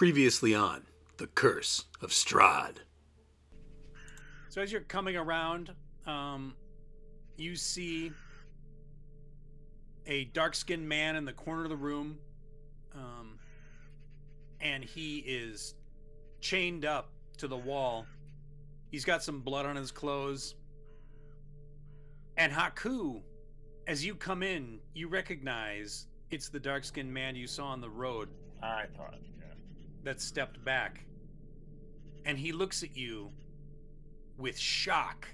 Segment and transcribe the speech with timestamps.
[0.00, 0.84] Previously on
[1.18, 2.76] The Curse of Strahd.
[4.48, 5.74] So as you're coming around,
[6.06, 6.54] um,
[7.36, 8.10] you see
[10.06, 12.16] a dark-skinned man in the corner of the room,
[12.94, 13.38] um,
[14.62, 15.74] and he is
[16.40, 18.06] chained up to the wall.
[18.90, 20.54] He's got some blood on his clothes.
[22.38, 23.20] And Haaku,
[23.86, 28.30] as you come in, you recognize it's the dark-skinned man you saw on the road
[28.62, 29.14] I thought,
[30.04, 31.04] that stepped back.
[32.24, 33.30] And he looks at you
[34.36, 35.26] with shock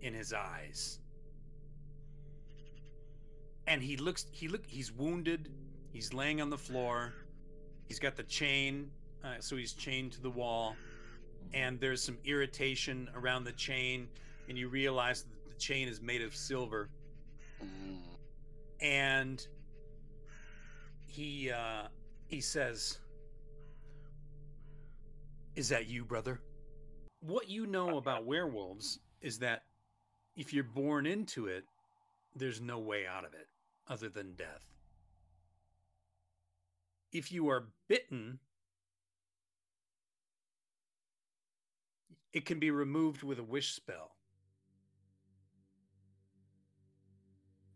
[0.00, 0.98] in his eyes.
[3.66, 5.50] And he looks he look he's wounded.
[5.92, 7.14] He's laying on the floor.
[7.86, 8.90] He's got the chain,
[9.22, 10.74] uh, so he's chained to the wall.
[11.52, 14.08] And there's some irritation around the chain,
[14.48, 16.88] and you realize that the chain is made of silver.
[18.80, 19.46] And
[21.06, 21.88] he uh,
[22.26, 22.98] he says,
[25.54, 26.40] "Is that you, brother?"
[27.20, 29.64] What you know about werewolves is that
[30.36, 31.64] if you're born into it,
[32.34, 33.48] there's no way out of it
[33.86, 34.66] other than death.
[37.12, 38.40] If you are bitten,
[42.32, 44.16] it can be removed with a wish spell.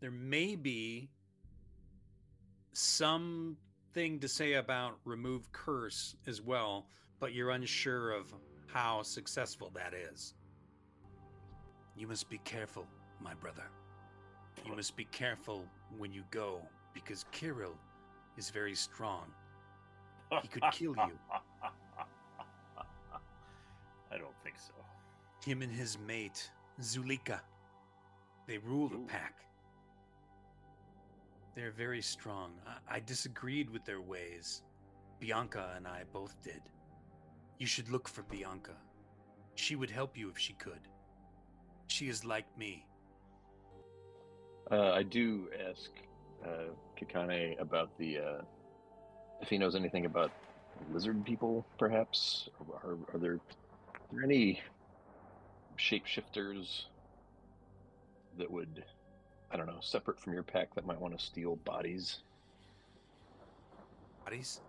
[0.01, 1.09] There may be
[2.73, 6.87] something to say about remove curse as well,
[7.19, 8.33] but you're unsure of
[8.67, 10.33] how successful that is.
[11.95, 12.87] You must be careful,
[13.19, 13.69] my brother.
[14.65, 15.65] You must be careful
[15.97, 16.61] when you go
[16.93, 17.73] because Kiril
[18.37, 19.25] is very strong.
[20.41, 21.17] He could kill you.
[24.11, 24.73] I don't think so.
[25.45, 26.49] Him and his mate,
[26.81, 27.39] Zuleika.
[28.47, 29.35] They rule the pack.
[31.55, 32.53] They're very strong.
[32.67, 34.63] I, I disagreed with their ways.
[35.19, 36.61] Bianca and I both did.
[37.59, 38.71] You should look for Bianca.
[39.55, 40.79] She would help you if she could.
[41.87, 42.85] She is like me.
[44.71, 45.89] Uh, I do ask
[46.45, 48.41] uh, Kakane about the uh,
[49.41, 50.31] if he knows anything about
[50.93, 52.47] lizard people, perhaps.
[52.83, 54.61] Are, are there are there any
[55.77, 56.83] shapeshifters
[58.37, 58.85] that would,
[59.51, 62.19] I don't know, separate from your pack that might want to steal bodies?
[64.23, 64.61] Bodies?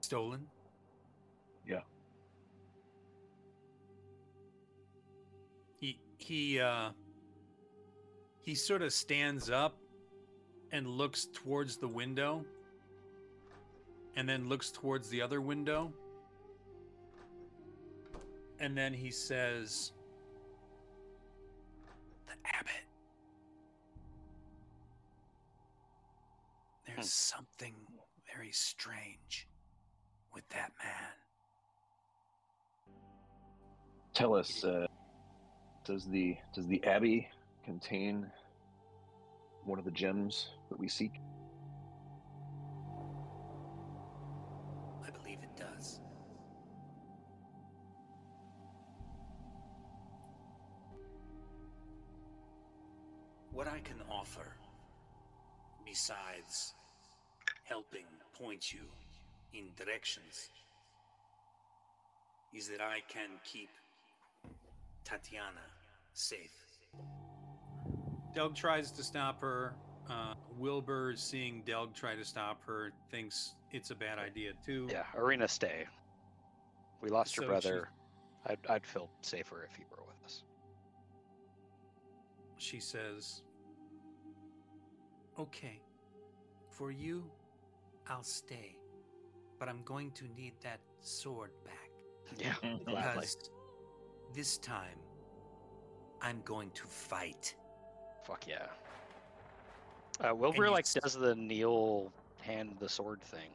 [0.00, 0.46] Stolen?
[1.68, 1.80] Yeah.
[5.78, 6.90] He he uh
[8.40, 9.76] he sort of stands up
[10.72, 12.44] and looks towards the window
[14.16, 15.92] and then looks towards the other window.
[18.58, 19.92] And then he says
[22.26, 22.72] the abbot.
[26.86, 27.74] There's something
[28.34, 29.46] very strange
[30.32, 31.27] with that man
[34.18, 34.88] Tell us, uh,
[35.84, 37.28] does the does the abbey
[37.64, 38.28] contain
[39.64, 41.12] one of the gems that we seek?
[45.06, 46.00] I believe it does.
[53.52, 54.56] What I can offer,
[55.86, 56.74] besides
[57.62, 58.80] helping point you
[59.54, 60.48] in directions,
[62.52, 63.68] is that I can keep
[65.04, 65.64] Tatyana
[66.14, 66.52] safe.
[68.34, 69.74] Delg tries to stop her.
[70.10, 74.88] Uh, Wilbur, seeing Delg try to stop her, thinks it's a bad idea too.
[74.90, 75.84] Yeah, Ireena, stay.
[77.02, 77.88] We lost your So brother.
[78.46, 80.44] I'd, I'd feel safer if he were with us.
[82.56, 83.42] She says,
[85.38, 85.80] Okay,
[86.70, 87.24] for you,
[88.08, 88.76] I'll stay,
[89.60, 91.90] but I'm going to need that sword back
[92.38, 92.54] Yeah,
[92.86, 93.20] gladly.
[93.20, 93.50] because
[94.34, 94.98] this time
[96.20, 97.54] I'm going to fight.
[98.24, 98.66] Fuck yeah.
[100.20, 103.50] Uh, Wilbur you like s- does the kneel hand the sword thing.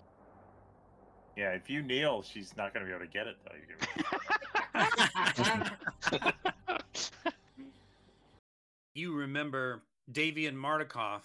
[1.35, 3.55] Yeah, if you kneel, she's not going to be able to get it, though.
[6.23, 6.31] You
[8.95, 9.81] You remember
[10.11, 11.21] Davian Martikov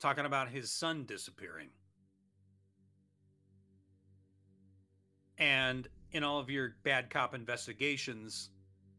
[0.00, 1.68] talking about his son disappearing.
[5.38, 8.50] And in all of your bad cop investigations,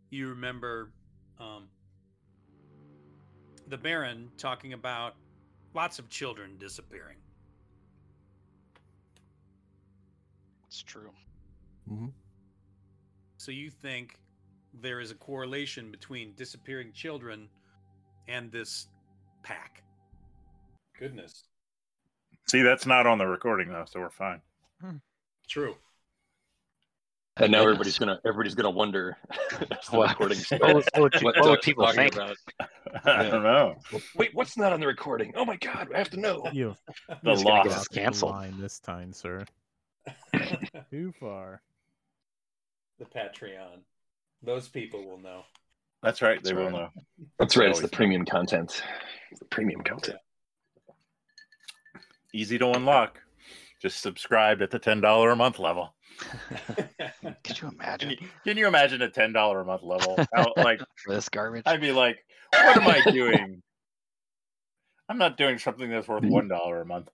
[0.09, 0.91] you remember
[1.39, 1.67] um,
[3.67, 5.15] the Baron talking about
[5.73, 7.17] lots of children disappearing.
[10.67, 11.11] It's true.
[13.37, 14.19] So you think
[14.81, 17.49] there is a correlation between disappearing children
[18.27, 18.87] and this
[19.41, 19.81] pack.
[20.99, 21.45] Goodness.
[22.47, 24.41] See, that's not on the recording, though, so we're fine.
[25.47, 25.75] True.
[27.37, 29.17] And now everybody's gonna everybody's gonna wonder
[29.91, 30.89] What- recording what would- starts.
[30.97, 32.15] what what what would Doug's people talking think?
[32.15, 32.35] about.
[33.05, 33.75] I don't know.
[34.15, 35.31] Wait, what's not on the recording?
[35.37, 36.43] Oh my god, I have to know.
[36.51, 36.75] You
[37.23, 37.81] The He's gonna get loss.
[37.81, 38.31] us canceled.
[38.31, 39.45] line this time, sir.
[40.91, 41.61] Too far.
[42.97, 43.79] the Patreon.
[44.41, 45.43] Those people will know.
[46.01, 46.37] That's right.
[46.37, 46.73] That's they will right.
[46.73, 46.89] know.
[47.37, 47.69] That's right.
[47.69, 48.81] It's the premium content.
[49.31, 50.17] It's the premium content.
[52.33, 53.19] Easy to unlock.
[53.81, 55.95] Just subscribed at the ten dollar a month level.
[57.43, 60.17] Could you Can imagine you, can you imagine a ten dollar a month level?
[60.33, 61.63] How, like for this garbage?
[61.65, 62.17] I'd be like,
[62.51, 63.61] what am I doing?
[65.07, 67.09] I'm not doing something that's worth one dollar a month.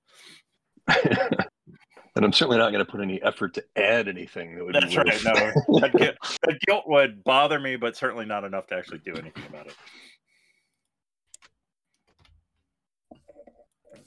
[0.88, 4.76] and I'm certainly not going to put any effort to add anything that would.
[4.76, 5.24] That's be right.
[5.24, 9.14] No, that, guilt, that guilt would bother me, but certainly not enough to actually do
[9.14, 9.76] anything about it.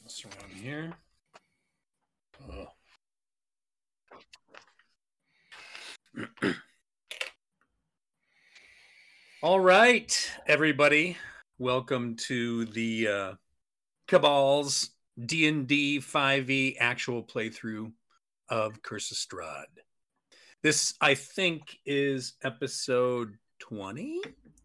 [0.04, 0.92] This around here.
[2.50, 2.66] Oh.
[9.42, 11.16] All right, everybody.
[11.58, 13.32] Welcome to the uh,
[14.06, 14.90] Cabal's
[15.24, 17.92] D&D 5e E actual playthrough
[18.48, 19.66] of Curse of Strahd.
[20.62, 24.22] This, I think, is episode 20?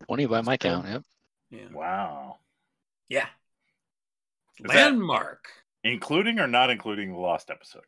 [0.08, 0.88] 20 by my count.
[0.88, 1.04] Yep.
[1.52, 1.60] Yeah.
[1.74, 2.38] Wow.
[3.10, 3.28] Yeah.
[4.60, 5.50] Is that- Landmark.
[5.84, 7.84] Including or not including the lost episode?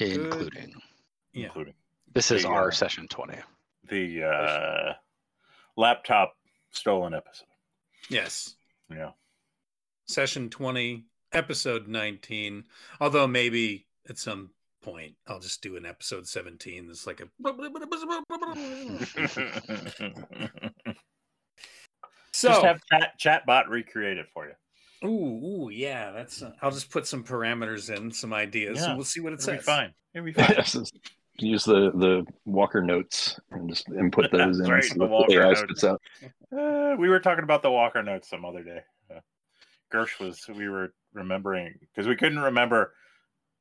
[0.00, 0.74] Including.
[1.32, 1.46] Yeah.
[1.46, 1.74] Including
[2.12, 3.34] This is The, our uh, session 20.
[3.88, 4.92] the uh,
[5.76, 6.34] laptop
[6.70, 7.46] stolen episode.
[8.08, 8.54] Yes.
[8.90, 9.10] Yeah.
[10.06, 12.64] session 20 episode 19
[13.00, 14.50] although maybe at some
[14.82, 17.28] point i'll just do an episode 17 that's like a
[22.32, 24.52] so Just have chat, chat bot recreate it for you.
[25.04, 28.96] Ooh, ooh yeah that's uh, i'll just put some parameters in some ideas Yeah, and
[28.96, 29.92] we'll see what it It'll be says fine.
[30.14, 30.84] It'll be fine.
[31.38, 34.70] Use the the Walker notes and just input those in.
[34.70, 35.60] Right, so the Walker AI notes.
[35.60, 36.00] spits out.
[36.56, 38.80] Uh, we were talking about the Walker notes some other day.
[39.10, 39.20] Uh,
[39.92, 42.92] Gersh was we were remembering because we couldn't remember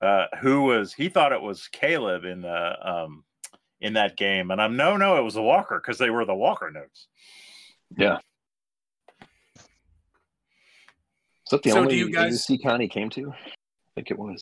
[0.01, 0.94] uh, who was.
[0.94, 3.23] He thought it was Caleb in the um,
[3.79, 6.35] in that game, and I'm no, no, it was the Walker because they were the
[6.35, 7.07] Walker notes.
[7.97, 8.19] Yeah.
[11.40, 13.31] Is that the So do only you guys- AUC Connie came to?
[13.31, 13.36] I
[13.95, 14.42] think it was.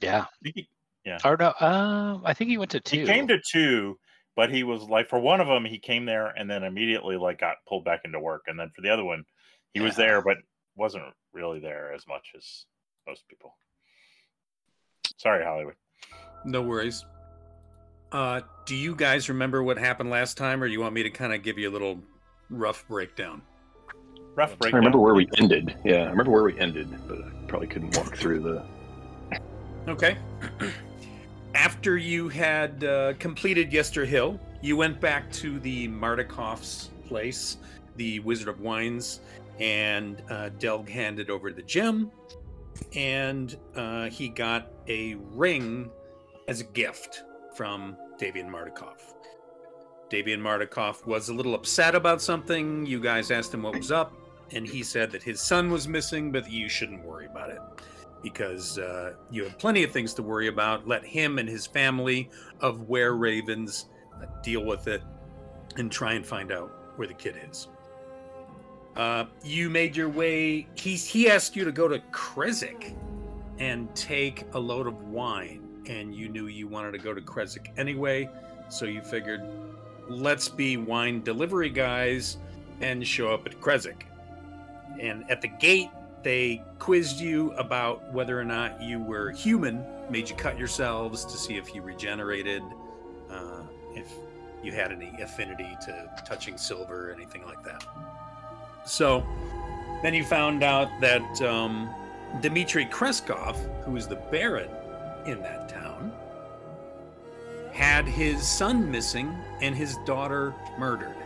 [0.00, 0.26] Yeah.
[0.44, 0.68] He,
[1.24, 3.00] Or no, um, I think he went to two.
[3.00, 3.98] he came to two,
[4.36, 7.38] but he was like for one of them, he came there and then immediately like
[7.38, 9.24] got pulled back into work, and then for the other one,
[9.74, 10.36] he was there but
[10.76, 12.64] wasn't really there as much as
[13.06, 13.54] most people.
[15.18, 15.74] Sorry, Hollywood.
[16.44, 17.04] no worries
[18.10, 21.32] uh do you guys remember what happened last time or you want me to kind
[21.32, 21.98] of give you a little
[22.50, 23.40] rough breakdown
[24.34, 25.76] Rough I remember where we ended.
[25.84, 29.40] Yeah, I remember where we ended, but I probably couldn't walk through the.
[29.88, 30.16] Okay.
[31.54, 37.58] After you had uh, completed Yester Hill, you went back to the Martikov's place,
[37.96, 39.20] the Wizard of Wines,
[39.60, 42.10] and uh, Delg handed over the gem,
[42.94, 45.90] and uh, he got a ring
[46.48, 47.24] as a gift
[47.54, 48.96] from Davian Martikov.
[50.08, 52.86] Davian Martikov was a little upset about something.
[52.86, 54.12] You guys asked him what was up,
[54.54, 57.60] and he said that his son was missing, but you shouldn't worry about it
[58.22, 60.86] because uh, you have plenty of things to worry about.
[60.86, 62.30] Let him and his family
[62.60, 65.02] of Were Ravens uh, deal with it
[65.76, 67.68] and try and find out where the kid is.
[68.96, 70.66] Uh, you made your way.
[70.74, 72.94] He he asked you to go to Krezk
[73.58, 77.66] and take a load of wine, and you knew you wanted to go to Krezk
[77.78, 78.28] anyway,
[78.68, 79.42] so you figured,
[80.08, 82.38] let's be wine delivery guys
[82.80, 84.02] and show up at Krezk.
[85.00, 85.90] And at the gate,
[86.22, 91.36] they quizzed you about whether or not you were human, made you cut yourselves to
[91.36, 92.62] see if you regenerated,
[93.30, 93.62] uh,
[93.94, 94.12] if
[94.62, 97.84] you had any affinity to touching silver or anything like that.
[98.84, 99.26] So
[100.02, 101.92] then you found out that um,
[102.40, 104.70] Krezkov, who was the baron
[105.26, 106.12] in that town,
[107.72, 111.16] had his son missing and his daughter murdered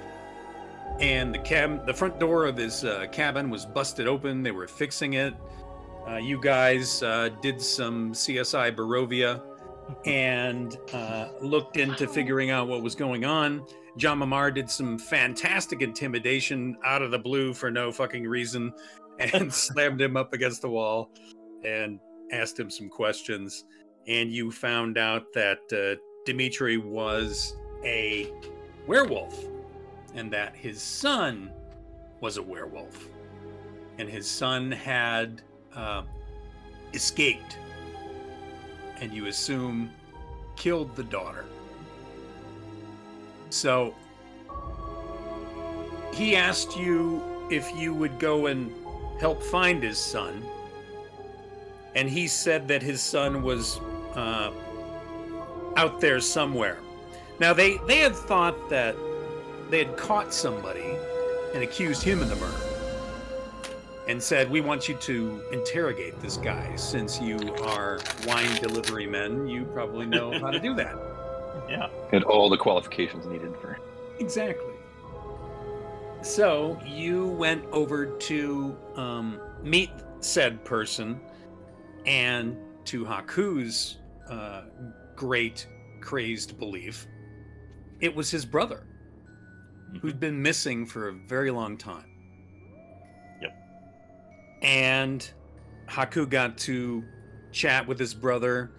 [1.01, 4.43] and the cab the front door of his uh, cabin was busted open.
[4.43, 5.35] They were fixing it.
[6.09, 9.43] Uh, you guys uh, did some csi barovia
[10.05, 13.65] and uh, looked into figuring out what was going on.
[13.99, 18.73] Jama'mar did some fantastic intimidation out of the blue for no fucking reason
[19.19, 21.11] and slammed him up against the wall
[21.65, 21.99] and
[22.33, 23.65] asked him some questions.
[24.07, 28.33] And you found out that uh, dimitri was a
[28.87, 29.45] werewolf
[30.17, 31.53] and that his son
[32.21, 33.09] was a werewolf,
[33.99, 35.43] and his son had
[35.75, 36.03] uh,
[36.93, 37.59] escaped
[39.01, 39.91] and you assume
[40.57, 41.45] killed the daughter.
[43.51, 43.95] So
[46.13, 48.73] he asked you if you would go and
[49.21, 50.45] help find his son.
[51.95, 53.79] And he said that his son was
[54.15, 54.51] uh,
[55.77, 56.79] out there somewhere.
[57.39, 58.97] Now they they had thought that
[59.71, 60.97] they had caught somebody
[61.55, 62.57] and accused him of the murder,
[64.09, 69.49] and said, "We want you to interrogate this guy since you are wine delivery men.
[69.49, 70.97] You probably know how to do that."
[71.71, 71.89] Yeah.
[72.13, 73.79] Had all the qualifications needed for.
[74.21, 74.75] Exactly.
[76.23, 81.21] So you went over to um, meet said person,
[82.05, 83.97] and to Haaku's
[84.29, 84.63] uh,
[85.17, 85.67] great
[86.01, 87.07] crazed belief,
[88.01, 88.86] it was his brother
[89.87, 89.99] Mm-hmm.
[89.99, 92.11] who'd been missing for a very long time.
[93.41, 93.57] Yep.
[94.63, 95.31] And
[95.89, 97.05] Haaku got to
[97.53, 98.73] chat with his brother,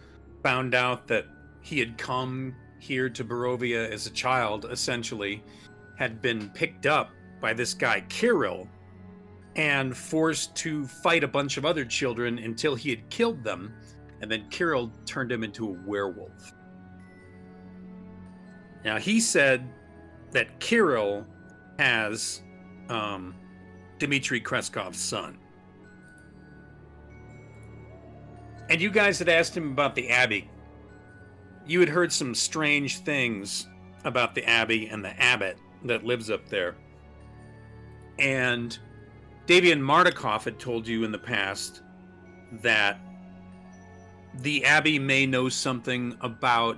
[0.43, 1.25] found out that
[1.61, 5.43] he had come here to Barovia as a child, essentially,
[5.97, 8.67] had been picked up by this guy, Kiril,
[9.55, 13.73] and forced to fight a bunch of other children until he had killed them,
[14.21, 16.53] and then Kiril turned him into a werewolf.
[18.83, 19.67] Now, he said
[20.37, 21.25] that Kiril
[21.79, 22.43] has
[22.89, 23.33] um,
[23.97, 25.39] Dmitri Krezkov's son.
[28.69, 30.47] And you guys had asked him about the Abbey.
[31.65, 33.67] You had heard some strange things
[34.03, 36.75] about the Abbey and the abbot that lives up there.
[38.19, 38.77] And
[39.47, 41.81] Davian Martikov had told you in the past
[42.61, 42.99] that
[44.35, 46.77] the Abbey may know something about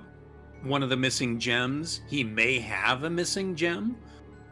[0.62, 2.00] one of the missing gems.
[2.08, 3.96] He may have a missing gem,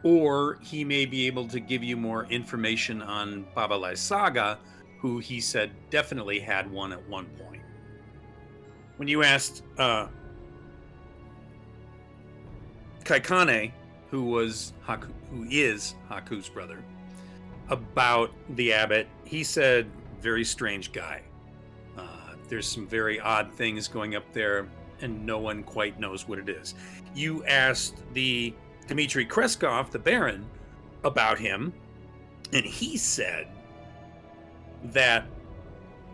[0.02, 4.58] or he may be able to give you more information on Baba Lysaga,
[5.00, 7.62] who he said definitely had one at one point.
[8.96, 10.08] When you asked uh,
[13.04, 13.72] Kaikane,
[14.10, 16.82] who was Haaku, who is Haaku's brother,
[17.68, 21.22] about the abbot, he said, "Very strange guy.
[21.96, 24.68] Uh, there's some very odd things going up there,
[25.00, 26.74] and no one quite knows what it is."
[27.14, 28.54] You asked the
[28.86, 30.46] Dmitri Krezkov, the Baron,
[31.04, 31.72] about him,
[32.52, 33.48] and he said
[34.84, 35.26] that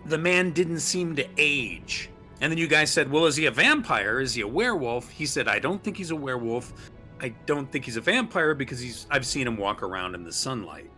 [0.06, 2.10] the man didn't seem to age.
[2.40, 4.20] And then you guys said, Well, is he a vampire?
[4.20, 5.08] Is he a werewolf?
[5.10, 6.90] He said, I don't think he's a werewolf.
[7.20, 10.32] I don't think he's a vampire because he's I've seen him walk around in the
[10.32, 10.90] sunlight.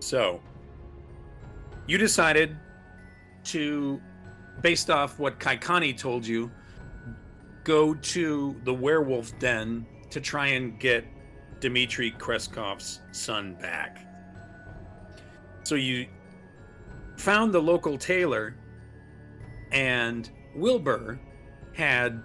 [0.00, 0.40] So
[1.86, 2.56] you decided
[3.44, 4.00] to,
[4.62, 6.50] based off what Kaikane told you,
[7.64, 11.04] go to the werewolf den to try and get
[11.60, 14.06] Dmitri Krezkov's son back.
[15.64, 16.06] So you
[17.16, 18.54] found the local tailor,
[19.72, 21.18] and Wilbur
[21.74, 22.22] had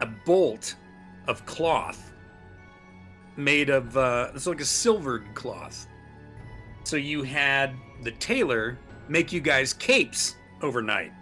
[0.00, 0.74] a bolt
[1.28, 2.12] of cloth
[3.36, 5.86] made of uh, it's like a silvered cloth.
[6.84, 11.12] So you had the tailor make you guys capes overnight.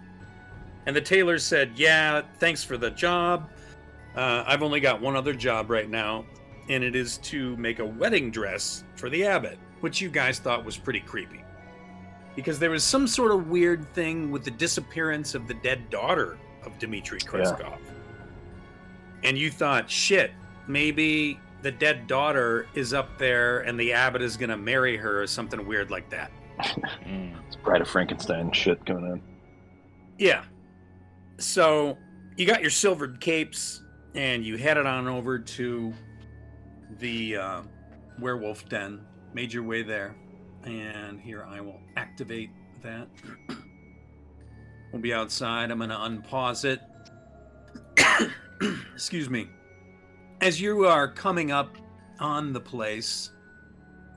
[0.87, 3.51] And the tailor said, "Yeah, thanks for the job.
[4.17, 6.25] Uh, I've only got one other job right now,
[6.69, 10.65] and it is to make a wedding dress for the abbot." which you guys thought
[10.65, 11.43] was pretty creepy.
[12.37, 16.39] Because there was some sort of weird thing with the disappearance of the dead daughter
[16.65, 17.79] of Dmitri Krezkov.
[19.25, 20.31] And you thought, shit,
[20.67, 25.23] maybe the dead daughter is up there and the abbot is going to marry her
[25.23, 26.31] or something weird like that.
[27.47, 29.21] It's Bride of Frankenstein shit going on.
[30.19, 30.45] Yeah.
[31.41, 31.97] So
[32.37, 33.83] you got your silvered capes
[34.15, 35.93] and you headed on over to
[36.99, 37.63] the uh,
[38.19, 39.01] werewolf den
[39.33, 40.15] made your way there.
[40.65, 42.51] And here I will activate
[42.83, 43.09] that.
[44.93, 45.71] We'll be outside.
[45.71, 46.81] I'm going to unpause it.
[48.93, 49.49] Excuse me.
[50.41, 51.77] As you are coming up
[52.19, 53.31] on the place,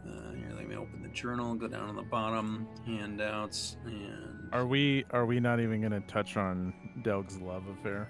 [0.04, 4.33] uh, here, let me open the journal, go down on the bottom, handouts, and.
[4.54, 8.08] Are we are we not even gonna touch on Delg's love affair?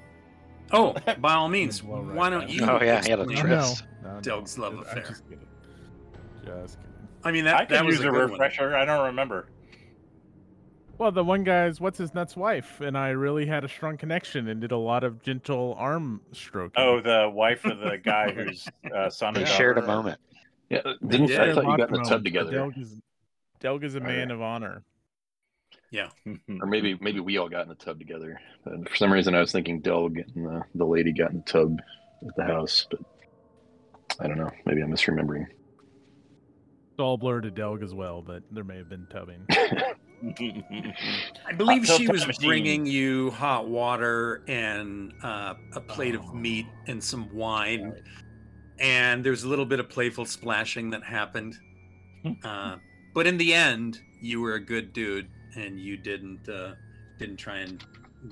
[0.71, 2.65] Oh, by all means, Well, why don't you?
[2.65, 3.59] Oh, yeah, he had a explain- trip.
[3.59, 3.83] Tris.
[4.03, 5.03] No, no, Delg's love I'm affair.
[5.07, 5.47] Just kidding.
[6.45, 7.07] Just kidding.
[7.23, 8.31] I mean, that, I that could was use a a good one.
[8.31, 8.75] refresher.
[8.75, 9.47] I don't remember.
[10.97, 14.47] Well, the one guy's what's his nuts wife, and I really had a strong connection
[14.50, 16.73] and did a lot of gentle arm stroking.
[16.83, 20.19] Oh, the wife of the guy whose uh, son They and shared a moment.
[20.69, 21.39] Yeah, didn't did.
[21.39, 23.00] I thought you got in the tub together, Delg is,
[23.59, 24.33] Delg is a man Okay.
[24.33, 24.83] of honor.
[26.25, 28.39] Or maybe maybe we all got in the tub together.
[28.65, 31.43] And for some reason, I was thinking Delg and the, the lady got in the
[31.43, 31.79] tub
[32.27, 33.00] at the house, but
[34.19, 34.50] I don't know.
[34.65, 35.45] Maybe I'm misremembering.
[35.47, 39.45] It's all blurred to Delg as well, but there may have been tubbing.
[41.45, 42.47] I believe she was machine.
[42.47, 46.19] bringing you hot water and uh, a plate Oh.
[46.19, 47.95] of meat and some wine,
[48.79, 51.55] and there's a little bit of playful splashing that happened.
[52.23, 52.31] Hmm.
[52.43, 52.75] Uh,
[53.13, 56.74] but in the end, you were a good dude, and you didn't uh,
[57.17, 57.83] didn't try and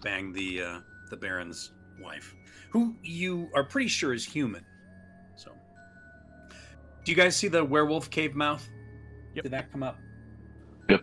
[0.03, 2.35] bang the uh, the Baron's wife,
[2.69, 4.65] who you are pretty sure is human.
[5.35, 5.51] So,
[7.03, 8.67] do you guys see the werewolf cave mouth?
[9.35, 9.43] Yep.
[9.43, 9.97] Did that come up?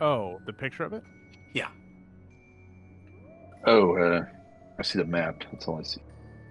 [0.01, 1.03] Oh, the picture of it?
[1.55, 1.69] Yeah.
[3.67, 4.25] Oh, uh,
[4.79, 5.45] I see the map.
[5.51, 6.03] That's all I see.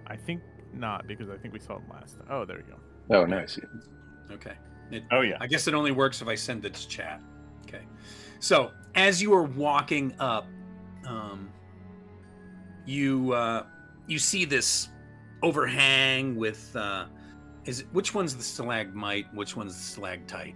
[0.06, 2.16] I think not because I think we saw it last.
[2.30, 3.16] Oh, there you go.
[3.16, 4.32] Oh, now I see it.
[4.32, 4.54] Okay.
[4.90, 5.36] It, oh yeah.
[5.40, 7.20] I guess it only works if I send it to chat.
[7.66, 7.82] Okay.
[8.40, 10.46] So as you are walking up,
[11.06, 11.50] um,
[12.86, 13.64] you uh,
[14.06, 14.88] you see this
[15.42, 17.06] overhang with uh,
[17.64, 19.32] is it which one's the stalagmite?
[19.34, 20.54] Which one's the stalactite?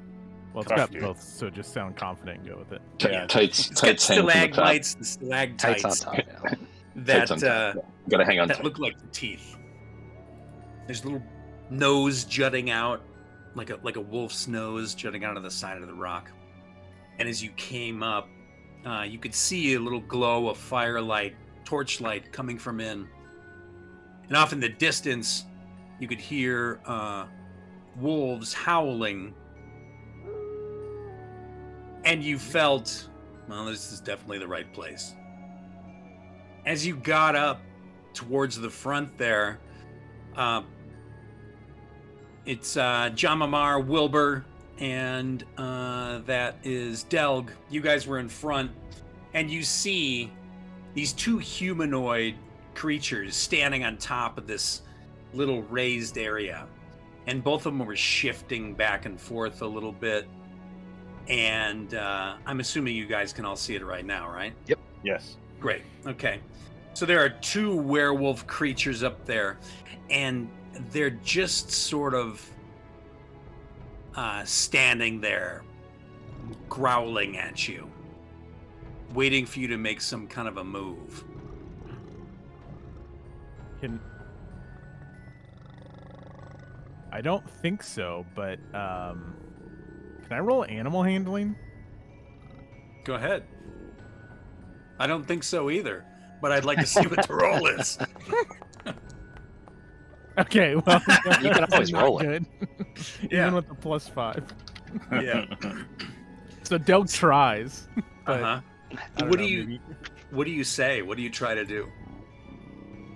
[0.53, 2.83] Well, it's Tough, got both, so just sound confident and go with it.
[2.99, 3.27] T- Yeah.
[3.27, 5.57] Tights, It's got tights hang from the top.
[5.57, 6.19] Tights on top.
[6.19, 6.55] Yeah.
[6.97, 7.93] that Tights on uh, top.
[8.11, 8.65] Gotta hang on that tight.
[8.65, 9.57] look like the teeth.
[10.87, 11.23] There's a little
[11.71, 13.03] nose jutting out,
[13.55, 16.31] like a like a wolf's nose jutting out of the side of the rock.
[17.19, 18.29] And as you came up,
[18.87, 23.09] uh, you could see a little glow of firelight, torchlight coming from in.
[24.29, 25.45] And off in the distance,
[26.01, 27.27] you could hear uh,
[27.97, 29.35] wolves howling.
[32.05, 33.09] And you felt,
[33.49, 35.15] well, this is definitely the right place.
[36.67, 37.61] As you got up
[38.15, 39.61] towards the front there,
[40.37, 40.63] uh,
[42.45, 44.45] it's uh, Jama'mar, Wilbur,
[44.83, 47.53] and uh, that is Delg.
[47.71, 48.73] You guys were in front,
[49.33, 50.33] and you see
[50.93, 52.35] these two humanoid
[52.75, 54.83] creatures standing on top of this
[55.33, 56.67] little raised area.
[57.29, 60.27] And both of them were shifting back and forth a little bit.
[61.29, 64.53] And uh, I'm assuming you guys can all see it right now, right?
[64.67, 64.81] Yep.
[65.05, 65.37] Yes.
[65.61, 65.83] Great.
[66.09, 66.41] Okay.
[66.95, 69.61] So there are two werewolf creatures up there,
[70.11, 70.51] and
[70.91, 72.45] they're just sort of
[74.15, 75.63] uh, standing there,
[76.69, 77.91] growling at you,
[79.15, 81.25] waiting for you to make some kind of a move.
[83.81, 84.01] Can
[87.11, 89.37] I don't think so, but um,
[90.23, 91.55] can I roll animal handling?
[93.05, 93.45] Go ahead.
[94.99, 96.05] I don't think so either,
[96.41, 97.99] but I'd like to see what the roll is.
[100.39, 101.03] Okay, well,
[101.43, 102.25] You can always not roll it.
[102.27, 102.47] good.
[103.31, 103.43] Yeah.
[103.43, 104.45] Even with the plus five.
[105.13, 105.47] Yeah.
[106.65, 107.89] So Delg tries.
[108.27, 108.61] Uh huh.
[109.17, 109.81] What know, do you maybe-
[110.31, 111.03] What do you say?
[111.03, 111.89] What do you try to do?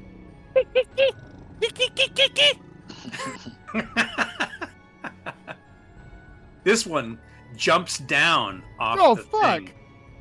[6.64, 7.18] this one
[7.56, 9.56] jumps down off Oh, the fuck.
[9.64, 9.70] thing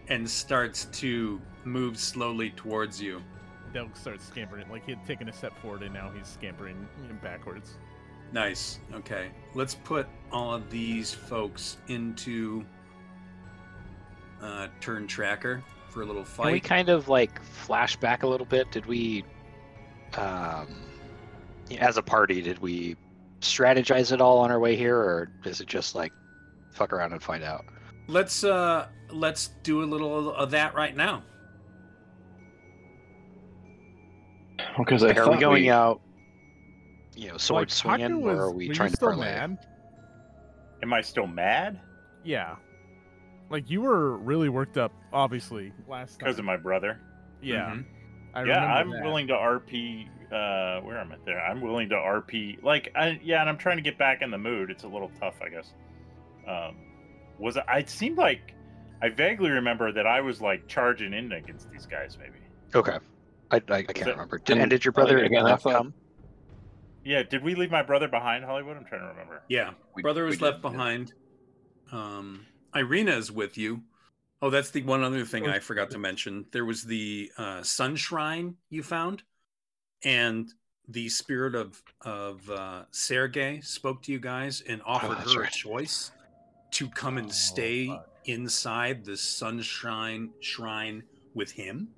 [0.10, 3.22] and starts to move slowly towards you.
[3.74, 4.70] Delg starts scampering.
[4.70, 6.88] Like he had taken a step forward and now he's scampering
[7.22, 7.78] backwards.
[8.32, 8.80] Nice.
[8.94, 9.30] Okay.
[9.54, 12.66] Let's put all of these folks into
[14.42, 16.46] uh, turn tracker for a little fight.
[16.46, 18.72] Can we kind of like flash back a little bit?
[18.72, 19.24] Did we,
[20.18, 20.68] um,
[21.80, 22.96] as a party, did we
[23.42, 26.12] strategize it all on our way here, or is it just like
[26.72, 27.66] fuck around and find out?
[28.08, 31.24] Let's uh let's do a little of that right now.
[34.78, 36.02] Because I Like, are we going we, out,
[37.16, 39.26] you know, sword Like, swinging, Haaku or are we trying you to still parlay?
[39.26, 39.58] mad?
[40.82, 41.80] Am I still mad
[42.24, 42.56] Yeah.
[43.50, 46.18] Like you were really worked up, obviously, last time.
[46.20, 47.00] because of my brother?
[47.42, 47.72] Yeah.
[47.76, 47.86] Mhm.
[48.34, 49.04] I yeah, I'm that.
[49.04, 50.08] willing to RP.
[50.32, 51.40] Uh, where am I there?
[51.40, 52.58] I'm willing to RP.
[52.64, 54.72] Like, I, yeah, and I'm trying to get back in the mood.
[54.72, 55.72] It's a little tough, I guess.
[56.48, 56.76] Um,
[57.38, 57.80] was I?
[57.80, 58.56] It seemed like
[59.04, 62.18] I vaguely remember that I was like charging in against these guys.
[62.20, 62.40] Maybe.
[62.74, 62.98] Okay,
[63.54, 64.38] I, I, I can't So- remember.
[64.40, 65.94] Did, and and- did your brother again, I come?
[67.06, 67.24] Yeah.
[67.24, 68.78] Did we leave my brother behind, Hollywood?
[68.78, 69.44] I'm trying to remember.
[69.50, 69.72] Yeah.
[69.96, 70.70] We- Brother we was did, left yeah.
[70.70, 71.14] behind.
[71.92, 73.84] Um Ireena is with you.
[74.42, 76.46] Oh, that's the one other thing Oh, I forgot to mention.
[76.52, 79.24] There was the uh, sun shrine you found,
[80.04, 80.52] and
[80.90, 85.50] the spirit of of uh, Sergei spoke to you guys and offered that's her right.
[85.50, 86.12] a choice
[86.72, 88.10] to come and Oh, stay fuck.
[88.26, 91.04] inside the sunshine shrine
[91.36, 91.90] with him,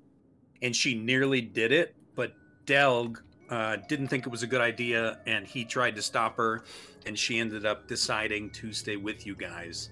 [0.62, 2.32] and she nearly did it, but
[2.66, 6.64] Delg uh, didn't think it was a good idea, and he tried to stop her,
[7.06, 9.90] and she ended up deciding to stay with you guys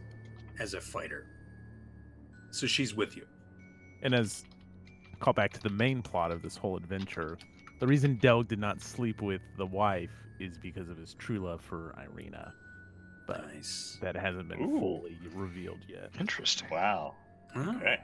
[0.59, 1.27] as a fighter.
[2.51, 3.27] So she's with you.
[4.03, 4.45] And as
[5.21, 7.39] call back to the main plot of this whole adventure,
[7.81, 11.61] the reason Delg did not sleep with the wife is because of his true love
[11.61, 12.53] for Ireena.
[13.27, 13.99] But Nice.
[14.03, 14.79] that hasn't been Ooh.
[14.79, 16.11] fully revealed yet.
[16.21, 16.69] Interesting.
[16.71, 17.15] Wow.
[17.55, 17.73] Huh?
[17.77, 17.99] Okay.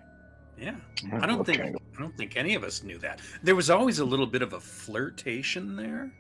[0.61, 0.77] Yeah.
[1.13, 3.21] I don't think I don't think any of us knew that.
[3.43, 6.11] There was always a little bit of a flirtation there.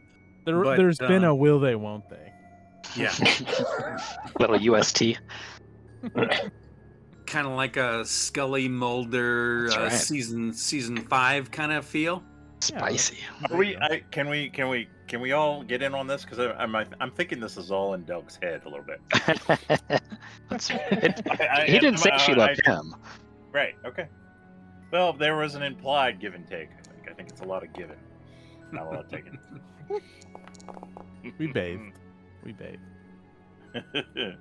[0.46, 2.32] There, But, there's been uh, a will they, won't they?
[2.96, 3.12] Yeah.
[4.40, 5.02] Little UST.
[7.26, 9.92] kind of like a Scully Mulder That's uh, right.
[9.92, 12.22] season season 5 kind of feel.
[12.60, 13.18] Spicy.
[13.50, 13.76] Are we?
[13.78, 14.50] I, can we?
[14.50, 14.86] Can we?
[15.08, 16.24] Can we all get in on this?
[16.24, 19.00] Because I'm I'm thinking this is all in Doug's head a little bit.
[20.50, 22.94] That's, it, I- I- he didn't say I- she I- loved him.
[23.52, 23.74] Right.
[23.86, 24.08] Okay.
[24.90, 26.68] Well, there was an implied give and take.
[26.70, 27.10] I think.
[27.10, 27.96] I think it's a lot of giving,
[28.72, 29.38] not a lot of taking.
[31.38, 31.92] We bathed.
[32.44, 32.78] We bathed.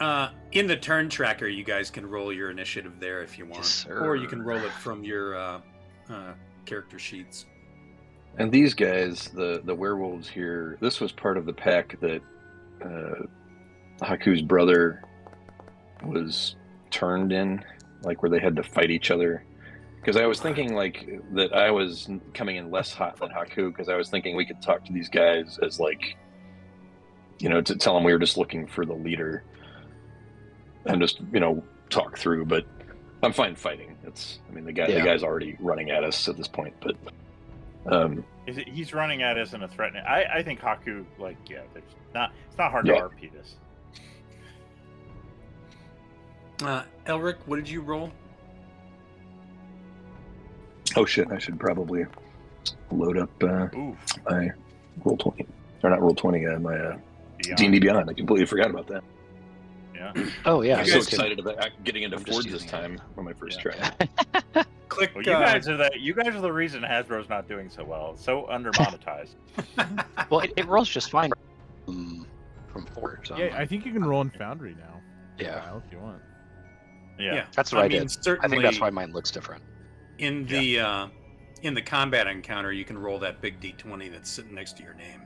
[0.00, 3.58] Uh, in the turn tracker, you guys can roll your initiative there if you want,
[3.58, 5.60] Yes, or you can roll it from your uh,
[6.08, 6.32] uh,
[6.64, 7.44] character sheets.
[8.38, 12.22] And these guys, the the werewolves here, this was part of the pack that
[12.82, 13.26] uh,
[14.02, 15.02] Haaku's brother
[16.02, 16.56] was
[16.90, 17.62] turned in,
[18.02, 19.44] like where they had to fight each other.
[20.00, 23.88] Because I was thinking like that I was coming in less hot than Haaku, because
[23.88, 26.16] I was thinking we could talk to these guys as like,
[27.38, 29.44] you know, to tell them we were just looking for the leader,
[30.86, 32.46] and just you know talk through.
[32.46, 32.64] But
[33.22, 33.96] I'm fine fighting.
[34.04, 34.98] It's I mean the guy Yeah.
[35.00, 36.96] the guy's already running at us at this point, but.
[37.86, 40.02] Um, Is it, he's running at us in a threatening.
[40.06, 41.84] I, I think Haaku, like, yeah, there's
[42.14, 42.30] not.
[42.46, 42.96] It's not hard Yeah.
[42.96, 43.54] to RP this.
[46.62, 48.12] Uh, Elrich, what did you roll?
[50.96, 51.30] Oh shit!
[51.30, 52.04] I should probably
[52.90, 53.96] load up uh, Ooh,
[54.28, 54.50] my
[55.04, 55.46] roll twenty,
[55.82, 56.46] or not roll twenty.
[56.46, 56.98] Uh, my uh,
[57.38, 57.56] beyond.
[57.58, 58.10] D and D Beyond.
[58.10, 59.04] I completely forgot about that.
[59.94, 60.12] Yeah.
[60.44, 60.78] Oh yeah.
[60.80, 62.70] I'm so guys can- excited about getting into I'm Forge this using it.
[62.70, 63.90] time on my first Yeah.
[64.52, 64.64] try.
[64.88, 65.14] Click.
[65.14, 67.84] Well, you uh, guys are the you guys are the reason Hasbro's not doing so
[67.84, 68.12] well.
[68.14, 69.34] It's so under monetized.
[70.30, 71.30] Well, it, it rolls just fine
[71.86, 72.24] from,
[72.72, 73.28] from Forge.
[73.28, 75.00] so Yeah, I think you can roll in Foundry now.
[75.38, 75.60] Yeah.
[75.60, 76.20] Kyle, if you want.
[77.20, 77.46] Yeah.
[77.54, 78.10] That's what I, mean, did.
[78.10, 79.62] Certainly, I think that's why mine looks different.
[80.18, 81.08] in the uh,
[81.62, 84.94] in the combat encounter, you can roll that big d20 that's sitting next to your
[84.94, 85.22] name.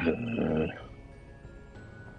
[0.00, 0.66] Uh,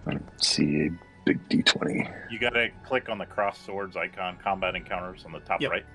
[0.07, 0.89] I don't see a
[1.25, 2.09] big D twenty.
[2.29, 5.71] You got to click on the cross swords icon, combat encounters on the top Yep.
[5.71, 5.85] right.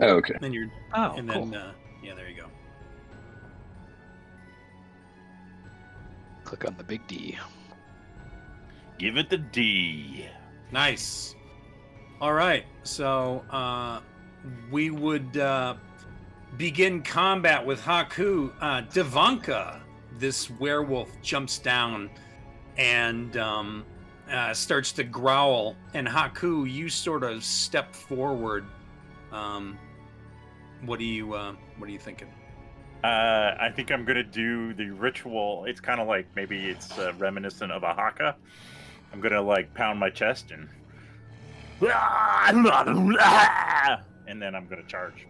[0.00, 0.34] Oh, okay.
[0.40, 1.72] Then you're Oh, and then uh,
[2.02, 2.48] yeah, there you go.
[6.54, 7.36] Click on the big D.
[8.96, 10.24] Give it the D.
[10.70, 11.34] Nice.
[12.20, 13.98] All right, so uh,
[14.70, 15.74] we would uh,
[16.56, 18.52] begin combat with Haaku.
[18.60, 19.80] Uh, Devanka,
[20.16, 22.08] this werewolf, jumps down
[22.76, 23.84] and um,
[24.30, 25.74] uh, starts to growl.
[25.92, 28.64] And Haaku, you sort of step forward.
[29.32, 29.76] Um,
[30.84, 32.28] what do you uh, What are you thinking?
[33.04, 35.66] Uh, I think I'm gonna do the ritual.
[35.66, 38.34] It's kind of like maybe it's uh, reminiscent of a haka.
[39.12, 40.68] I'm gonna like pound my chest and
[44.26, 45.26] and then I'm gonna charge.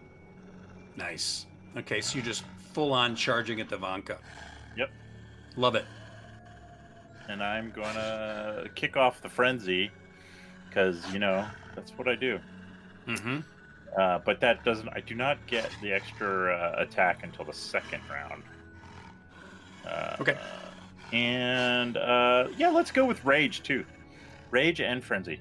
[0.95, 1.47] Nice.
[1.75, 4.17] Okay, so you're just full on charging at Devanka.
[4.77, 4.89] Yep.
[5.57, 5.85] Love it.
[7.27, 9.91] and I'm gonna kick off the frenzy
[10.69, 12.39] because you know that's what I do.
[13.07, 13.39] Mm-hmm.
[13.97, 14.89] Uh, but that doesn't.
[14.89, 18.43] I do not get the extra uh, attack until the second round.
[19.87, 20.37] Uh, Okay.
[21.13, 23.85] And uh, yeah, let's go with rage too.
[24.51, 25.39] Rage and frenzy.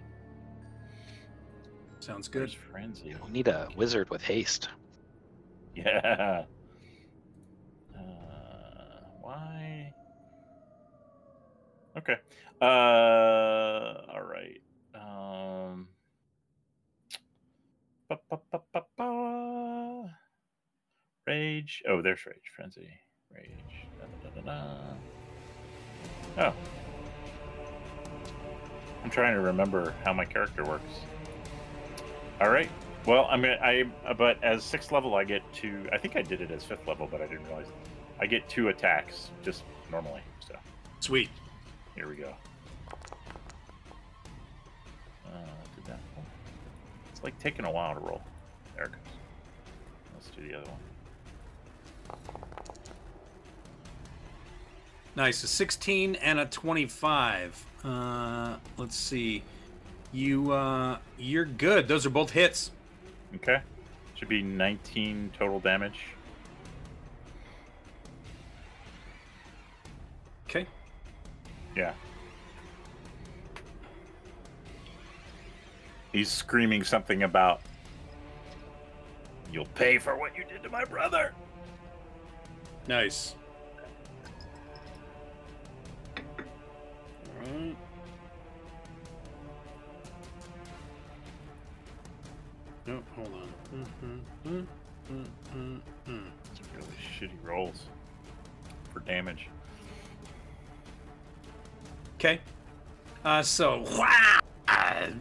[2.01, 2.43] Sounds good.
[2.43, 3.17] Rage, frenzy.
[3.25, 4.69] We need a wizard with haste.
[5.75, 6.45] Yeah.
[7.97, 8.01] Uh,
[9.23, 9.93] why?
[11.97, 12.17] Okay.
[12.61, 12.65] Uh,
[14.13, 14.61] all right.
[14.95, 15.89] Um.
[18.09, 18.19] Ba,
[18.73, 20.17] ba, ba.
[21.27, 21.83] Rage.
[21.89, 22.37] Oh, there's rage.
[22.55, 22.89] Frenzy.
[23.35, 23.89] Rage.
[24.23, 24.79] Da, da, da.
[26.39, 26.53] Oh.
[29.03, 31.01] I'm trying to remember how my character works.
[32.41, 32.71] All right.
[33.07, 33.57] Well, I mean.
[33.63, 35.89] I but as sixth level, I get to.
[35.93, 37.67] I think I did it as fifth level, but I didn't realize.
[38.21, 40.23] I get two attacks just normally.
[40.47, 40.55] So
[41.01, 41.29] Sweet.
[41.95, 42.33] here we go.
[45.27, 45.49] Uh, did that?
[45.61, 45.64] It's
[47.25, 48.21] like taking a while to roll.
[48.77, 49.01] There it goes.
[50.15, 50.79] Let's do the other one.
[55.17, 55.43] Nice.
[55.43, 57.67] A 16 and a 25.
[57.83, 59.43] Uh, let's see.
[60.13, 61.89] You uh, you're good.
[61.89, 62.71] Those are both hits.
[63.37, 63.61] Okay.
[64.17, 66.01] Should be 19 total damage.
[70.49, 70.67] Okay.
[71.75, 71.95] Yeah.
[76.15, 77.61] He's screaming something about
[79.53, 81.33] You'll pay for what you did to my brother.
[82.87, 83.35] Nice.
[87.37, 87.77] Alright.
[92.87, 93.85] No, hold on.
[94.03, 94.67] Mhm, mm,
[95.11, 96.27] mm, mm, mm.
[96.55, 97.87] Some really shitty rolls
[98.93, 99.49] for damage.
[102.17, 102.41] Okay.
[103.25, 104.39] Uh, so, wah!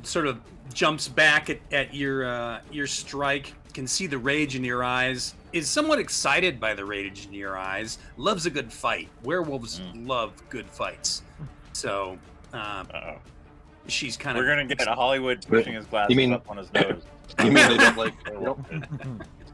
[0.04, 0.40] sort of
[0.74, 3.54] jumps back at, at your uh, your strike.
[3.74, 5.34] Can see the rage in your eyes.
[5.52, 7.98] Is somewhat excited by the rage in your eyes.
[8.18, 9.10] Loves a good fight.
[9.24, 11.24] Werewolves love good fights.
[11.74, 12.18] So,
[12.54, 12.84] uh,
[13.88, 14.44] she's kind of.
[14.44, 17.04] We're gonna get a Hollywood pushing his glasses mean- up on his nose.
[17.40, 18.66] You mean they don't like they don't,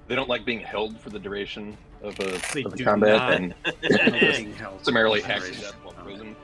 [0.08, 3.76] they don't like being held for the duration of a, of a combat not.
[3.84, 6.36] and summarily for hacked to death while frozen?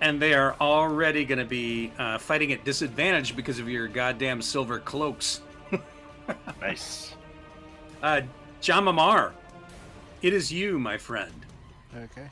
[0.00, 0.08] Okay.
[0.08, 4.42] and they are already going to be uh, fighting at disadvantage because of your goddamn
[4.42, 5.40] silver cloaks.
[6.60, 7.14] nice.
[8.02, 8.22] Uh,
[8.62, 9.32] Jama'mar,
[10.22, 11.32] it is you, my friend.
[11.96, 12.28] Okay.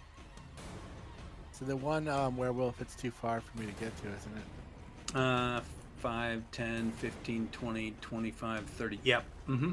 [1.52, 5.16] So the one um, werewolf, it's too far for me to get to, isn't it?
[5.16, 5.60] Uh,
[5.98, 9.00] 5, 10, 15, 20, 25, 30.
[9.02, 9.24] Yep.
[9.48, 9.72] Mm-hmm.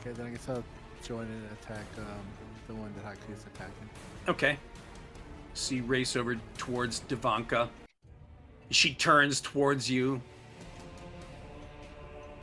[0.00, 0.62] Okay, then I guess I'll
[1.02, 2.04] join in and attack um,
[2.68, 3.88] the one that Haaku's attacking.
[4.28, 4.58] Okay.
[5.54, 7.68] So you race over towards Devanka.
[8.70, 10.20] She turns towards you.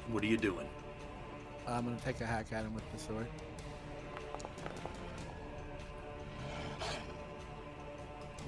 [0.09, 0.67] What are you doing?
[1.67, 3.27] I'm gonna take a hack at him with the sword.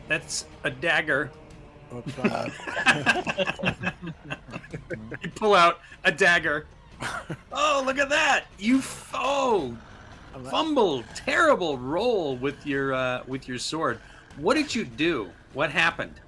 [0.08, 1.32] That's a dagger.
[1.95, 2.49] Oops, uh,
[5.21, 6.65] You pull out a dagger.
[7.52, 8.45] Oh, look at that!
[8.58, 9.78] You f- oh
[10.34, 13.99] I'm- Terrible roll with your uh, with your sword.
[14.37, 15.29] What did you do?
[15.53, 16.19] What happened?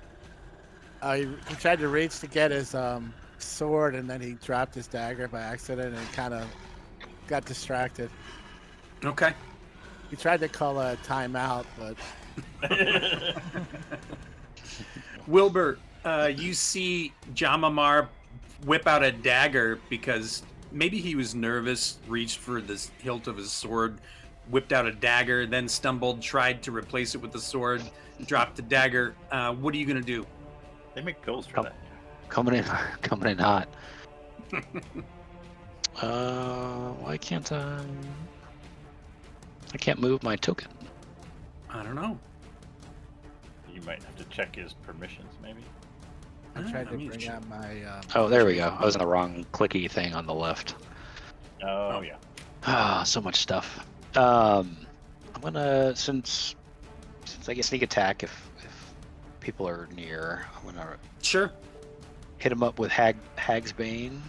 [1.06, 4.74] uh, he, he tried to reach to get his um, sword, and then he dropped
[4.74, 6.48] his dagger by accident and kind of
[7.28, 8.10] got distracted.
[9.04, 9.34] Okay.
[10.10, 11.96] He tried to call a timeout, but
[15.28, 18.08] Wilbur, uh, you see Jama'mar
[18.66, 20.42] whip out a dagger because
[20.72, 24.00] maybe he was nervous, reached for the hilt of his sword,
[24.50, 27.82] whipped out a dagger, then stumbled, tried to replace it with the sword,
[28.26, 29.16] dropped the dagger.
[29.32, 30.26] Uh, what are you going to do?
[30.94, 31.64] They make pills for Oh.
[31.64, 31.76] that.
[32.30, 32.64] Coming in,
[33.02, 33.68] coming in hot.
[36.02, 37.84] uh, why can't I?
[39.74, 40.70] I can't move my token.
[41.70, 42.18] I don't know.
[43.74, 45.62] You might have to check his permissions, maybe.
[46.56, 47.84] I tried to bring out my.
[47.84, 48.76] Um, Oh, there we go.
[48.80, 50.76] I was in the wrong clicky thing on the left.
[51.62, 52.16] Oh, yeah.
[52.66, 53.86] Ah, so much stuff.
[54.16, 54.78] Um,
[55.34, 56.56] I'm gonna since
[57.26, 58.94] since I get sneak attack if if
[59.42, 61.52] people are near, I'm gonna Sure.
[62.38, 64.22] hit him up with Hag Hag's Bane.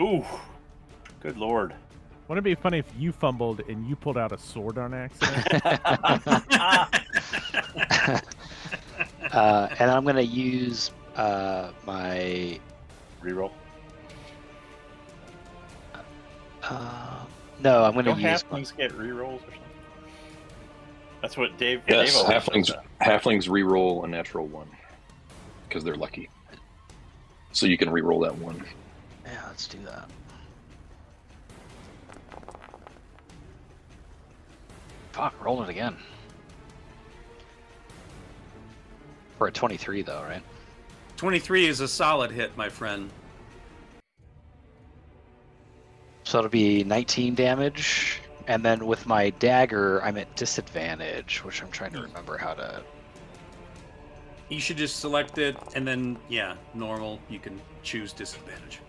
[0.00, 0.24] Ooh.
[1.20, 1.74] Good lord.
[2.28, 5.46] Wouldn't it be funny if you fumbled and you pulled out a sword on accident?
[9.32, 12.58] uh, and I'm gonna use uh, my
[13.22, 13.50] Reroll.
[16.62, 17.24] Uh,
[17.60, 19.58] no, I'm gonna Don't use halflings get rerolls or something?
[21.20, 21.82] That's what Dave.
[21.88, 24.68] Yes, Dave halflings halflings re-roll a natural one
[25.68, 26.28] because they're lucky.
[27.52, 28.64] So you can re-roll that one.
[29.24, 30.08] yeah, let's do that.
[35.12, 35.96] Fuck, roll it again.
[39.38, 40.42] For a 23 though, right?
[41.16, 43.10] 23 is a solid hit, my friend.
[46.32, 51.70] So it'll be 19 damage, and then with my dagger, I'm at disadvantage, which I'm
[51.70, 52.04] trying to hmm.
[52.04, 52.82] remember how to.
[54.48, 57.20] You should just select it and then, yeah, normal.
[57.28, 58.80] You can choose disadvantage.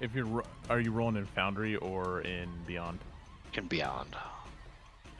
[0.00, 3.00] if you're, ro- are you rolling in Foundry or in Beyond?
[3.52, 4.16] In beyond.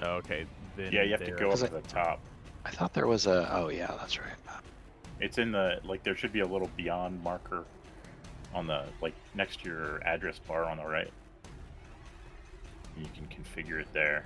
[0.00, 0.46] Oh, okay,
[0.78, 2.20] then Yeah, you have to go up Is to it- the top.
[2.64, 3.54] I thought there was a.
[3.54, 4.32] Oh yeah, that's right.
[5.20, 6.02] It's in the like.
[6.04, 7.66] There should be a little beyond marker
[8.54, 11.12] on the like next to your address bar on the right.
[12.96, 14.24] You can configure it there.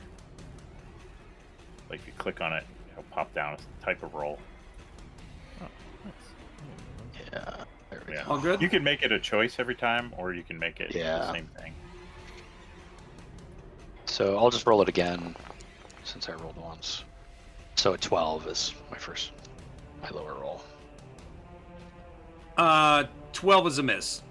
[1.90, 4.38] Like if you click on it, it'll pop down a type of roll.
[5.60, 5.66] Oh,
[6.04, 6.14] nice.
[7.32, 7.64] Yeah.
[7.90, 8.24] There we Yeah.
[8.24, 8.30] go.
[8.30, 8.60] All good?
[8.62, 11.32] You can make it a choice every time, or you can make it the Yeah.
[11.32, 11.74] same thing.
[14.06, 15.34] So I'll just roll it again,
[16.04, 17.04] since I rolled once.
[17.76, 19.32] So a 12 is my first,
[20.02, 20.62] my lower roll.
[22.56, 24.22] Uh, 12 is a miss.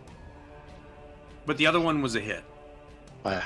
[1.45, 2.43] But the other one was a hit.
[3.23, 3.43] My,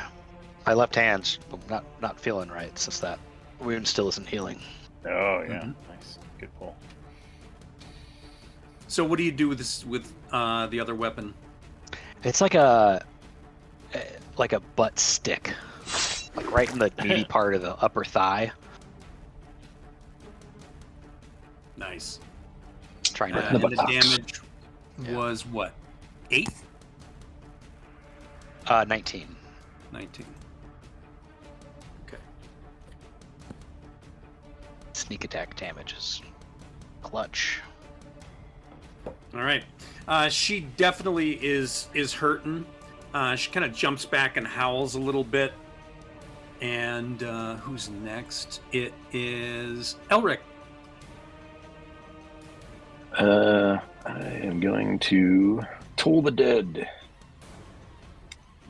[0.65, 1.39] my left hand's
[1.69, 3.19] not not feeling right since that
[3.59, 4.59] wound still isn't healing.
[5.05, 5.75] Oh yeah, Mhm.
[5.89, 6.75] nice, good pull.
[8.87, 11.33] So what do you do with this with uh, the other weapon?
[12.23, 13.03] It's like a
[13.93, 14.03] eh,
[14.37, 15.53] like a butt stick,
[16.35, 18.51] like right in the meaty part of the upper thigh.
[21.77, 22.19] Nice.
[23.03, 23.47] Trying Uh, to.
[23.55, 23.91] and the box.
[23.91, 24.41] damage
[24.99, 25.15] Yeah.
[25.15, 25.73] was what?
[26.31, 26.49] Eight?
[28.65, 29.35] Uh, 19.
[29.93, 30.25] 19.
[32.07, 32.17] Okay.
[34.93, 36.21] Sneak attack damage is
[37.01, 37.61] clutch.
[39.33, 39.63] All right.
[40.07, 42.65] Uh, she definitely is is hurting.
[43.13, 45.53] Uh, she kind of jumps back and howls a little bit.
[46.61, 48.61] And uh, who's next?
[48.71, 50.39] It is Elrich.
[53.17, 55.61] Uh, I am going to
[55.95, 56.87] toll the dead.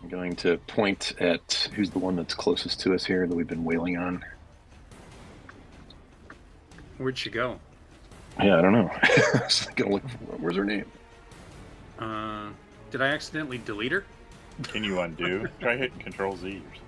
[0.02, 3.48] I'm going to point at who's the one that's closest to us here that we've
[3.48, 4.24] been wailing on.
[6.98, 7.60] Where'd she go?
[8.42, 8.90] Yeah, I don't know.
[9.04, 10.10] I was gonna look.
[10.10, 10.86] For, where's her name?
[12.00, 12.50] Uh,
[12.90, 14.06] did I accidentally delete her?
[14.64, 15.48] Can you undo?
[15.60, 16.48] Try hitting Control Z.
[16.48, 16.82] Or something.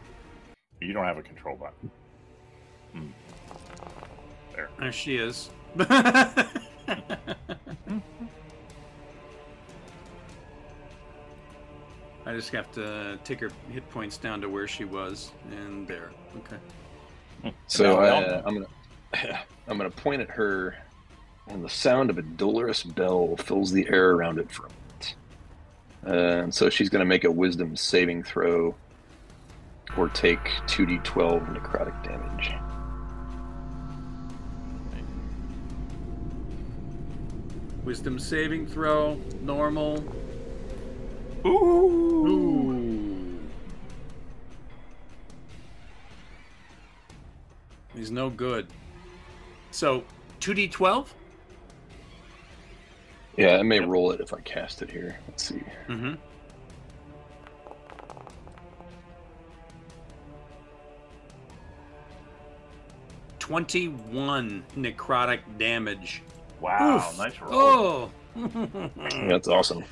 [0.82, 1.91] You don't have a control button.
[4.56, 5.50] There, There she is.
[12.30, 16.12] I just have to take her hit points down to where she was, and there.
[16.38, 17.54] Okay.
[17.65, 18.68] So I, uh, I'm gonna
[19.68, 20.78] I'm gonna point at her,
[21.48, 25.15] and the sound of a dolorous bell fills the air around it for a moment.
[26.06, 28.76] Uh, and so she's gonna make a Wisdom saving throw,
[29.98, 32.52] or take two d12 necrotic damage.
[37.84, 40.04] Wisdom saving throw, normal.
[41.45, 42.28] Ooh.
[42.28, 43.39] Ooh.
[47.95, 48.67] He's no good.
[49.71, 50.04] So,
[50.41, 51.08] 2d12?
[53.38, 55.17] Yeah, I may roll it if I cast it here.
[55.28, 55.63] Let's see.
[55.88, 56.15] Mm-hmm.
[63.39, 66.21] Twenty-one necrotic damage.
[66.60, 67.17] Wow, Oof.
[67.17, 67.52] nice roll.
[67.54, 68.12] Oh.
[69.28, 69.84] That's awesome.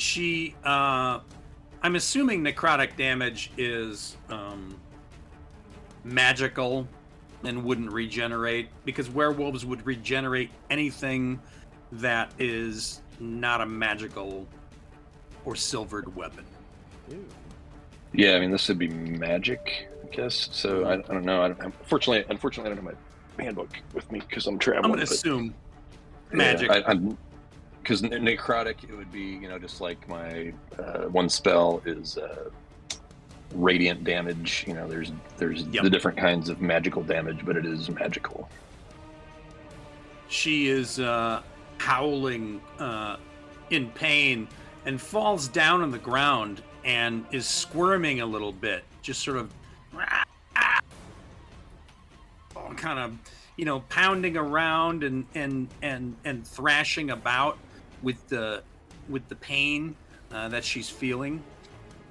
[0.00, 0.54] She.
[0.64, 1.20] Uh,
[1.82, 4.78] I'm assuming necrotic damage is um,
[6.04, 6.86] magical
[7.42, 11.40] and wouldn't regenerate because werewolves would regenerate anything
[11.92, 14.46] that is not a magical
[15.46, 16.44] or silvered weapon.
[18.12, 20.50] Yeah, I mean this would be magic, I guess.
[20.52, 21.42] So I, I don't know.
[21.42, 22.96] I don't, unfortunately, unfortunately, I don't have
[23.38, 24.84] my handbook with me because I'm traveling.
[24.84, 25.54] I'm gonna but- assume
[26.30, 26.70] Yeah, magic.
[26.70, 27.16] I, I'm
[27.82, 32.50] because necrotic, it would be you know just like my uh, one spell is uh,
[33.54, 34.64] radiant damage.
[34.66, 35.82] You know, there's there's Yep.
[35.84, 38.48] the different kinds of magical damage, but it is magical.
[40.28, 41.42] she is uh,
[41.78, 43.16] howling uh,
[43.70, 44.46] in pain
[44.86, 49.50] and falls down on the ground and is squirming a little bit, just sort of
[52.76, 53.12] kind of
[53.56, 57.58] you know pounding around and and and and thrashing about
[58.02, 58.62] with the
[59.08, 59.96] with the pain
[60.32, 61.42] uh, that she's feeling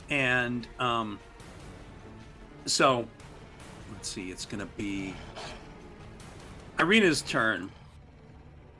[0.10, 1.19] and um
[2.65, 3.08] so
[3.91, 5.13] let's see it's gonna be
[6.80, 7.69] Ireena's turn.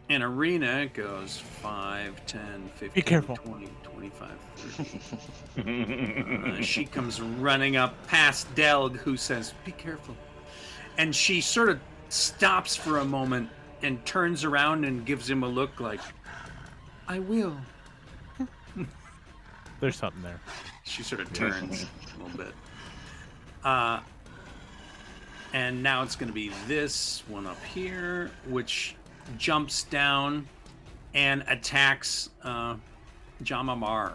[0.10, 3.36] And Ireena goes 5, 10, 15, careful.
[3.36, 4.30] 20, 25,
[5.58, 6.60] 30.
[6.60, 10.16] Uh, she comes running up past Delg, who says, Be careful.
[10.98, 13.50] And she sort of stops for a moment
[13.84, 16.02] and turns around and gives him a look like,
[17.10, 17.58] I will.
[19.80, 20.40] There's something there.
[20.84, 22.54] She sort of turns a little bit.
[23.64, 24.02] Uh,
[25.54, 28.96] and now it's going to be this one up here, which
[29.40, 30.48] jumps down
[31.16, 32.76] and attacks uh,
[33.44, 34.14] Jama'mar.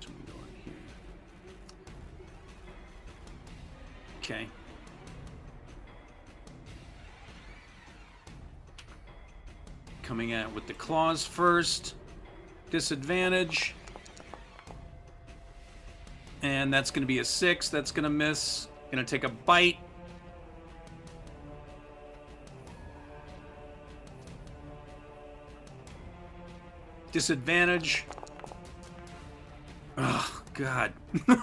[0.00, 0.74] So we go in here.
[4.18, 4.48] Okay.
[10.10, 11.94] Coming at with the claws first.
[12.72, 13.76] Disadvantage.
[16.42, 17.68] And that's going to be a six.
[17.68, 18.66] That's going to miss.
[18.90, 19.78] Going to take a bite.
[27.12, 28.04] Disadvantage.
[29.96, 30.92] Oh, God.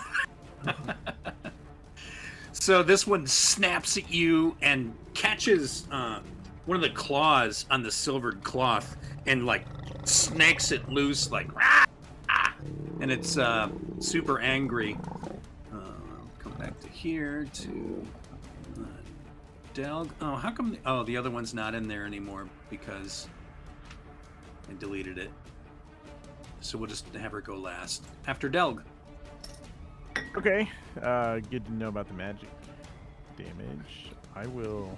[2.52, 6.20] so this one snaps at you and catches uh,
[6.68, 9.66] one of the claws on the silvered cloth and, like,
[10.04, 11.86] snakes it loose, like, "Rah!"
[13.02, 14.98] and it's uh, super angry.
[15.74, 15.78] Uh,
[16.38, 18.06] come back to here to
[18.80, 18.86] uh,
[19.74, 20.10] Delg.
[20.22, 20.72] Oh, how come?
[20.72, 23.28] The, oh, the other one's not in there anymore because
[24.70, 25.32] I deleted it.
[26.60, 28.84] So we'll just have her go last after Delg.
[30.36, 30.70] Okay.
[31.02, 32.50] Uh, good to know about the magic
[33.38, 34.12] damage.
[34.36, 34.98] I will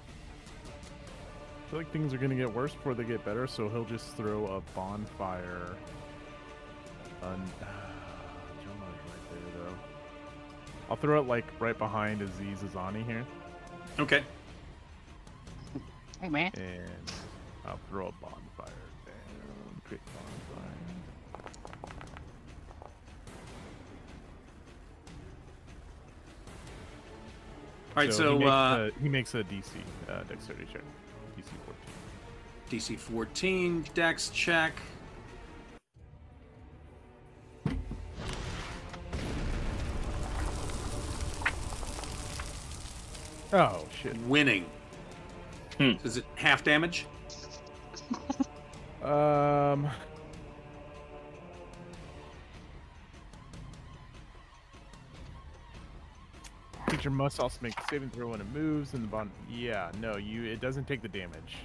[1.70, 4.46] feel like things are gonna get worse before they get better, so he'll just throw
[4.46, 5.76] a bonfire.
[7.22, 7.36] On...
[8.64, 9.74] Jomo's right there, though.
[10.90, 13.24] I'll throw it like right behind Aziz Azani here,
[14.00, 14.24] Okay.
[16.20, 16.50] Hey man.
[16.56, 17.12] and
[17.64, 18.74] I'll throw a bonfire
[19.06, 19.80] down.
[19.86, 21.44] Create bonfire.
[27.96, 28.12] All right.
[28.12, 29.66] So, he, makes uh, a, he makes a DC
[30.08, 30.82] uh, dexterity check.
[32.70, 33.84] DC 14.
[33.94, 34.72] Dex check.
[43.52, 44.16] Oh shit.
[44.28, 44.64] Winning.
[45.78, 45.92] Hmm.
[46.04, 47.06] Is it half damage?
[49.02, 49.88] Um.
[56.86, 59.30] Creature must also make a saving throw when it moves, and the bond.
[59.48, 60.44] Yeah, no, you.
[60.44, 61.56] It doesn't take the damage.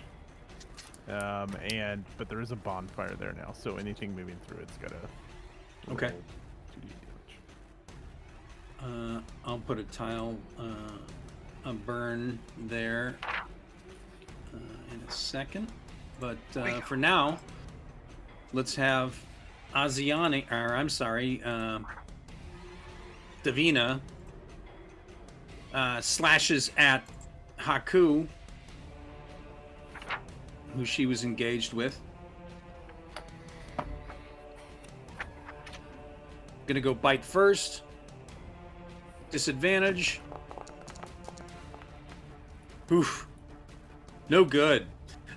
[1.07, 4.95] Um, and but there is a bonfire there now, so anything moving through it's gotta.
[5.91, 6.07] Okay.
[6.07, 6.21] roll
[6.81, 6.89] 2d
[8.81, 9.17] damage.
[9.17, 14.57] Uh, I'll put a tile, uh, a burn there uh,
[14.91, 15.67] in a second.
[16.19, 17.39] But uh, for now,
[18.53, 19.15] let's have
[19.75, 21.85] Asiani, or I'm sorry, um
[23.43, 23.99] Devanka
[25.71, 27.03] uh, slashes at
[27.59, 28.27] Haaku,
[30.75, 31.99] who she was engaged with.
[36.67, 37.83] Gonna go bite first.
[39.31, 40.19] Disadvantage.
[42.91, 43.27] Oof.
[44.29, 44.87] No good.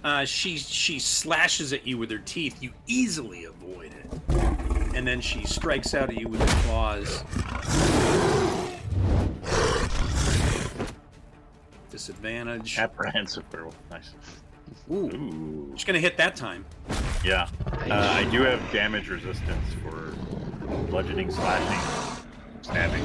[0.02, 2.62] Uh, she she slashes at you with her teeth.
[2.62, 7.24] You easily avoid it, and then she strikes out at you with her claws.
[11.90, 12.78] Disadvantage.
[12.78, 13.74] Apprehensive girl.
[13.90, 14.14] Nice.
[14.90, 15.72] Ooh, Ooh.
[15.74, 16.64] she's gonna hit that time.
[17.24, 17.48] Yeah.
[17.90, 20.12] Uh, I do have damage resistance for
[20.90, 22.22] bludgeoning, slashing,
[22.62, 23.04] stabbing.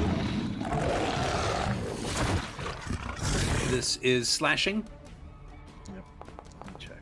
[3.70, 4.86] This is slashing.
[5.94, 6.04] Yep.
[6.66, 7.02] Let me check.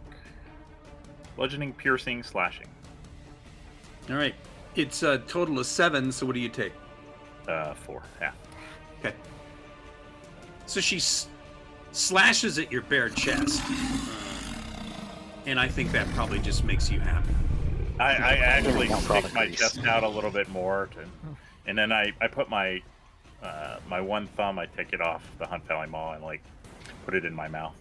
[1.36, 2.68] Bludgeoning, piercing, slashing.
[4.10, 4.36] All right.
[4.76, 6.12] It's a total of seven.
[6.12, 6.72] So what do you take?
[7.48, 8.04] Uh, four.
[8.22, 8.32] Yeah.
[9.00, 9.14] Okay.
[10.66, 11.28] So she s-
[11.92, 14.31] slashes at your bare chest, uh,
[15.46, 17.34] and I think that probably just makes you happy.
[18.00, 21.06] I, I actually Don't stick my chest out a little bit more, to,
[21.66, 22.82] and then I, I put my
[23.44, 26.42] uh, my one thumb, I take it off the Hunt Valley Mall and like
[27.06, 27.76] put it in my mouth,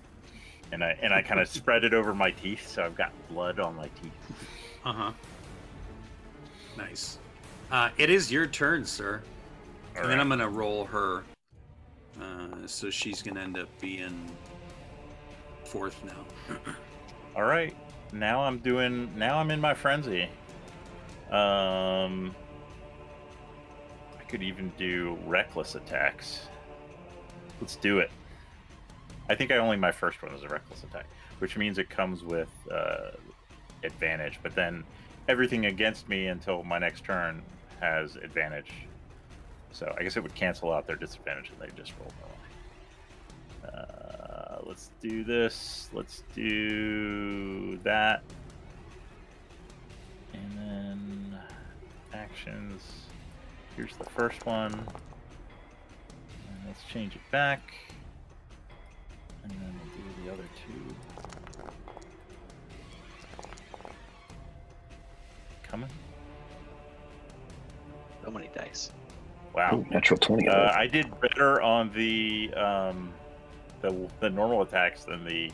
[0.73, 3.61] and I and I kind of spread it over my teeth, so I've got blood
[3.61, 4.47] on my teeth.
[4.85, 5.13] Uh huh.
[6.77, 7.19] Nice.
[7.71, 9.23] Uh, it is your turn, sir.
[9.97, 10.21] All and then.
[10.21, 11.25] I'm gonna roll her.
[12.21, 14.31] Uh, so she's gonna end up being
[15.65, 16.57] fourth now.
[17.41, 17.75] All right.
[18.13, 19.11] Now I'm doing.
[19.17, 20.25] Now I'm in my frenzy.
[21.31, 22.35] Um,
[24.19, 26.49] I could even do reckless attacks.
[27.59, 28.11] Let's do it.
[29.31, 31.07] I think I only my first one is a reckless attack,
[31.39, 33.13] which means it comes with uh,
[33.85, 34.39] advantage.
[34.43, 34.85] But then
[35.27, 37.43] everything against me until my next turn
[37.81, 38.71] has advantage.
[39.73, 43.73] So I guess it would cancel out their disadvantage and they just roll more.
[43.73, 44.10] Uh,
[44.71, 45.91] let's do this.
[45.93, 48.23] Let's do that.
[50.33, 51.41] And then
[52.15, 52.81] actions.
[53.77, 54.73] Here's the first one.
[54.73, 57.75] And let's change it back.
[59.43, 60.95] And then we'll do the other two.
[65.65, 65.91] Coming.
[68.25, 68.93] So many dice.
[69.53, 69.79] Wow.
[69.79, 70.47] Ooh, natural 20.
[70.47, 73.13] Uh, I did better on the um,
[73.81, 75.51] the the normal attacks than the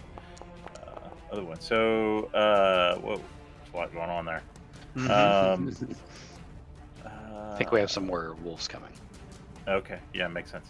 [0.76, 1.60] uh, other one.
[1.60, 4.42] So, uh, whoa, there's a lot going on there.
[5.10, 5.76] Um,
[7.04, 8.90] I think we have some more wolves coming.
[9.68, 10.66] Okay, yeah, makes sense.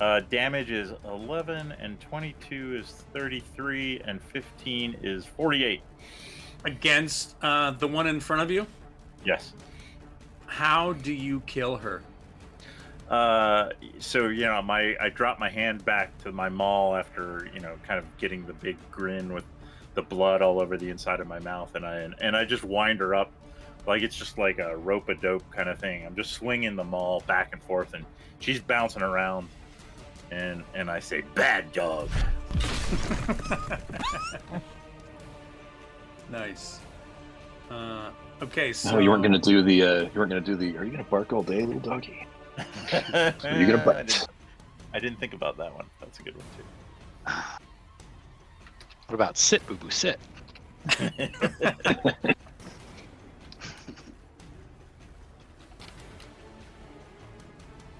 [0.00, 5.82] Uh, damage is 11, and 22 is 33, and 15 is 48.
[6.64, 8.66] Against uh, the one in front of you.
[9.24, 9.52] Yes.
[10.46, 12.02] How do you kill her?
[13.10, 17.60] Uh, so you know, my I dropped my hand back to my maul after you
[17.60, 19.44] know, kind of getting the big grin with
[19.94, 23.00] the blood all over the inside of my mouth, and I and I just wind
[23.00, 23.32] her up
[23.86, 26.06] like it's just like a rope a dope kind of thing.
[26.06, 28.04] I'm just swinging the maul back and forth, and
[28.38, 29.48] she's bouncing around,
[30.30, 32.08] and and I say, "Bad dog."
[36.30, 36.78] Nice.
[37.70, 38.10] Uh,
[38.42, 39.82] okay, so No, you weren't gonna do the.
[39.82, 40.76] Uh, you weren't gonna do the.
[40.76, 42.26] Are you gonna bark all day, little doggy?
[42.90, 44.28] So you're gonna I didn't,
[44.94, 45.86] I didn't think about that one.
[46.00, 46.64] That's a good one too.
[49.06, 50.20] What about sit, boo boo, sit?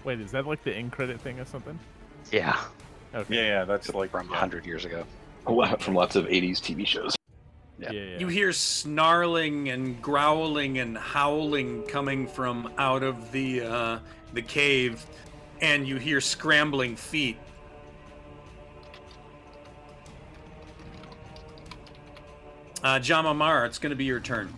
[0.04, 1.76] Wait, is that like the in credit thing or something?
[2.30, 2.56] Yeah,
[3.14, 3.36] Okay.
[3.36, 4.32] Yeah, yeah, that's like from yeah.
[4.32, 5.04] 100 years ago.
[5.80, 7.16] From lots of 80s TV shows.
[7.78, 7.90] Yeah.
[7.90, 8.00] Yeah.
[8.00, 8.18] yeah.
[8.18, 13.98] You hear snarling and growling and howling coming from out of the uh,
[14.32, 15.04] the cave,
[15.60, 17.36] and you hear scrambling feet.
[22.82, 24.52] Uh, Jama'mar, it's going to be your turn.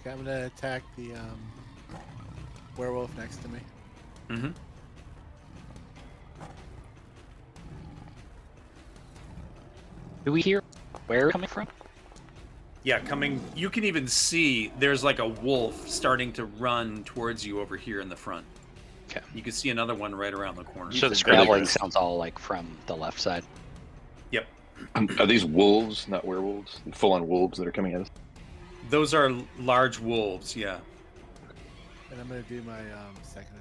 [0.00, 1.52] Okay, I'm gonna attack the um,
[2.76, 3.58] werewolf next to me.
[4.30, 4.50] Mm-hmm.
[10.24, 10.62] Do we hear
[11.06, 11.66] where it's coming from?
[12.82, 13.40] Yeah, coming.
[13.54, 18.00] You can even see there's like a wolf starting to run towards you over here
[18.00, 18.46] in the front.
[19.10, 19.20] Okay.
[19.34, 20.92] You can see another one right around the corner.
[20.92, 23.44] So the really scrabbling sounds all like from the left side.
[24.30, 24.46] Yep.
[25.18, 26.80] Are these wolves, not werewolves?
[26.92, 28.10] Full on wolves that are coming at us?
[28.88, 30.56] Those are large wolves.
[30.56, 30.78] Yeah.
[32.10, 33.59] And I'm gonna do my um, second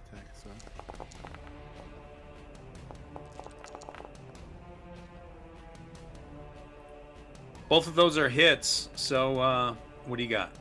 [7.70, 8.90] Both of those are hits.
[8.96, 9.76] So uh,
[10.08, 10.52] what do you got?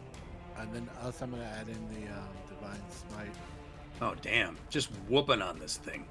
[0.58, 3.34] And then also I'm gonna add in the um, divine smite.
[4.00, 4.56] Oh damn!
[4.68, 6.04] Just whooping on this thing.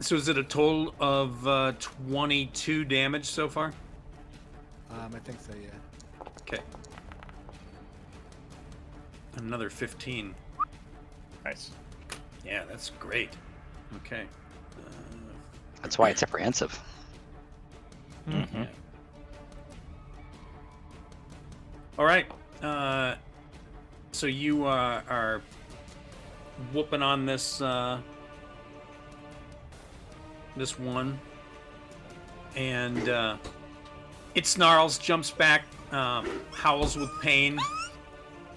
[0.00, 3.72] So is it a total of uh, 22 damage so far?
[4.90, 5.70] Um, I think so, yeah.
[6.42, 6.62] Okay.
[9.36, 10.32] Another 15.
[11.46, 11.70] Nice.
[12.44, 13.30] Yeah, that's great.
[13.98, 14.24] Okay.
[14.76, 14.90] Uh,
[15.80, 16.76] That's why it's apprehensive.
[18.28, 18.64] Mm-hmm.
[22.00, 22.26] All right.
[22.60, 23.14] Uh,
[24.10, 25.40] so you uh, are
[26.72, 28.00] whooping on this uh,
[30.56, 31.16] this one,
[32.56, 33.36] and uh,
[34.34, 37.56] it snarls, jumps back, um, howls with pain.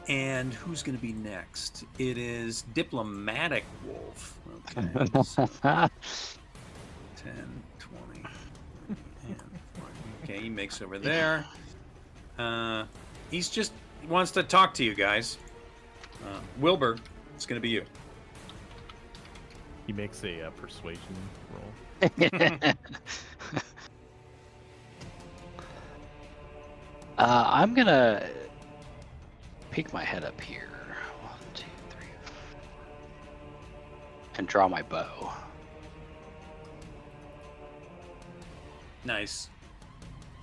[0.10, 1.86] And who's going to be next?
[1.99, 4.39] It is diplomatic wolf.
[4.76, 5.05] Okay.
[5.24, 5.89] so 10,
[7.78, 8.24] 20,
[8.88, 8.95] and
[9.28, 9.93] 40.
[10.24, 11.45] Okay, he makes over there.
[12.39, 12.86] Uh,
[13.30, 15.38] he's just he wants to talk to you guys.
[16.26, 16.97] Uh, Wilbur,
[17.36, 17.86] it's going to be you.
[19.86, 21.01] He makes a uh, persuasion
[21.53, 21.64] roll.
[27.18, 28.30] uh, I'm gonna
[29.72, 30.67] peek my head up here.
[31.22, 32.34] One, two, three, four.
[34.38, 35.32] and draw my bow.
[39.05, 39.49] Nice.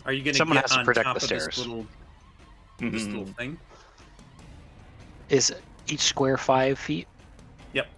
[0.05, 1.59] Are you going to Someone get has to protect top the of this stairs.
[1.59, 1.87] little,
[2.79, 3.07] this Mhm.
[3.19, 3.59] little thing?
[5.29, 5.53] Is
[5.89, 7.09] each square five feet?
[7.73, 7.89] Yep.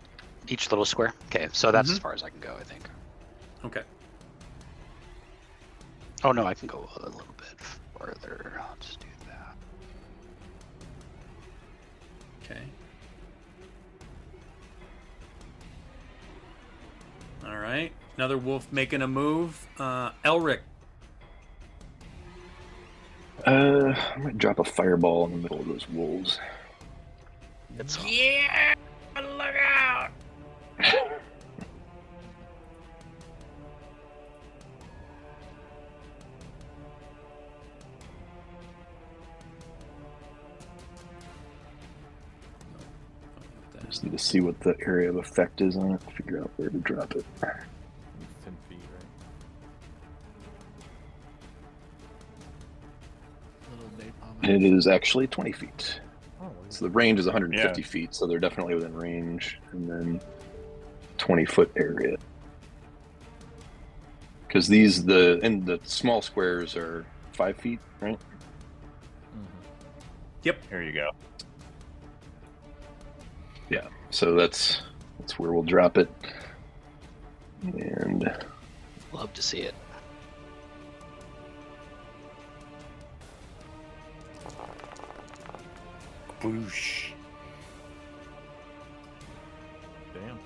[0.48, 1.12] Each little square.
[1.26, 2.02] Okay, so that's as Mhm.
[2.02, 2.88] far as I can go, I think.
[3.64, 3.82] Okay.
[6.24, 7.60] Oh no, I can go a little bit
[7.98, 8.60] further.
[8.60, 9.07] I'll just do
[12.50, 12.60] Okay.
[17.46, 17.92] All right.
[18.16, 19.66] Another wolf making a move.
[19.78, 20.60] Uh, Elrich.
[23.46, 26.38] Uh, I might drop a fireball in the middle of those wolves.
[27.78, 28.74] It's Yeah.
[29.14, 30.10] Look out.
[43.88, 46.02] Just need to see what the area of effect is on it.
[46.12, 47.24] Figure out where to drop it.
[47.40, 47.44] It's
[48.44, 49.04] ten feet, right?
[53.70, 54.48] Little napalm.
[54.54, 56.00] And it is actually 20 feet.
[56.42, 57.86] Oh, So the range is 150 Yeah.
[57.86, 59.58] feet, so they're definitely within range.
[59.72, 60.20] And then
[61.16, 62.16] 20 foot area.
[64.46, 68.18] Because these the and the small squares are five feet, right?
[68.18, 69.44] Mm-hmm.
[70.42, 70.56] Yep.
[70.70, 71.10] Here you go.
[73.70, 73.88] Yeah.
[74.10, 74.82] So that's
[75.18, 76.08] that's where we'll drop it.
[77.62, 78.32] And
[79.12, 79.74] love to see it.
[86.40, 87.10] Boosh.
[90.14, 90.38] damn.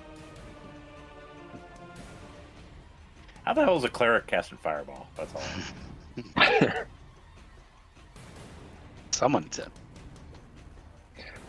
[3.43, 5.07] How the hell is a cleric casting fireball?
[5.15, 6.73] That's all.
[9.11, 9.71] Someone said.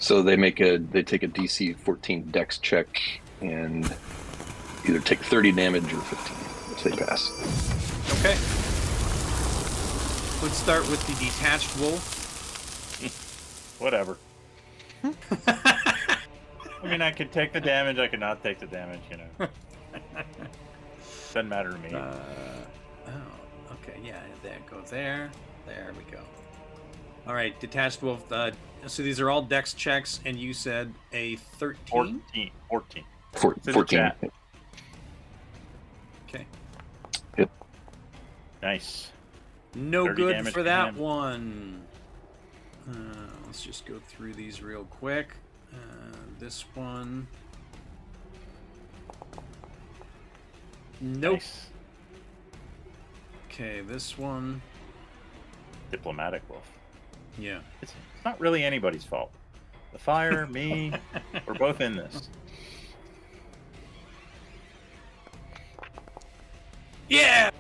[0.04, 3.00] So they make a they take a DC 14 Dex check
[3.40, 3.86] and
[4.86, 6.36] either take 30 damage or 15
[6.72, 7.30] if they pass.
[8.18, 8.36] Okay.
[10.44, 12.20] Let's start with the detached wolf.
[13.80, 14.18] Whatever.
[15.46, 16.18] I
[16.82, 17.98] mean, I could take the damage.
[17.98, 19.00] I could not take the damage.
[19.10, 19.48] You know,
[21.32, 21.94] doesn't matter to me.
[21.94, 22.14] Uh,
[23.06, 25.30] oh, okay, yeah, there, go there.
[25.66, 26.20] There we go.
[27.26, 28.30] All right, detached wolf.
[28.30, 28.50] Uh,
[28.86, 31.78] so these are all dex checks, and you said a 13?
[31.86, 32.50] 14.
[32.68, 33.04] 14.
[33.32, 33.84] Four, 14.
[33.86, 34.18] chat.
[36.28, 36.46] Okay.
[37.38, 37.50] Yep.
[38.62, 39.10] Nice.
[39.74, 40.96] No good for that him.
[40.98, 41.82] one.
[42.88, 42.94] Uh,
[43.46, 45.28] let's just go through these real quick.
[45.72, 47.26] Uh, this one.
[51.00, 51.34] Nope.
[51.34, 51.66] Nice.
[53.50, 54.60] Okay, this one.
[55.90, 56.70] Diplomatic wolf.
[57.38, 57.60] Yeah.
[57.82, 59.30] It's, it's not really anybody's fault.
[59.92, 60.92] The fire, me,
[61.46, 62.28] we're both in this.
[67.08, 67.50] Yeah!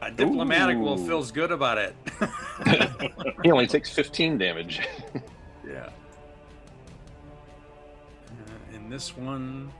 [0.00, 1.06] A diplomatic wolf Ooh.
[1.06, 1.94] feels good about it.
[3.42, 4.80] he only takes 15 damage.
[5.66, 5.88] Yeah.
[8.26, 9.70] Uh, and this one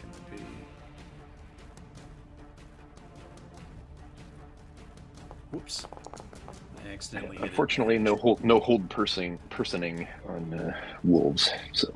[0.00, 0.42] can be.
[5.50, 5.86] Whoops!
[6.88, 7.50] I accidentally hit it.
[7.50, 11.50] Unfortunately, no hold, no hold person, personing on uh, wolves.
[11.72, 11.92] So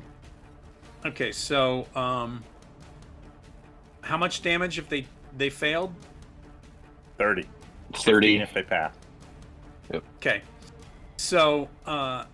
[1.05, 2.43] Okay, so um,
[4.01, 5.05] how much damage if they
[5.37, 5.93] they failed?
[7.17, 7.47] 30.
[7.95, 8.37] 30.
[8.37, 8.93] if they pass.
[10.17, 10.41] Okay,
[11.17, 12.25] so uh,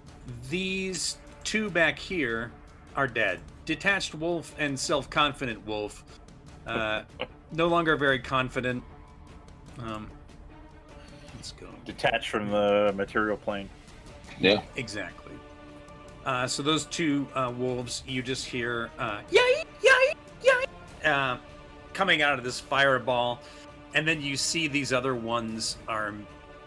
[0.49, 2.51] these two back here
[2.95, 3.39] are dead.
[3.65, 6.03] Detached wolf and self-confident wolf,
[6.67, 7.03] uh,
[7.51, 8.83] no longer very confident.
[9.79, 10.09] Um,
[11.39, 11.67] let's go.
[11.85, 13.69] Detached from the material plane.
[14.41, 14.61] Yeah.
[14.75, 15.31] Exactly.
[16.25, 20.13] Uh, so those two uh, wolves, you just hear uh, yay, yay,
[20.43, 21.37] yay, uh,
[21.93, 23.39] coming out of this fireball,
[23.95, 26.13] and then you see these other ones are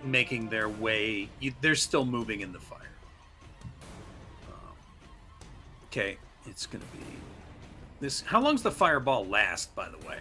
[0.04, 1.28] making their way.
[1.38, 2.78] You, they're still moving in the fire.
[4.48, 4.72] Um,
[5.88, 6.16] okay,
[6.46, 7.04] it's gonna be
[8.00, 8.22] this.
[8.22, 9.74] How long's the fireball last?
[9.76, 10.16] By the way,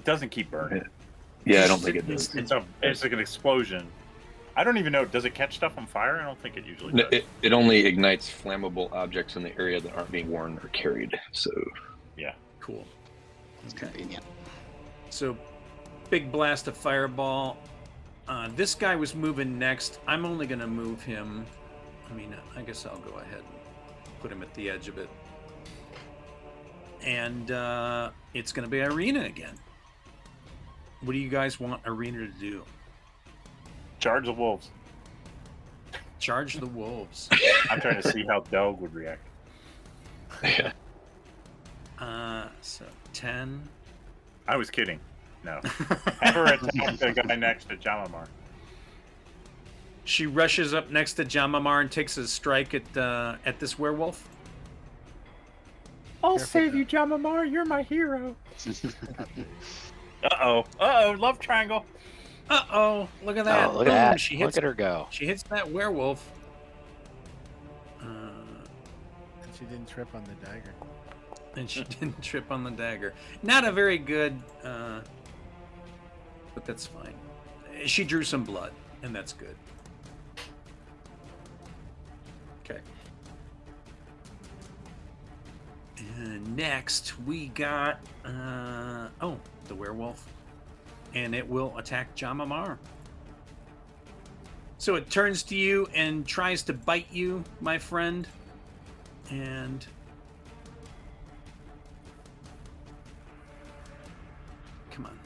[0.00, 0.84] It doesn't keep burning.
[1.44, 2.34] Yeah, I don't think it does.
[2.34, 3.86] It's a it's like an explosion.
[4.56, 5.04] I don't even know.
[5.04, 6.16] Does it catch stuff on fire?
[6.16, 7.12] I don't think it usually No, does.
[7.12, 11.18] It, it only ignites flammable objects in the area that aren't being worn or carried.
[11.32, 11.50] So
[12.16, 12.84] yeah, cool.
[13.64, 14.24] It's convenient.
[15.10, 15.36] So,
[16.08, 17.58] big blast of fireball.
[18.28, 19.98] Uh, this guy was moving next.
[20.06, 21.44] I'm only going to move him.
[22.08, 25.08] I mean, I guess I'll go ahead and put him at the edge of it.
[27.02, 29.54] And uh, it's going to be Ireena again.
[31.02, 32.62] What do you guys want Ireena to do?
[33.98, 34.70] Charge the wolves.
[36.18, 37.28] Charge the wolves.
[37.70, 39.22] I'm trying to see how Dog would react.
[40.42, 40.72] yeah,
[41.98, 42.84] Uh, so
[43.14, 43.60] 10.
[44.46, 45.00] I was kidding.
[45.44, 45.60] No.
[46.20, 48.26] Have her attack the guy next to Jama'mar.
[50.04, 54.28] She rushes up next to Jama'mar and takes a strike at uh, at this werewolf.
[56.22, 56.78] I'll Careful, save Del.
[56.80, 57.50] you, Jama'mar.
[57.50, 58.34] You're my hero.
[60.24, 60.58] Uh oh.
[60.78, 61.10] Uh oh.
[61.18, 61.84] Love triangle.
[62.48, 63.08] Uh oh!
[63.24, 63.68] Look at that!
[63.70, 64.20] Oh, look Boom, at that.
[64.20, 65.06] She Look at her go.
[65.10, 66.28] She hits that werewolf.
[68.00, 70.72] Uh, And she didn't trip on the dagger.
[71.56, 73.14] and she didn't trip on the dagger.
[73.44, 75.00] Not a very good, uh,
[76.54, 77.14] but that's fine.
[77.86, 78.72] She drew some blood,
[79.04, 79.54] and that's good.
[86.18, 90.26] And next we got, uh, oh, the werewolf.
[91.14, 92.78] And it will attack Jama'mar.
[94.78, 98.26] So it turns to you and tries to bite you, my friend.
[99.30, 99.86] And
[104.90, 105.18] come on,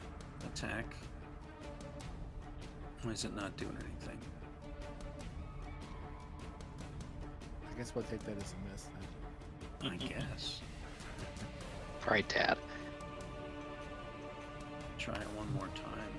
[0.53, 0.85] attack.
[3.03, 4.19] Why is it not doing anything?
[7.69, 8.87] I guess we'll take that as a miss
[9.81, 9.91] then.
[9.91, 10.61] I guess.
[12.09, 12.57] Right, Dad.
[14.97, 16.09] Try it one more time.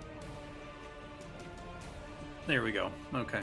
[2.47, 2.91] There we go.
[3.15, 3.41] Okay.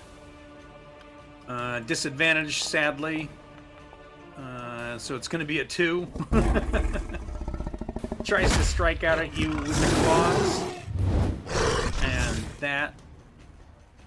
[1.48, 3.30] Uh, disadvantage, sadly.
[4.38, 6.08] Uh, so it's going to be a two.
[8.24, 10.64] Tries to strike out at you with the claws.
[12.04, 12.94] And that.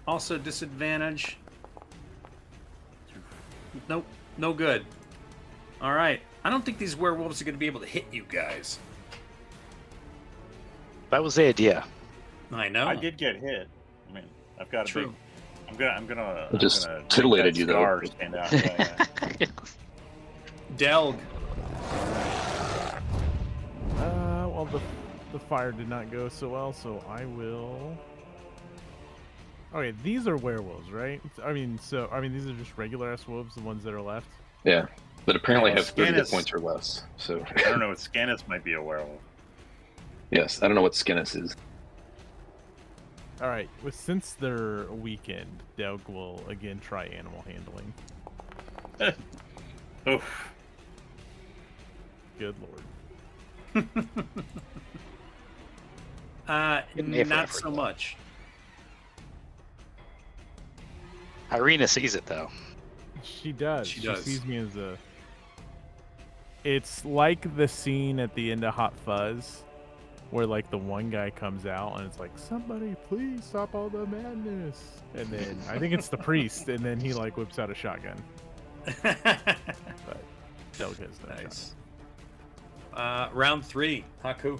[0.08, 1.36] Also disadvantage.
[3.88, 4.06] Nope.
[4.38, 4.86] No good.
[5.80, 6.20] All right.
[6.46, 8.78] I don't think these werewolves are going to be able to hit you guys.
[11.10, 11.84] That was the idea.
[12.52, 12.86] I know.
[12.86, 13.66] I did get hit.
[14.08, 14.22] I mean,
[14.60, 15.06] I've got a True.
[15.08, 15.14] big.
[15.68, 15.90] I'm gonna.
[15.90, 16.48] I'm gonna.
[16.52, 17.72] I'm just gonna titillated you, though.
[17.72, 18.52] scar Stand out.
[18.52, 19.46] Yeah, yeah.
[20.76, 21.18] Delg.
[23.96, 24.80] Uh, well, the
[25.32, 27.98] the fire did not go so well, so I will.
[29.74, 31.20] Okay, these are werewolves, right?
[31.44, 34.00] I mean, so I mean, these are just regular ass wolves, the ones that are
[34.00, 34.28] left.
[34.62, 34.86] Yeah,
[35.26, 37.02] but apparently Well, have 30 hit points or less.
[37.18, 37.88] So I don't know.
[37.88, 39.20] What Scanus might be a werewolf.
[40.30, 41.54] yes, I don't know what Skinnis is.
[43.42, 47.92] All right, well, since they're weakened, Doug will again try animal handling.
[50.08, 50.52] Oof.
[52.38, 52.54] Good
[53.74, 53.86] lord.
[56.48, 57.76] Uh, Getting A for not so though.
[57.76, 58.16] much.
[61.50, 62.50] Ireena sees it though.
[63.24, 63.88] She does.
[63.88, 64.96] She She, sees me as a.
[66.66, 69.62] It's like the scene at the end of Hot Fuzz,
[70.32, 74.04] where like the one guy comes out and it's like, "Somebody, please stop all the
[74.04, 77.74] madness!" And then I think it's the priest, and then he like whips out a
[77.74, 78.20] shotgun.
[79.04, 80.18] But
[80.76, 81.76] Doug has no nice.
[82.92, 84.58] Uh, round three, Haaku.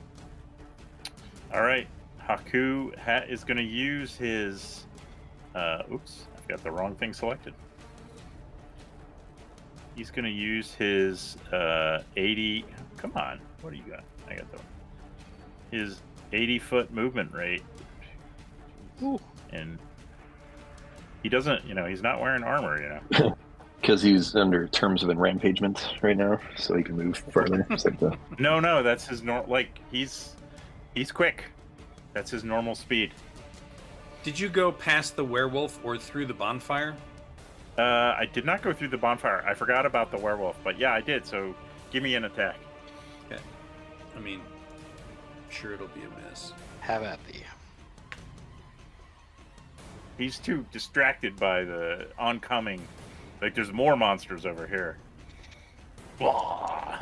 [1.53, 1.89] All right.
[2.23, 4.87] Haaku ha- is going to use his.
[5.57, 7.53] Uh, oops, I've got the wrong thing selected.
[9.97, 12.65] He's going to use his uh, 80.
[12.99, 13.41] Come on.
[13.63, 14.05] What do you got?
[14.29, 14.59] I got the.
[15.77, 16.01] His
[16.33, 17.63] 80 foot movement rate.
[19.03, 19.19] Ooh.
[19.51, 19.79] And
[21.23, 23.37] he doesn't, you know, he's not wearing armor, you know.
[23.81, 27.65] Because he's under terms of enrampagement right now, so he can move further.
[27.69, 29.45] Like the No, no, that's his nor.
[29.47, 30.35] Like he's
[30.95, 31.45] he's quick.
[32.13, 33.13] That's his normal speed.
[34.25, 36.97] Did you go past the werewolf or through the bonfire?
[37.79, 39.45] Uh, I did not go through the bonfire.
[39.47, 41.27] I forgot about the werewolf, but yeah, I did.
[41.27, 41.55] So
[41.91, 42.57] give me an attack.
[43.27, 43.41] Okay.
[44.17, 46.53] I mean, I'm sure it'll be a miss.
[46.81, 47.43] Have at thee.
[50.17, 52.81] He's too distracted by the oncoming.
[53.43, 54.97] Like there's more monsters over here.
[56.19, 57.01] Blah.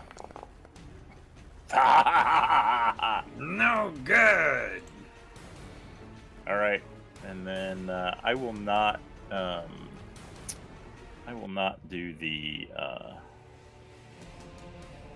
[3.38, 4.82] No good.
[6.46, 6.82] All right,
[7.26, 9.00] and then uh, I will not.
[9.30, 9.83] Um,
[11.26, 12.68] I will not do the.
[12.76, 13.12] Uh,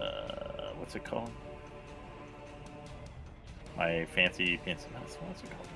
[0.03, 1.31] uh, what's it called?
[3.77, 4.87] My fancy fancy.
[4.99, 5.69] What's, what's it called?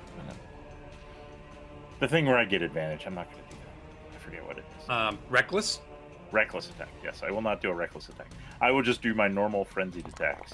[1.99, 3.05] The thing where I get advantage.
[3.05, 4.15] I'm not going to do that.
[4.15, 4.89] I forget what it is.
[4.89, 5.79] Um, reckless.
[6.31, 6.89] reckless attack.
[7.03, 8.27] Yes, I will not do a reckless attack.
[8.59, 10.51] I will just do my normal frenzied attacks.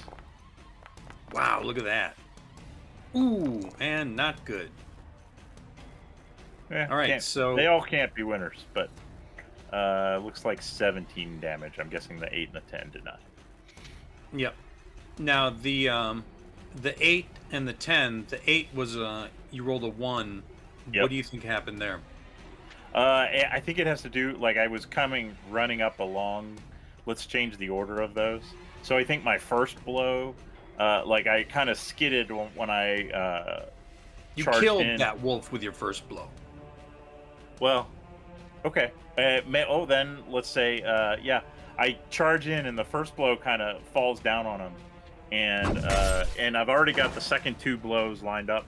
[1.31, 2.15] Wow, look at that.
[3.15, 4.69] Ooh, and not good.
[6.69, 8.91] Eh, All right, so they all can't be winners, but
[9.73, 11.79] uh, looks like 17 damage.
[11.79, 13.19] I'm guessing the eight and the 10 did not.
[14.33, 14.55] Yep.
[15.17, 16.23] Now the um,
[16.81, 18.25] the eight and the ten.
[18.29, 20.43] The eight was uh, you rolled a one.
[20.93, 21.01] Yep.
[21.01, 21.99] What do you think happened there?
[22.93, 26.57] Uh, I I think it has to do like I was coming running up along.
[27.05, 28.43] Let's change the order of those.
[28.83, 30.35] So I think my first blow,
[30.79, 33.09] uh, like I kind of skidded when, when I.
[33.09, 33.65] Uh,
[34.35, 34.97] You killed in.
[34.99, 36.29] that wolf with your first blow.
[37.59, 37.87] Well,
[38.65, 38.91] okay.
[39.17, 41.41] Uh, may, oh, then let's say, uh, yeah,
[41.77, 44.71] I charge in, and the first blow kind of falls down on him,
[45.31, 48.65] and uh, and I've already got the second two blows lined up,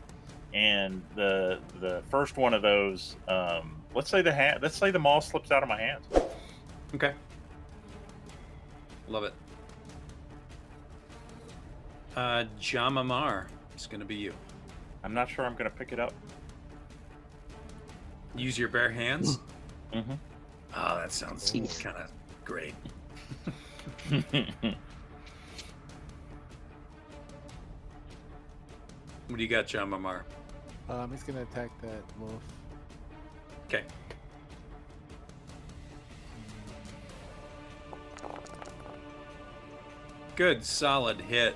[0.53, 4.99] and the the first one of those, um, let's say the hand, let's say the
[4.99, 6.05] maul slips out of my hands.
[6.95, 7.13] Okay.
[9.07, 9.33] Love it.
[12.15, 14.33] Uh, Jama'mar, it's gonna be you.
[15.03, 16.13] I'm not sure I'm gonna pick it up.
[18.35, 19.39] Use your bare hands.
[19.93, 20.13] Mm-hmm.
[20.75, 22.11] Oh, that sounds kind of
[22.45, 22.73] great.
[29.31, 30.23] What do you got, Jama'mar?
[30.89, 32.43] Um, he's gonna attack that wolf.
[33.67, 33.83] Okay.
[40.35, 41.55] Good, solid hit.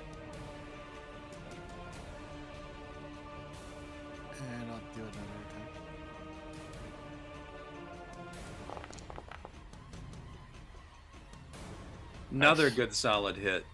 [12.31, 13.65] Another good solid hit.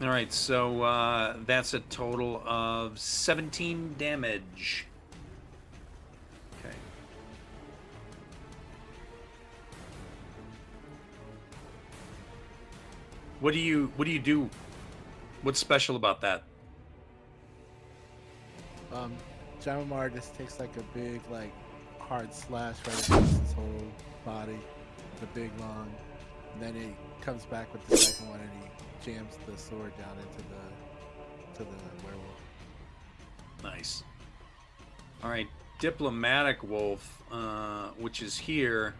[0.00, 4.86] All right, so uh, that's a total of 17 damage.
[6.58, 6.74] Okay.
[13.40, 14.50] What do you what do you do?
[15.42, 16.42] What's special about that?
[18.92, 19.12] Um,
[19.60, 21.52] Jama'mar just takes like a big, like,
[21.98, 23.92] hard slash right across his whole
[24.24, 24.58] body,
[25.20, 25.92] the big long.
[26.52, 30.16] And then he comes back with the second one and he jams the sword down
[30.18, 32.40] into the to the werewolf.
[33.62, 34.02] Nice.
[35.22, 35.48] All right,
[35.78, 38.94] diplomatic wolf, uh, which is here,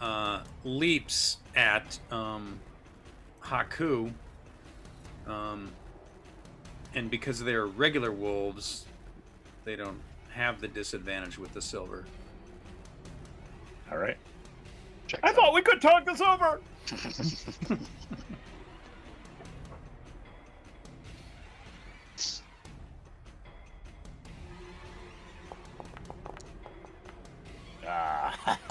[0.00, 2.60] uh, leaps at um,
[3.42, 4.12] Haaku,
[5.26, 5.72] um,
[6.94, 8.84] and because they're regular wolves,
[9.64, 10.00] they don't
[10.32, 12.04] have the disadvantage with the silver.
[13.90, 14.18] All right.
[15.10, 16.60] Check I thought we could talk this over.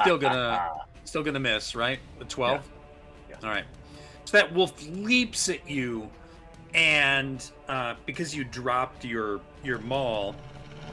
[0.01, 0.69] Still gonna
[1.03, 1.99] still gonna miss, right?
[2.19, 2.69] The 12?
[3.29, 3.35] Yeah.
[3.43, 3.65] All right.
[4.25, 6.09] So that wolf leaps at you
[6.73, 10.35] and uh, because you dropped your your maul,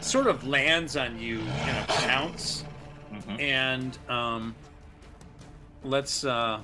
[0.01, 2.65] sort of lands on you in a pounce
[3.13, 3.41] Mhm.
[3.41, 4.55] and um
[5.87, 6.61] let's uh.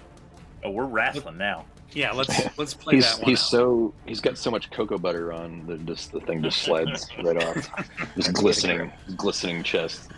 [0.64, 1.64] Oh, we're wrestling now.
[1.92, 3.30] yeah, let's let's play He's that one.
[3.30, 3.46] he's out.
[3.46, 7.42] so he's got so much cocoa butter on that just the thing just slides right
[7.42, 7.68] off.
[8.16, 10.10] Just glistening, glistening chest.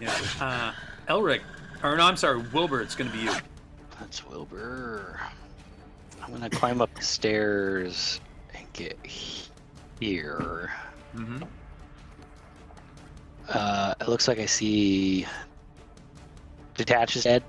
[0.00, 0.12] Yeah.
[0.40, 0.72] Uh,
[1.08, 1.42] Elrich,
[1.82, 2.80] or no, I'm sorry, Wilbur.
[2.80, 3.32] It's going to be you.
[4.00, 5.20] That's Wilbur.
[6.20, 8.20] I'm gonna climb up the stairs
[8.54, 10.70] and get here.
[11.14, 11.42] Mm-hmm.
[13.48, 15.26] Uh, it looks like I see
[16.76, 17.42] detach is dead.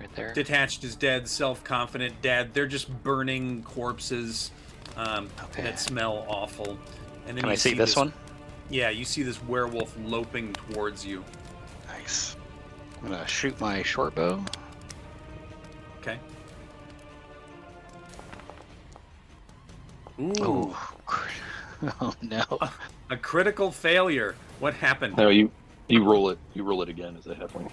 [0.00, 0.32] Right there.
[0.34, 1.28] Detached is dead.
[1.28, 2.52] Self-confident dead.
[2.54, 4.50] They're just burning corpses
[4.96, 5.62] um, Okay.
[5.62, 6.78] that smell awful.
[7.26, 8.12] And then Can you I see this one?
[8.70, 11.22] Yeah, you see this werewolf loping towards you.
[11.88, 12.36] Nice.
[13.02, 14.42] I'm gonna shoot my short bow.
[16.00, 16.18] Okay.
[20.20, 20.76] Ooh, Oh,
[22.00, 22.44] oh no.
[23.10, 24.34] a critical failure.
[24.60, 25.16] What happened?
[25.16, 25.50] No, you
[25.88, 26.38] you roll it.
[26.54, 27.70] You roll it again as a halfling.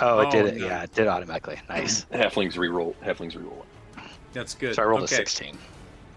[0.00, 0.56] Oh, it did Oh, it.
[0.56, 0.66] no.
[0.66, 1.58] Yeah, it did automatically.
[1.68, 2.04] Nice.
[2.12, 2.94] Halflings re-roll.
[3.04, 3.64] Halflings re-roll
[3.96, 4.02] it.
[4.32, 4.74] That's good.
[4.74, 5.14] So I rolled okay.
[5.14, 5.58] a 16.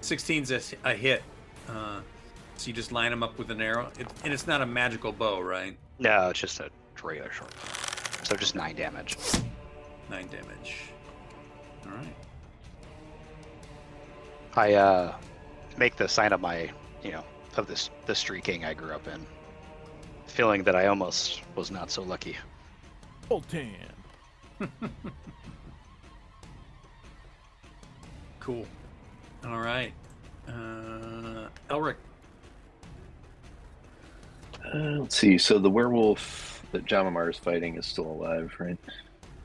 [0.02, 1.24] 16's a, a hit.
[1.70, 2.02] Uh,
[2.58, 5.12] so you just line them up with an arrow, it, and it's not a magical
[5.12, 5.76] bow, right?
[6.00, 6.70] No, it's just a
[7.02, 7.54] regular short.
[8.24, 9.18] So just nine damage.
[10.10, 10.78] Nine damage.
[11.86, 12.16] All right.
[14.56, 15.16] I uh
[15.78, 16.70] make the sign of my,
[17.04, 17.24] you know,
[17.58, 19.26] of this the streaking I grew up in.
[20.28, 22.38] Feeling that I almost was not so lucky.
[23.32, 23.72] Boltan.
[28.42, 28.66] Cool.
[29.46, 29.94] All right.
[30.48, 31.96] Uh, Elrich.
[34.66, 35.38] Uh, let's see.
[35.38, 38.80] So the werewolf that Jama'mar is fighting is still alive, right?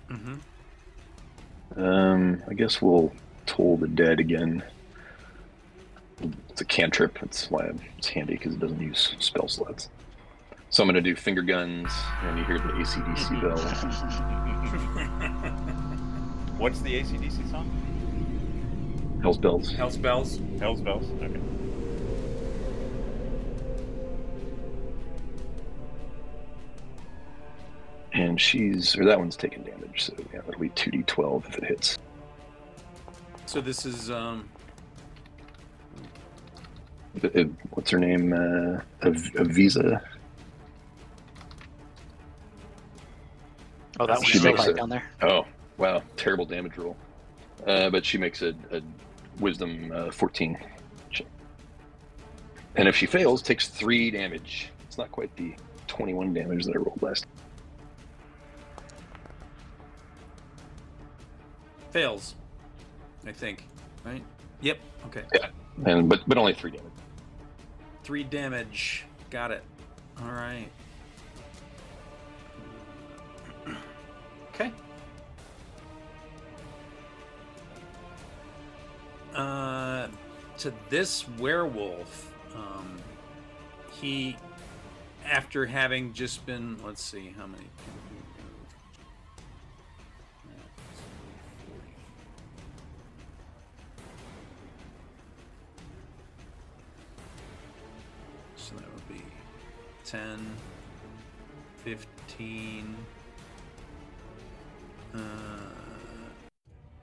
[0.09, 1.79] Mm-hmm.
[1.79, 3.13] Um, I guess we'll
[3.45, 4.63] toll the dead again.
[6.49, 7.19] It's a cantrip.
[7.21, 9.91] That's why it's handy because it doesn't use spell slots.
[10.71, 11.91] So I'm gonna do finger guns,
[12.23, 13.57] and you hear the ACDC bell.
[16.59, 17.71] What's the ACDC song?
[19.23, 19.73] Hell's bells.
[19.73, 20.41] Hell's bells.
[20.59, 21.05] Hell's Bells.
[21.23, 21.41] Okay.
[28.13, 31.99] And she's, or that one's taking damage, so yeah, that'll be 2d12 if it hits.
[33.47, 34.49] So this is um.
[37.71, 38.33] What's her name?
[38.33, 40.01] Uh, Av- Aviza?
[43.99, 44.77] Oh, that She one's still makes right it.
[44.77, 45.05] down there.
[45.23, 45.47] Oh,
[45.79, 46.03] wow.
[46.17, 46.97] Terrible damage roll.
[47.67, 48.81] Uh, but she makes a, a
[49.41, 50.59] wisdom uh, 14.
[52.77, 54.71] And if she fails, takes three damage.
[54.87, 55.55] It's not quite the
[55.87, 57.25] 21 damage that I rolled last.
[61.91, 62.35] Fails.
[63.27, 63.67] I think.
[64.05, 64.23] Right.
[64.61, 64.79] Yep.
[65.07, 65.23] Okay.
[65.35, 65.49] Yeah.
[65.87, 66.93] And but but only three damage.
[68.05, 69.05] Three damage.
[69.31, 69.65] Got it.
[70.21, 70.69] All right.
[74.59, 74.73] Okay.
[79.35, 80.09] Uh,
[80.57, 82.97] to this werewolf, um,
[84.01, 84.35] he,
[85.27, 87.65] after having just been, let's see, how many?
[98.57, 99.23] So that would be
[100.07, 100.57] 10,
[101.85, 102.97] 15,
[105.15, 105.19] uh,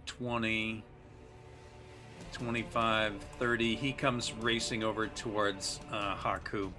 [0.06, 0.84] 20,
[2.32, 3.76] 25, 30.
[3.76, 6.72] He comes racing over towards uh, Haaku.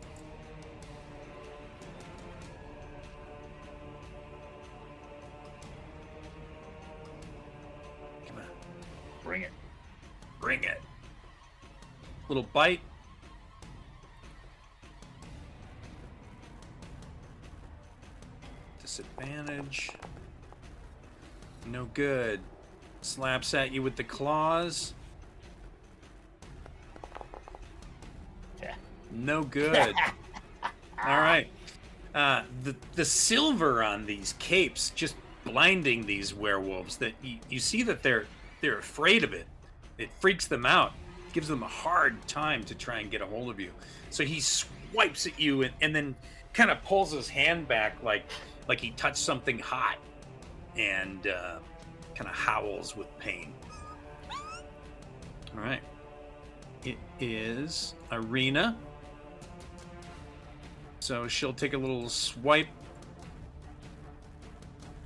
[8.26, 8.42] Come on.
[9.22, 9.52] Bring it.
[10.40, 10.80] Bring it.
[12.28, 12.80] Little bite.
[18.80, 19.90] Disadvantage.
[21.66, 22.40] No good.
[23.00, 24.94] Slaps at you with the claws.
[28.62, 28.74] Yeah.
[29.10, 29.94] No good.
[31.04, 31.48] All right.
[32.14, 36.96] Uh, the the silver on these capes just blinding these werewolves.
[36.98, 38.26] That you, you see that they're
[38.60, 39.46] they're afraid of it.
[39.98, 40.92] It freaks them out.
[41.32, 43.70] Gives them a hard time to try and get a hold of you.
[44.10, 46.14] So he swipes at you and, and then
[46.52, 48.24] kind of pulls his hand back like
[48.68, 49.98] like he touched something hot
[50.76, 51.58] and uh,
[52.14, 53.52] kind of howls with pain.
[55.54, 55.82] All right.
[56.84, 58.76] It is Ireena.
[61.00, 62.68] So she'll take a little swipe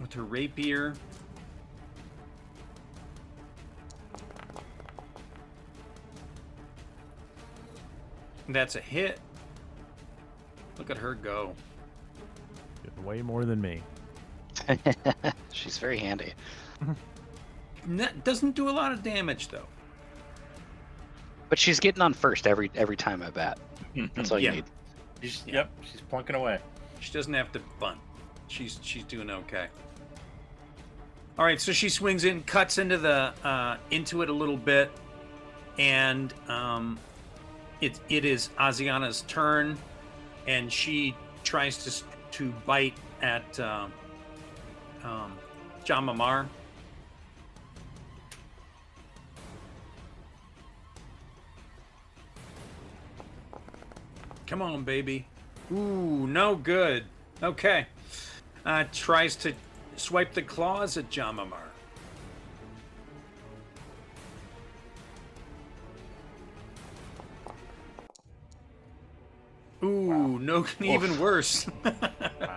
[0.01, 0.95] with her rapier.
[8.49, 9.21] That's a hit.
[10.79, 11.55] Look at her go.
[13.05, 13.83] Way more than me.
[15.53, 16.33] She's very handy.
[17.87, 19.67] That doesn't do a lot of damage though.
[21.49, 23.59] But she's getting on first every every time I bat.
[24.15, 24.55] That's all you Yeah.
[24.57, 24.65] need.
[25.23, 25.55] She's, Yeah.
[25.55, 26.59] Yep, she's plunking away.
[27.01, 27.99] She doesn't have to bunt.
[28.49, 29.69] She's she's doing okay.
[31.39, 34.91] All right, so she swings in, cuts into the uh, into it a little bit,
[35.79, 36.99] and um,
[37.81, 39.79] it it is Aziana's turn,
[40.47, 41.15] and she
[41.45, 43.87] tries to s- to bite at uh,
[45.09, 45.33] um,
[45.85, 46.47] Jama'mar.
[54.47, 55.27] Come on, baby.
[55.73, 57.05] Ooh, no good.
[57.43, 57.87] Okay.
[58.65, 59.53] Uh, tries to
[59.97, 61.53] swipe the claws at Jama'mar.
[69.83, 71.67] Ooh, no, even worse.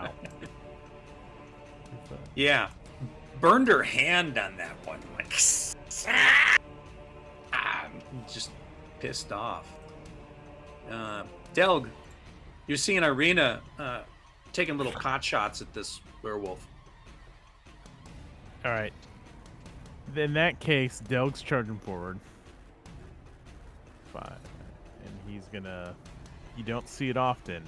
[2.41, 2.69] Yeah.
[3.39, 4.99] Burned her hand on that one.
[5.15, 5.31] Like,
[7.53, 8.49] I'm just
[8.99, 9.67] pissed off.
[10.89, 11.21] Uh,
[11.53, 11.87] Delg,
[12.65, 14.01] you're seeing Ireena uh,
[14.53, 16.65] taking little pot shots at this werewolf.
[18.65, 18.93] All right.
[20.15, 22.19] In that case, Delg's charging forward.
[24.11, 24.33] Fine.
[25.05, 25.95] And he's gonna.
[26.57, 27.61] You don't see it often.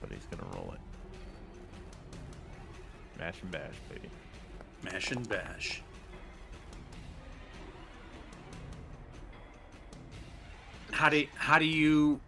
[0.00, 0.80] But he's gonna roll it.
[3.18, 4.08] Mash and bash, baby.
[4.82, 5.82] Mash and bash.
[10.92, 12.20] How do how do you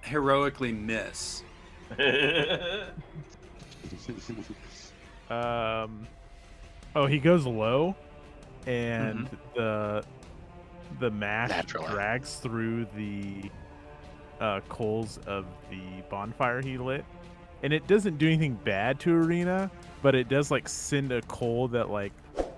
[0.00, 1.42] heroically miss?
[5.30, 6.06] Um.
[6.96, 7.94] Oh, he goes low,
[8.66, 10.02] and the
[11.00, 11.86] the mash Natural.
[11.86, 13.50] drags through the
[14.40, 17.04] uh, coals of the bonfire he lit,
[17.62, 19.70] and it doesn't do anything bad to Ireena,
[20.02, 22.12] but it does like send a coal that like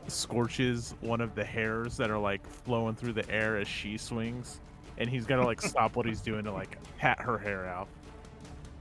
[0.08, 4.60] scorches one of the hairs that are like flowing through the air as she swings,
[4.98, 7.88] and he's gotta like stop what he's doing to like pat her hair out.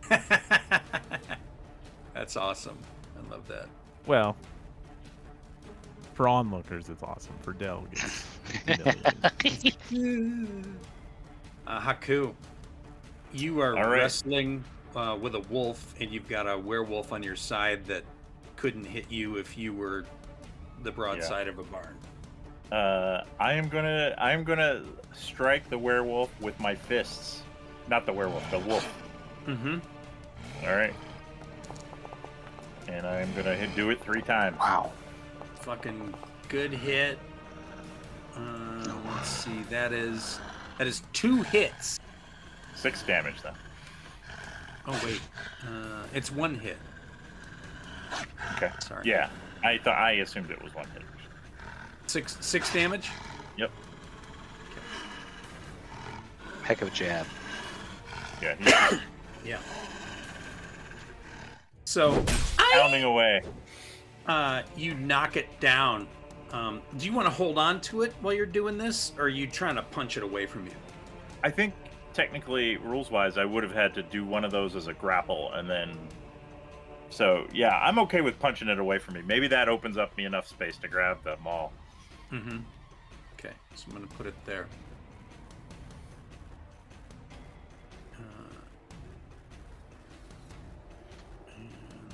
[2.14, 2.78] That's awesome.
[3.18, 3.68] I love that.
[4.08, 4.36] Well,
[6.14, 7.34] for onlookers, it's awesome.
[7.42, 8.26] For Delg, it's
[9.92, 10.68] millions.
[11.68, 12.34] Uh, Haaku,
[13.32, 14.00] you are All right.
[14.00, 14.64] wrestling
[14.96, 18.04] uh, with a wolf, and you've got a werewolf on your side that
[18.60, 20.06] couldn't hit you if you were
[20.84, 21.96] the broadside of a barn.
[22.74, 24.84] uh, I am gonna I am gonna
[25.14, 27.44] strike the werewolf with my fists.
[27.88, 28.88] Not the werewolf, the wolf.
[29.48, 29.78] Mm-hmm.
[30.66, 30.94] All right.
[32.90, 34.60] And I'm gonna hit, do it three times.
[34.60, 34.92] Wow.
[35.62, 36.14] Fucking
[36.50, 37.18] good hit.
[38.36, 39.62] Uh, let's see.
[39.70, 40.40] That is
[40.78, 42.00] that is two hits.
[42.76, 43.54] Six damage then.
[44.86, 45.22] Oh wait,
[45.64, 46.78] uh, it's one hit.
[48.56, 48.72] Okay.
[48.80, 49.04] Sorry.
[49.06, 49.30] Yeah.
[49.64, 51.04] I thought I assumed it was one hit.
[52.08, 53.10] Six six damage.
[53.58, 53.72] Yep.
[56.64, 57.26] Heck of a jab.
[58.42, 58.56] Yeah.
[58.60, 59.00] He's
[59.46, 59.60] Yeah.
[61.86, 62.24] So
[62.74, 63.42] pounding away.
[64.28, 66.08] uh, you knock it down.
[66.52, 69.30] Um, do you want to hold on to it while you're doing this, or are
[69.30, 70.74] you trying to punch it away from you?
[71.44, 71.74] I think
[72.14, 75.52] technically, rules wise, I would have had to do one of those as a grapple
[75.54, 75.98] and then.
[77.10, 79.22] So yeah, I'm okay with punching it away from me.
[79.26, 81.74] Maybe that opens up me enough space to grab the maul.
[82.32, 82.60] Mm-hmm.
[83.34, 84.68] Okay, so I'm gonna put it there.
[88.16, 88.20] Uh,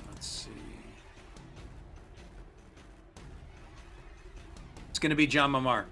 [0.10, 0.50] let's see.
[4.90, 5.86] It's gonna be Jama'mar.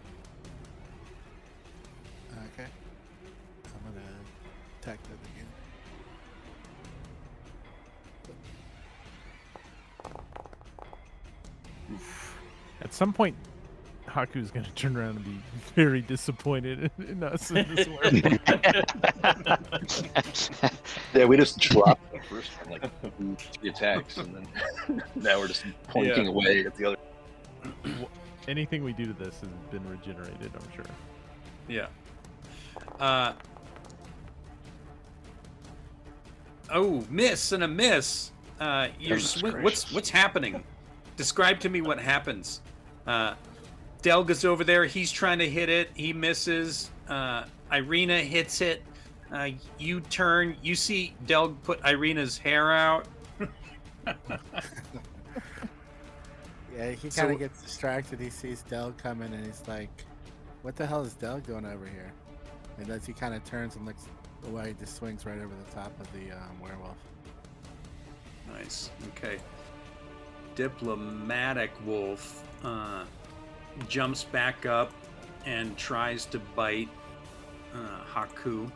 [12.83, 13.35] At some point,
[14.07, 15.37] Haaku's gonna turn around and be
[15.75, 17.49] very disappointed in, in us.
[17.51, 18.41] In this werewolf.
[21.13, 25.63] Yeah, we just dropped the first one, like three attacks, and then now we're just
[25.87, 26.29] pointing Yeah.
[26.29, 26.97] away at the other.
[28.47, 30.85] Anything we do to this has been regenerated, I'm sure.
[31.67, 31.87] Yeah.
[32.99, 33.33] Uh,
[36.71, 38.31] Oh, miss and a miss.
[38.59, 40.63] Uh, you're Goodness swi- what's what's happening?
[41.17, 42.61] Describe to me what happens.
[43.05, 43.35] Uh,
[44.01, 44.85] Delga's over there.
[44.85, 45.89] He's trying to hit it.
[45.95, 46.91] He misses.
[47.07, 48.83] Uh, Ireena hits it.
[49.31, 49.49] Uh,
[49.79, 50.55] you turn.
[50.61, 53.07] You see Delg put Ireena's hair out.
[56.75, 58.19] Yeah, he kind of gets distracted.
[58.19, 59.89] He sees Del coming, and he's like,
[60.63, 62.11] "What the hell is Del doing over here?"
[62.77, 64.07] And as he kind of turns and looks
[64.47, 66.97] away, he just swings right over the top of the um, werewolf.
[68.51, 68.89] Nice.
[69.09, 69.37] Okay.
[70.55, 73.03] Diplomatic wolf uh,
[73.87, 74.91] jumps back up
[75.45, 76.89] and tries to bite
[77.73, 77.77] uh,
[78.13, 78.69] Haaku.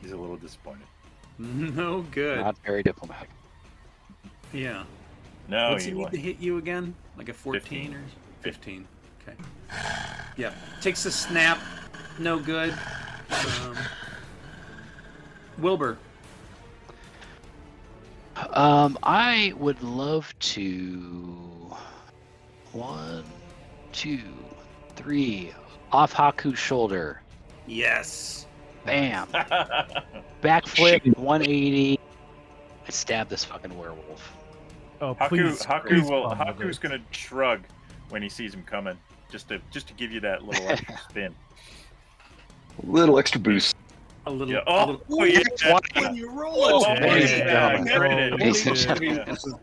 [0.00, 0.86] He's a little disappointed.
[1.38, 2.38] No good.
[2.40, 3.28] Not very diplomatic.
[4.52, 4.84] yeah.
[5.48, 6.94] No, What's he he need wa- to hit you again?
[7.16, 7.94] Like a 14 15.
[7.94, 8.02] or
[8.42, 8.88] 15?
[9.22, 9.36] Okay.
[10.36, 10.52] Yeah.
[10.80, 11.58] Takes a snap.
[12.18, 12.74] No good.
[13.30, 13.76] Um,
[15.58, 15.96] Wilbur.
[18.52, 21.74] Um, I would love to.
[22.72, 23.24] One,
[23.92, 24.20] two,
[24.96, 25.52] three.
[25.90, 27.20] Off Haaku's shoulder.
[27.66, 28.46] Yes.
[28.84, 29.26] Bam.
[30.42, 31.98] Backflip, 180.
[32.86, 34.36] I stab this fucking werewolf.
[35.00, 36.30] Oh, Haaku, please, Haaku please will.
[36.30, 37.62] Haaku's gonna shrug
[38.08, 38.96] when he sees him coming,
[39.30, 41.34] just to just to give you that little extra spin.
[42.84, 43.76] Little extra boost.
[44.26, 44.52] A little.
[44.54, 44.60] Yeah.
[44.60, 45.40] a Oh, little- oh, yeah.
[46.00, 47.02] When you roll Oh, it.
[47.02, 48.18] ladies yeah, and yeah, gentlemen.
[48.20, 48.38] get it.
[48.40, 49.24] Ladies and Yeah.
[49.24, 49.60] gentlemen.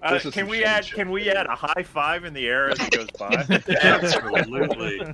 [0.00, 0.84] Uh, can we add?
[0.84, 0.94] shit.
[0.94, 3.44] Can we add a high five in the air as he goes by?
[3.82, 5.00] Absolutely.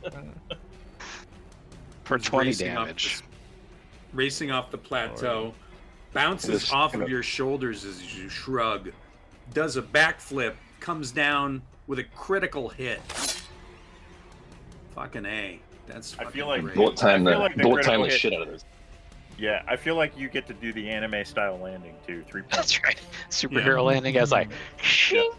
[2.05, 3.23] For 20 racing off damage.
[4.13, 5.55] racing off the plateau,
[6.13, 8.91] bounces This- off of your shoulders as you shrug,
[9.55, 13.01] does a backflip, comes down with a critical hit.
[14.95, 15.61] Fucking A.
[15.87, 16.75] That's I feel like great.
[16.77, 18.65] bullet time the, feel like the bullet time the shit out of this.
[19.39, 22.25] Yeah, I feel like you get to do the anime style landing too.
[22.27, 22.57] Three points.
[22.57, 23.01] That's right.
[23.31, 24.47] Superhero landing as I.
[24.81, 25.33] Shing.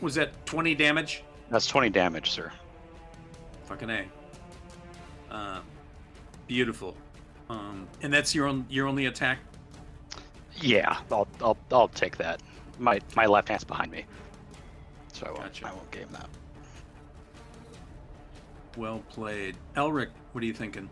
[0.00, 1.22] Was that 20 damage?
[1.50, 2.52] That's 20 damage, sir.
[3.64, 4.04] Fucking A.
[5.30, 5.60] Uh,
[6.46, 6.96] beautiful.
[7.48, 9.38] Um, and that's your own your only attack.
[10.60, 12.42] Yeah, I'll, I'll, I'll take that.
[12.78, 14.04] My my left hand's behind me,
[15.12, 15.66] so I won't, Gotcha.
[15.68, 16.28] I won't game that.
[18.76, 20.10] Well played, Elrich.
[20.32, 20.88] What are you thinking?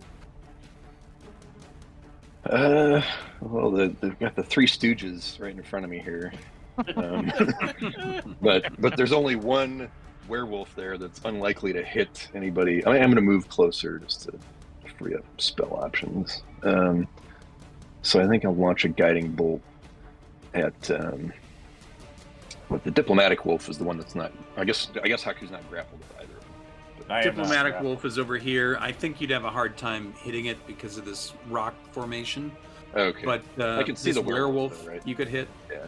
[2.47, 3.03] Uh,
[3.41, 6.33] well, the, they've got the Three Stooges right in front of me here,
[6.97, 7.33] um,
[8.43, 9.91] but but there's only one
[10.29, 12.85] werewolf there that's unlikely to hit anybody.
[12.87, 14.39] I mean, I'm going to move closer just to
[14.99, 16.43] free up spell options.
[16.63, 17.09] Um,
[18.03, 19.63] so I think I'll launch a guiding bolt
[20.53, 20.91] at.
[20.91, 21.33] Um,
[22.69, 24.33] what the diplomatic wolf is the one that's not.
[24.57, 26.34] I guess I guess Haaku's not grappled with either.
[27.05, 27.17] Of them.
[27.17, 27.81] I Diplomatic.
[27.81, 28.77] Wolf is over here.
[28.81, 32.51] I think you'd have a hard time hitting it because of this rock formation.
[32.95, 33.25] Okay.
[33.25, 35.07] But uh, I can see the werewolf, werewolf though, right?
[35.07, 35.49] you could hit.
[35.71, 35.87] Yeah.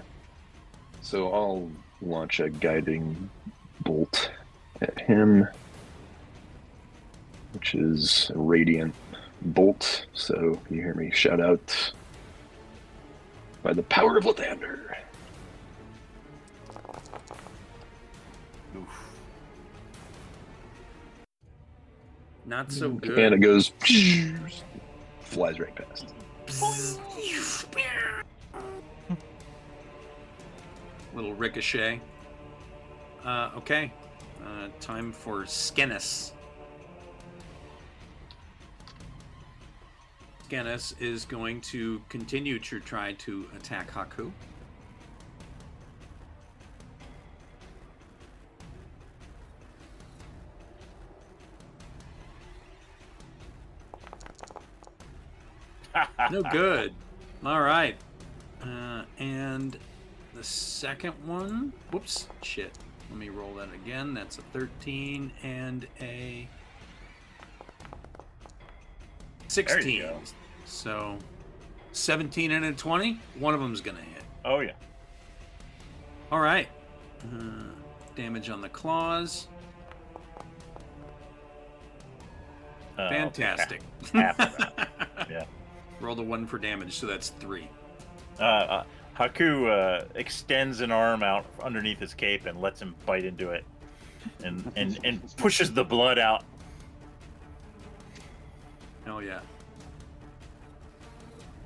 [1.02, 1.70] So I'll
[2.02, 3.30] launch a guiding
[3.82, 4.30] bolt
[4.82, 5.46] at him,
[7.52, 8.94] which is a radiant
[9.42, 10.06] bolt.
[10.14, 11.92] So you hear me shout out
[13.62, 14.96] by the power of Lathander.
[22.46, 23.18] Not so good.
[23.18, 23.72] And it goes
[25.20, 26.14] flies right past.
[31.12, 32.00] Little ricochet.
[33.24, 33.92] Uh, okay.
[34.44, 36.30] Uh, time for Skennis.
[40.48, 44.30] Skennis is going to continue to try to attack Haaku.
[56.30, 56.92] No good.
[57.44, 57.96] All right.
[58.62, 59.78] Uh, and
[60.34, 61.72] the second one.
[61.92, 62.26] Whoops.
[62.42, 62.72] Shit.
[63.10, 64.14] Let me roll that again.
[64.14, 66.48] That's a 13 and a
[69.48, 70.02] 16.
[70.02, 70.18] go.
[70.64, 71.16] So
[71.92, 73.20] 17 and a 20.
[73.38, 74.22] One of them's going to hit.
[74.44, 74.72] Oh yeah.
[76.32, 76.68] All right.
[77.22, 77.62] Uh,
[78.16, 79.46] damage on the claws.
[82.98, 83.82] Uh, Fantastic.
[84.12, 84.56] half of
[85.30, 85.44] Yeah.
[86.00, 87.68] Roll the one for damage, so that's three.
[88.38, 88.84] Uh, uh,
[89.18, 93.64] Haaku uh, extends an arm out underneath his cape and lets him bite into it,
[94.44, 96.44] and and and pushes the blood out.
[99.06, 99.40] Oh yeah.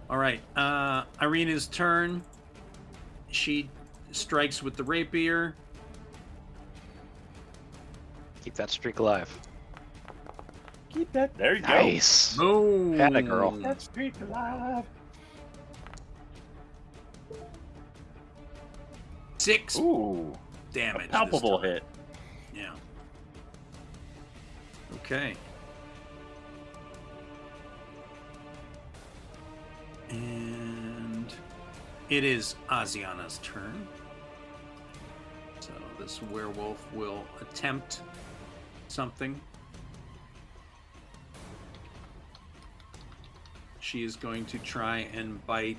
[0.09, 0.41] All right.
[0.57, 2.23] Uh, Ireena's turn.
[3.31, 3.69] She
[4.13, 5.55] strikes with the rapier.
[8.45, 9.29] Keep that streak alive.
[10.93, 11.37] Keep that.
[11.39, 12.37] There you Nice.
[12.37, 13.01] Boom.
[13.01, 13.53] Atta girl.
[13.53, 13.59] go.
[13.61, 14.85] That streak alive.
[19.39, 20.35] Six Ooh,
[20.73, 20.97] damage.
[21.05, 21.71] a this palpable time.
[21.71, 21.83] hit.
[22.55, 22.75] Yeah.
[24.97, 25.35] Okay.
[30.11, 31.33] And
[32.09, 33.87] it is Asiana's turn.
[35.61, 38.03] So this werewolf will attempt
[38.89, 39.41] something.
[43.81, 45.79] She is going to try and bite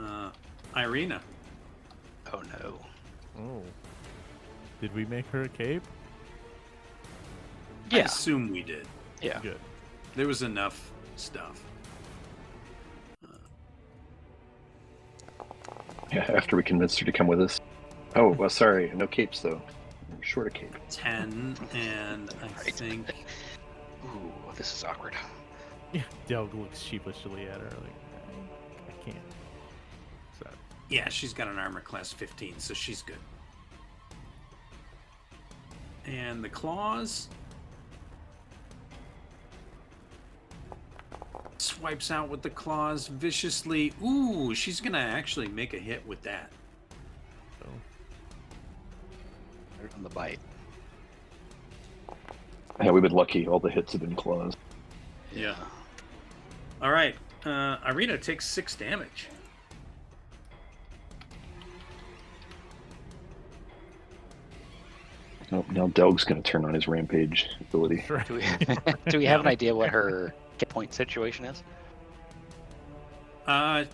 [0.00, 0.30] uh,
[0.74, 1.20] Ireena.
[2.32, 2.78] Oh no.
[3.38, 3.62] Oh.
[4.80, 5.82] Did we make her a cape?
[7.90, 8.02] Yeah.
[8.02, 8.86] I assume we did.
[9.20, 9.40] Yeah.
[9.40, 9.58] Good.
[10.14, 11.62] There was enough stuff.
[16.12, 17.60] Yeah, after we convinced her to come with us.
[18.16, 19.62] Oh, well, sorry, no capes though.
[20.10, 20.74] I'm short a cape.
[20.90, 22.74] 10 and I Right.
[22.74, 23.06] think
[24.04, 25.14] Ooh, this is awkward.
[25.94, 26.02] Yeah.
[26.28, 27.74] Delg looks sheepishly at her like,
[28.88, 29.16] I, I can't.
[30.38, 30.48] So,
[30.88, 33.16] yeah she's got an armor class 15 so she's good
[36.06, 37.28] and the claws
[41.58, 46.52] swipes out with the claws viciously ooh she's gonna actually make a hit with that
[47.60, 47.66] so
[49.96, 50.38] On the bite.
[52.82, 53.46] Yeah, we've been lucky.
[53.46, 54.54] All the hits have been claws.
[55.32, 55.54] yeah
[56.82, 59.28] all right uh ireena takes six damage
[65.52, 68.04] Oh, now Delg's going to turn on his rampage ability.
[68.28, 68.42] Do we,
[69.10, 71.62] do we have an idea what her hit point situation is?
[73.46, 73.84] uh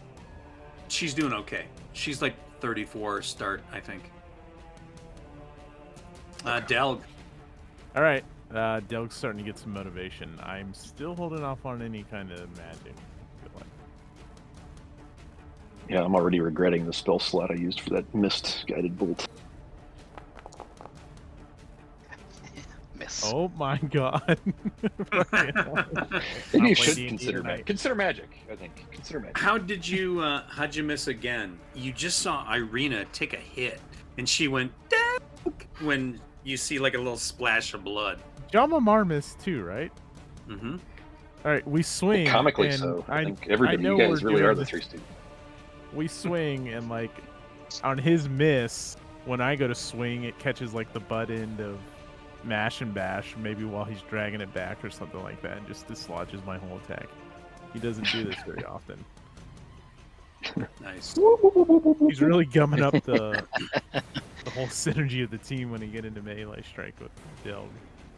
[0.88, 4.10] she's doing okay she's like 34 start i think
[6.44, 7.00] uh delg
[7.94, 8.24] All right.
[8.54, 10.38] Uh, Delg's starting to get some motivation.
[10.42, 12.94] I'm still holding off on any kind of magic.
[15.88, 19.28] Yeah, I'm already regretting the spell slot I used for that mist guided bolt.
[22.98, 23.22] Miss.
[23.24, 24.38] Oh my god.
[26.52, 27.66] Maybe you should consider magic.
[27.66, 28.28] Consider magic.
[28.50, 29.38] I think consider magic.
[29.38, 31.58] How did you uh how'd you miss again?
[31.74, 33.80] You just saw Ireena take a hit
[34.18, 38.20] and she went "Delg," when you see like a little splash of blood.
[38.52, 39.92] Jama'mar missed too, right?
[40.48, 40.76] Mm-hmm.
[41.44, 42.26] All right, we swing.
[42.26, 43.04] Comically and so.
[43.08, 45.00] I, I, think everybody, know you guys we're really are the Three Stooges.
[45.92, 47.12] We swing and like
[47.82, 51.78] on his miss, when I go to swing, it catches like the butt end of
[52.44, 55.86] mash and bash, maybe while he's dragging it back or something like that, and just
[55.86, 57.06] dislodges my whole attack.
[57.72, 59.04] He doesn't do this very often.
[60.80, 61.18] Nice.
[61.98, 63.44] He's really gumming up the
[64.44, 67.10] the whole synergy of the team when he get into melee strike with
[67.42, 67.66] Delg.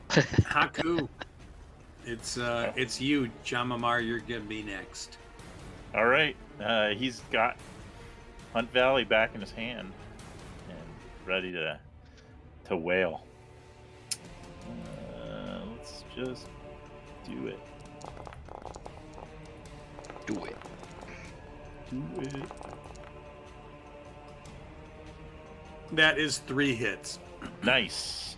[0.09, 1.09] Haku.
[2.05, 5.19] It's uh it's you, Jama'mar, you're gonna be next.
[5.95, 6.35] All right.
[6.59, 7.59] Uh, he's got
[8.55, 9.93] Hunt Valley back in his hand
[10.71, 10.79] and
[11.27, 11.79] ready to
[12.69, 13.25] to wail.
[14.65, 16.47] Uh, let's just
[17.29, 17.61] do it.
[20.27, 20.57] Do it.
[21.91, 22.45] Do it.
[25.93, 27.19] That is three hits.
[27.63, 28.38] Nice.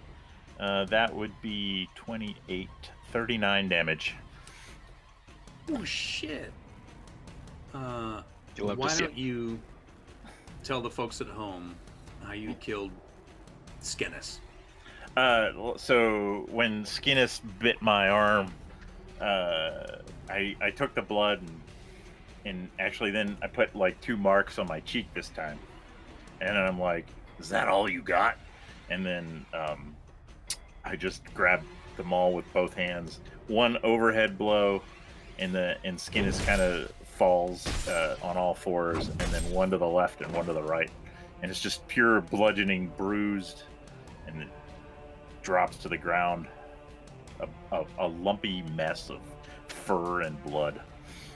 [0.61, 2.69] Uh, that would be 28,
[3.12, 4.15] 39 damage.
[5.73, 6.53] Oh shit.
[7.73, 8.23] Uh
[8.57, 9.59] You'll have to why don't you
[10.62, 11.74] tell the folks at home
[12.24, 12.91] how you killed
[13.81, 14.41] Skennis?
[15.16, 18.53] Uh, so when Skennis bit my arm,
[19.20, 19.97] uh,
[20.28, 21.61] I I took the blood and
[22.45, 25.59] and actually then I put like two marks on my cheek this time,
[26.41, 27.07] and I'm like,
[27.39, 28.39] "Is that all you got?"
[28.89, 29.95] And then um,
[30.91, 31.65] I just grabbed
[31.97, 33.21] the all with both hands.
[33.47, 34.83] One overhead blow,
[35.39, 39.79] and the and Skennis kind of falls uh, on all fours, and then one to
[39.79, 40.91] the left and one to the right,
[41.43, 43.62] and it's just pure bludgeoning, bruised,
[44.27, 44.49] and it
[45.43, 46.47] drops to the ground,
[47.41, 49.21] a, a, a lumpy mess of
[49.69, 50.81] fur and blood.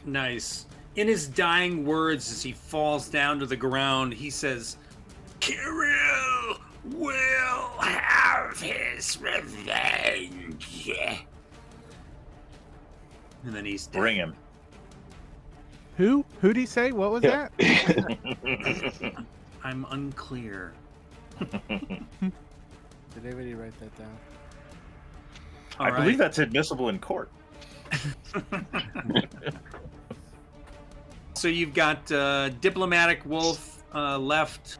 [0.05, 0.67] Nice.
[0.97, 4.79] In his dying words, as he falls down to the ground, he says,
[5.41, 10.91] Kiril will have his revenge.
[13.45, 13.99] And then he's dead.
[14.01, 14.35] Bring him.
[15.97, 16.25] Who?
[16.41, 16.93] Who'd he say?
[16.93, 17.49] What was Yeah.
[17.59, 19.25] that?
[19.65, 20.73] I'm unclear.
[21.39, 22.03] Did
[23.25, 24.19] anybody write that down?
[25.79, 26.01] All I right.
[26.01, 27.31] believe that's admissible in court.
[31.37, 34.79] So you've got uh, Diplomatic Wolf uh, left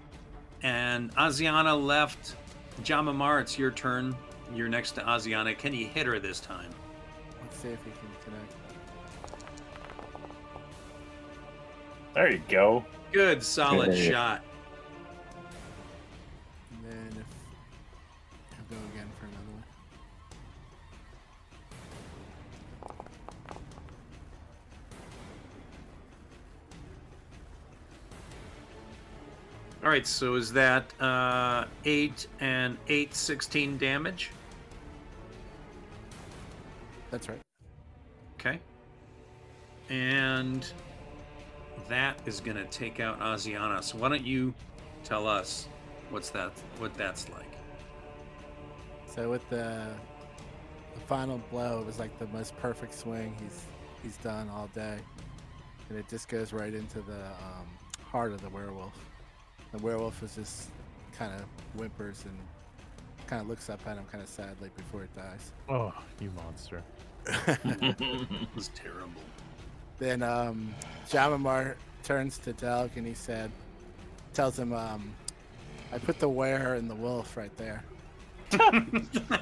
[0.65, 2.35] and Asiana left.
[2.83, 4.17] Jama'mar, it's your turn.
[4.53, 5.57] You're next to Asiana.
[5.57, 6.71] Can you hit her this time?
[7.41, 8.53] Let's see if he can connect.
[12.15, 12.85] There you go.
[13.13, 14.43] Good, solid shot.
[29.85, 34.31] All right, so is that uh, 8 and 8, 16 damage?
[37.11, 37.39] That's right.
[38.41, 38.59] Okay.
[39.91, 40.67] And
[41.91, 43.85] that is going to take out Asiana.
[43.85, 44.55] So why don't you
[45.05, 45.69] tell us
[46.09, 47.53] what's that what that's like?
[49.07, 49.87] So with the
[50.95, 53.65] the final blow, it was like the most perfect swing he's
[54.03, 54.99] he's done all day,
[55.91, 57.69] and it just goes right into the um,
[58.03, 58.95] heart of the werewolf.
[59.75, 60.69] The werewolf is just
[61.19, 61.45] kind of
[61.77, 62.39] whimpers and
[63.27, 65.51] kind of looks up at him kind of sadly before it dies.
[65.69, 66.81] Oh, you monster.
[67.27, 69.21] It was terrible.
[69.99, 70.73] Then um,
[71.09, 71.75] Jama'mar
[72.05, 73.51] turns to Delg and he said,
[74.33, 75.13] tells him, um,
[75.93, 77.83] "I put the were in the wolf right there."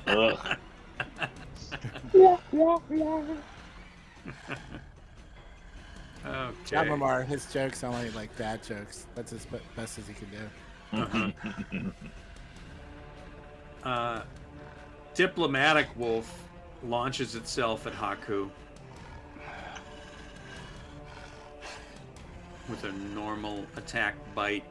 [0.06, 0.56] Ugh.
[6.24, 6.76] Okay.
[6.76, 9.06] Jama'mar, his jokes only like dad jokes.
[9.14, 9.46] That's as
[9.76, 10.98] best as he can do.
[10.98, 11.30] Uh-huh.
[13.84, 14.22] Uh,
[15.14, 16.44] diplomatic wolf
[16.84, 18.48] launches itself at Haaku
[22.68, 24.64] with a normal attack bite.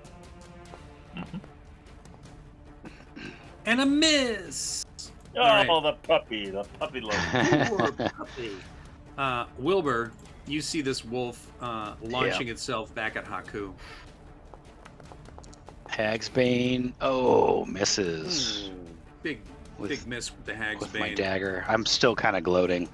[3.65, 4.85] And a miss.
[5.35, 5.67] oh, right.
[5.67, 7.15] the puppy, the puppy love.
[7.67, 8.51] Poor puppy.
[9.17, 10.13] Uh, Wilbur,
[10.47, 13.73] you see this wolf uh, launching itself back at Haaku.
[15.89, 16.93] Hagsbane.
[17.01, 18.71] Oh, misses
[19.23, 19.41] Big,
[19.77, 21.65] with, big miss with the hag's with my dagger.
[21.67, 22.87] I'm still kind of gloating.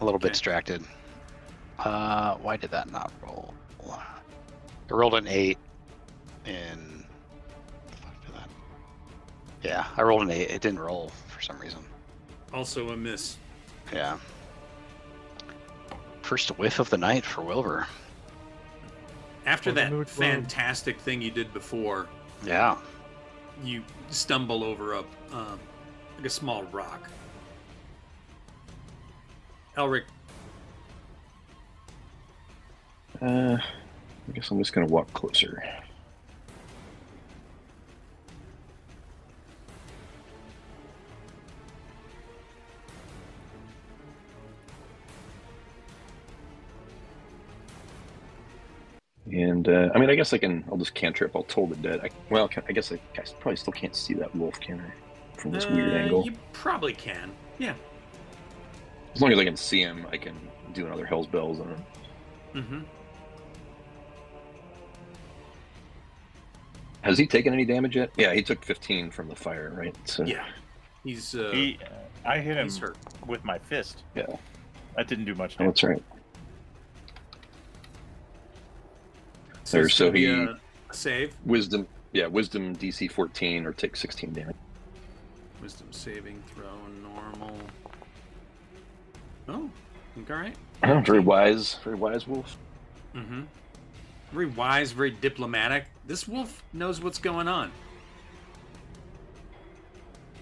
[0.00, 0.24] A little Okay.
[0.24, 0.84] bit distracted.
[1.78, 3.54] Uh, why did that not roll?
[3.90, 4.00] I
[4.90, 5.58] rolled an eight
[6.44, 6.78] that-
[9.62, 10.50] Yeah, I rolled an eight.
[10.50, 11.82] It didn't roll for some reason.
[12.52, 13.38] Also a miss.
[13.92, 14.18] Yeah.
[16.24, 17.86] First whiff of the night for Wilbur.
[19.44, 22.06] After that fantastic thing you did before,
[22.42, 22.78] Yeah.
[23.62, 25.00] you stumble over a
[25.32, 25.60] um,
[26.16, 27.10] like a small rock.
[29.76, 30.04] Elrich,
[33.20, 35.62] Uh, I guess I'm just gonna walk closer.
[49.34, 50.64] And uh, I mean, I guess I can.
[50.70, 51.34] I'll just cantrip.
[51.34, 52.00] I'll toll the dead.
[52.04, 55.36] I, well, can, I guess I, I probably still can't see that wolf, can I?
[55.40, 56.24] From this weird uh, angle.
[56.24, 57.32] You probably can.
[57.58, 57.74] Yeah.
[59.12, 60.36] As long as I can see him, I can
[60.72, 61.82] do another Hell's Bells on him.
[62.54, 62.80] Mm-hmm.
[67.02, 68.10] Has he taken any damage yet?
[68.16, 69.94] Yeah, he took 15 from the fire, right?
[70.08, 70.46] So Yeah.
[71.02, 71.78] He's uh, He,
[72.24, 72.96] I hit him hurt.
[73.26, 74.04] with my fist.
[74.14, 74.26] Yeah.
[74.96, 75.74] That didn't do much Oh, damage.
[75.74, 76.02] that's right.
[79.64, 80.48] So, There, so he-
[80.92, 81.34] save.
[81.44, 84.56] Wisdom, yeah, Wisdom DC 14 or take 16 damage.
[85.60, 87.56] Wisdom saving throw normal.
[89.48, 89.70] Oh,
[90.14, 90.54] think all right.
[91.06, 92.58] Very wise, very wise wolf.
[93.14, 93.42] Mm-hmm.
[94.32, 95.86] Very wise, very diplomatic.
[96.06, 97.70] This wolf knows what's going on.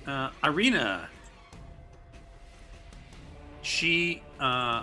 [0.06, 1.06] Uh, Ireena.
[3.62, 4.82] She uh,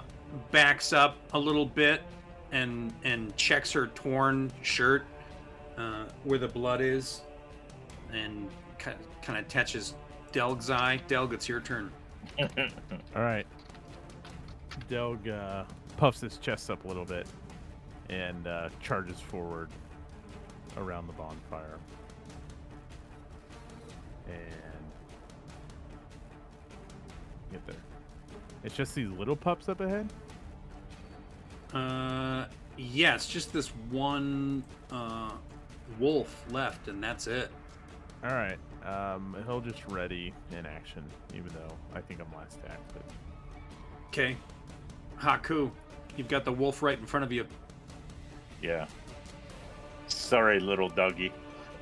[0.51, 2.01] backs up a little bit
[2.51, 5.05] and and checks her torn shirt
[5.77, 7.21] uh, where the blood is,
[8.11, 9.95] and kind of touches
[10.31, 10.99] Delg's eye.
[11.07, 11.91] Delg, it's your turn.
[12.39, 12.47] All
[13.15, 13.45] right.
[14.89, 15.63] Delg uh,
[15.97, 17.27] puffs his chest up a little bit
[18.09, 19.69] and uh, charges forward
[20.77, 21.77] around the bonfire.
[24.27, 24.85] And
[27.51, 27.75] get there.
[28.63, 30.11] It's just these little pups up ahead.
[31.73, 32.45] Uh,
[32.77, 35.31] yes, just this one uh,
[35.99, 37.49] wolf left, and that's it.
[38.23, 38.57] All right.
[38.85, 42.81] Um, he'll just ready in action, even though I think I'm last act.
[42.93, 43.03] But
[44.07, 44.35] Okay.
[45.19, 45.69] Haaku,
[46.17, 47.45] you've got the wolf right in front of you.
[48.61, 48.87] Yeah.
[50.07, 51.31] Sorry, little doggy.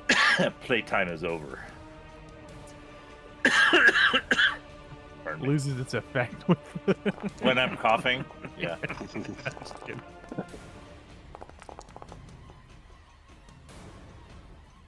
[0.60, 1.60] Playtime is over.
[5.24, 5.48] Pardon me.
[5.48, 6.58] loses its effect with
[7.42, 8.24] When I'm coughing,
[8.58, 8.76] yeah.
[9.12, 10.00] Just kidding.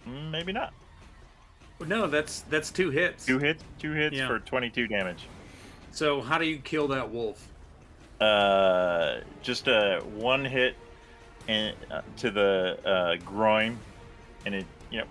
[0.09, 0.73] Mm, Maybe not.
[1.87, 3.25] No, that's that's two hits.
[3.25, 4.27] Two hits, two hits Yeah.
[4.29, 5.29] for 22 damage.
[5.93, 7.49] So how do you kill that wolf?
[8.21, 10.77] Uh, just a one hit
[11.49, 13.79] and uh, to the uh, groin,
[14.45, 15.07] and it you know,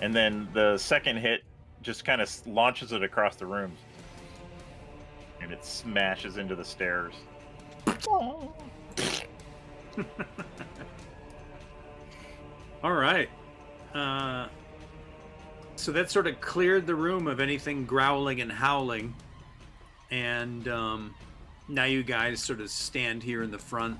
[0.00, 1.42] and then the second hit
[1.82, 3.78] just kind of launches it across the rooms,
[5.42, 7.14] and it smashes into the stairs.
[12.84, 13.28] All right.
[13.94, 14.46] Uh,
[15.76, 19.14] so that sort of cleared the room of anything growling and howling,
[20.10, 21.14] and um,
[21.68, 23.98] now you guys sort of stand here in the front.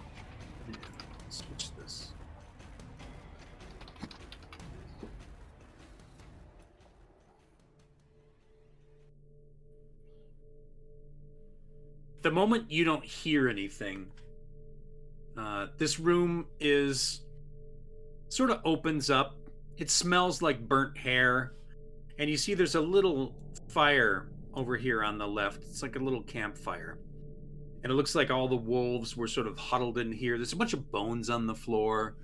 [12.22, 14.06] The moment you don't hear anything,
[15.36, 17.24] uh, this room is
[18.28, 19.36] sort of opens up.
[19.76, 21.52] It smells like burnt hair,
[22.18, 23.34] and you see there's a little
[23.68, 25.62] fire over here on the left.
[25.64, 26.98] It's like a little campfire
[27.82, 30.36] and it looks like all the wolves were sort of huddled in here.
[30.36, 32.14] There's a bunch of bones on the floor,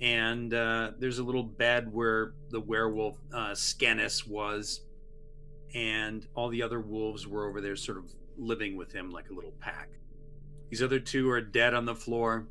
[0.00, 3.54] and uh, there's a little bed where the werewolf uh,
[4.26, 4.80] was,
[5.74, 9.34] and all the other wolves were over there, sort of living with him like a
[9.34, 9.88] little pack.
[10.70, 12.46] These other two are dead on the floor.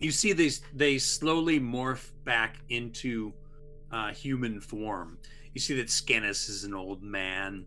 [0.00, 3.32] You see these they slowly morph back into
[3.90, 5.18] uh, human form.
[5.54, 7.66] You see that Skennis is an old man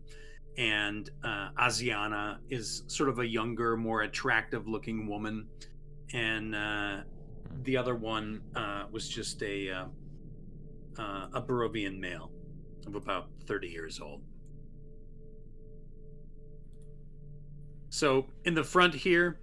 [0.58, 5.46] and uh, Asiana is sort of a younger, more attractive looking woman,
[6.12, 6.98] and uh,
[7.64, 9.84] the other one uh, was just a uh,
[10.98, 12.30] uh, a Barovian male
[12.86, 14.22] of about thirty years old.
[17.92, 19.38] So in the front here,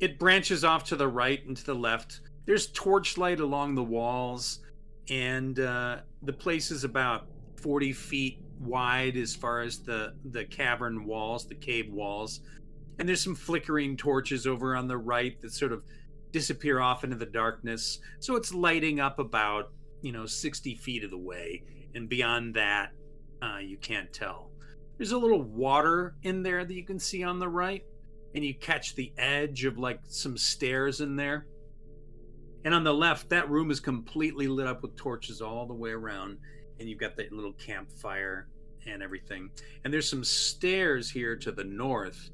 [0.00, 2.20] it branches off to the right and to the left.
[2.46, 4.58] There's torchlight along the walls,
[5.08, 11.04] and uh, the place is about forty feet wide as far as the the cavern
[11.04, 12.40] walls, the cave walls.
[12.98, 15.84] And there's some flickering torches over on the right that sort of
[16.32, 18.00] disappear off into the darkness.
[18.18, 19.70] So it's lighting up about,
[20.02, 21.62] you know, 60 feet of the way.
[21.94, 22.90] And beyond that,
[23.40, 24.50] uh, you can't tell.
[24.98, 27.84] There's a little water in there that you can see on the right.
[28.34, 31.46] And you catch the edge of like some stairs in there.
[32.64, 35.90] And on the left, that room is completely lit up with torches all the way
[35.90, 36.38] around.
[36.78, 38.48] And you've got that little campfire
[38.86, 39.50] and everything.
[39.84, 42.30] And there's some stairs here to the north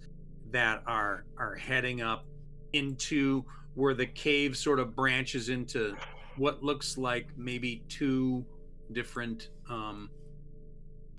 [0.50, 2.24] that are are heading up
[2.72, 3.44] into
[3.74, 5.96] where the cave sort of branches into
[6.36, 8.44] what looks like maybe two
[8.92, 10.10] different um,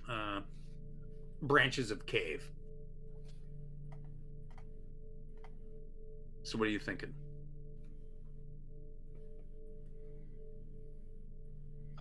[0.10, 0.42] uh,
[1.42, 2.50] branches of cave.
[6.50, 7.14] So, what are you thinking?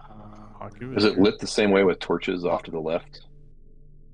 [0.00, 3.26] Uh, Is it lit the same way with torches off to the left?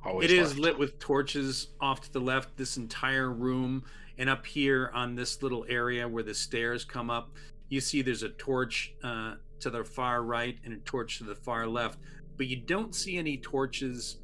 [0.05, 0.61] always It is left.
[0.61, 3.85] lit with torches off to the left, this entire room,
[4.19, 7.31] and up here on this little area where the stairs come up,
[7.69, 11.37] you see there's a torch uh, to the far right and a torch to the
[11.37, 12.01] far left,
[12.37, 14.19] but you don't see any torches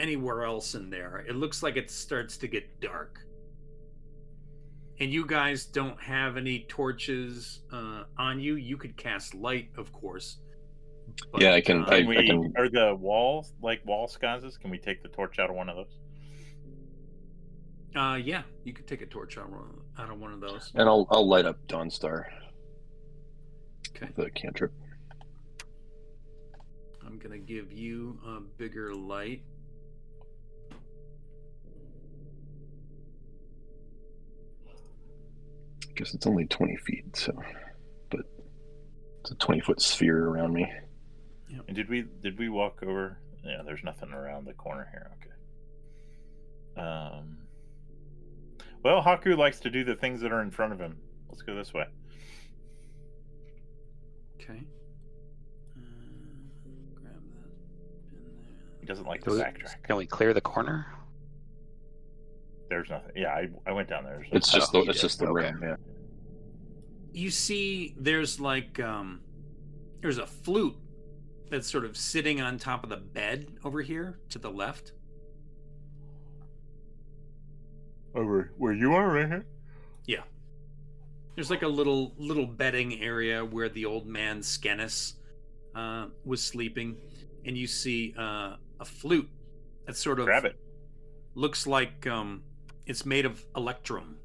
[0.00, 1.22] anywhere else in there.
[1.28, 3.20] It looks like it starts to get dark.
[5.00, 8.54] And you guys don't have any torches uh, on you.
[8.54, 10.38] You could cast light, of course.
[11.32, 14.56] but, Yeah, I can- uh, I- Can we, can- are the walls like wall sconces?
[14.56, 15.98] Can we take the torch out of one of those?
[17.96, 20.72] uh, yeah, you could take a torch out, one- out of one of those.
[20.74, 22.24] And I'll I'll light up Dawnstar,
[23.90, 24.08] Okay.
[24.16, 24.72] the cantrip.
[27.06, 29.44] I'm gonna give you a bigger light.
[35.96, 37.32] Guess it's only twenty feet, so
[38.10, 38.20] but
[39.20, 40.70] it's a twenty foot sphere around me.
[41.68, 43.18] And did we did we walk over?
[43.44, 45.10] Yeah, there's nothing around the corner here.
[46.76, 46.80] Okay.
[46.80, 47.38] Um.
[48.82, 50.98] Well, Haaku likes to do the things that are in front of him.
[51.28, 51.84] Let's go this way.
[54.34, 54.60] Okay.
[55.76, 55.80] Uh,
[56.94, 58.20] grab that pin
[58.80, 59.84] He doesn't like to Do backtrack.
[59.84, 60.86] Can we clear the corner?
[62.74, 63.12] There's nothing.
[63.14, 64.16] Yeah, I, I went down there.
[64.18, 65.06] There's It's just Oh, the you it's did.
[65.06, 65.52] just the Okay.
[65.52, 65.60] room.
[65.62, 65.76] Yeah.
[67.12, 69.20] You see, there's like um,
[70.02, 70.74] there's a flute
[71.50, 74.90] that's sort of sitting on top of the bed over here to the left.
[78.16, 79.46] over where you are, right here.
[80.06, 80.22] Yeah.
[81.36, 85.14] There's like a little little bedding area where the old man Skennis
[85.76, 86.96] uh, was sleeping,
[87.44, 89.28] and you see uh, a flute
[89.86, 90.56] that sort of Grab it.
[91.36, 92.42] looks like um,
[92.86, 94.16] it's made of electrum.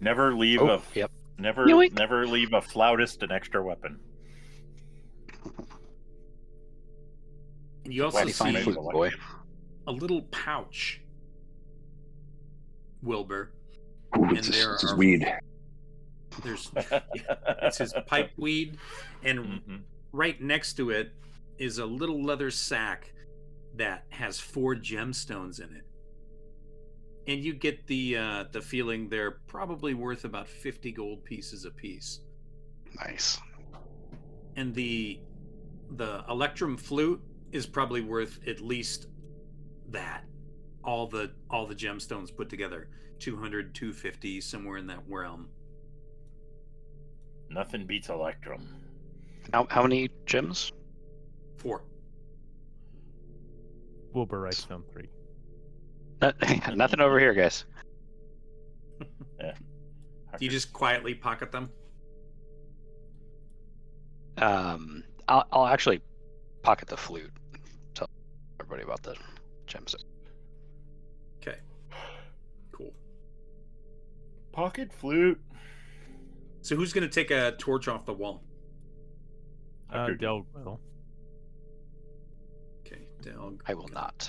[0.00, 1.10] Never leave Oh, a yep.
[1.38, 1.92] never Yoink.
[1.94, 3.98] never leave a flautist an extra weapon.
[7.84, 9.10] And you also Well, see fine, Fine maybe flute the boy.
[9.86, 11.00] a little pouch
[13.02, 13.52] Wilbur.
[14.16, 15.26] Ooh, And it's, his, there it's his are- weed.
[16.42, 16.70] There's
[17.62, 18.78] it's his pipe weed,
[19.22, 19.82] and Mhm.
[20.12, 21.12] right next to it
[21.58, 23.12] is a little leather sack
[23.76, 25.84] that has four gemstones in it.
[27.26, 32.20] And you get the uh, the feeling they're probably worth about fifty gold pieces apiece.
[33.04, 33.38] Nice.
[34.56, 35.20] And the
[35.90, 37.20] the electrum flute
[37.52, 39.06] is probably worth at least
[39.90, 40.24] that.
[40.84, 42.88] All the all the gemstones put together.
[43.18, 45.48] 200, 250, somewhere in that realm.
[47.48, 48.68] Nothing beats Electrum.
[49.52, 50.72] How, how many gems?
[51.58, 51.84] Four.
[54.12, 55.08] Wilbur writes down three.
[56.20, 56.36] Not,
[56.76, 57.64] nothing over here, guys.
[59.40, 61.70] Do you just quietly pocket them?
[64.38, 66.00] Um, I'll, I'll actually
[66.62, 67.30] pocket the flute.
[67.94, 68.08] Tell
[68.60, 69.14] everybody about the
[69.66, 69.94] gems.
[71.40, 71.58] Okay.
[72.72, 72.92] Cool.
[74.52, 75.40] pocket flute?
[76.60, 78.42] So who's going to take a torch off the wall?
[79.88, 80.80] I Uh, Del will.
[82.84, 83.54] Okay, Del.
[83.66, 84.28] I will not.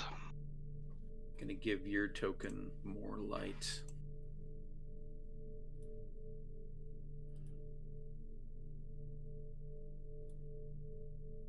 [1.48, 3.82] Going to give your token more light.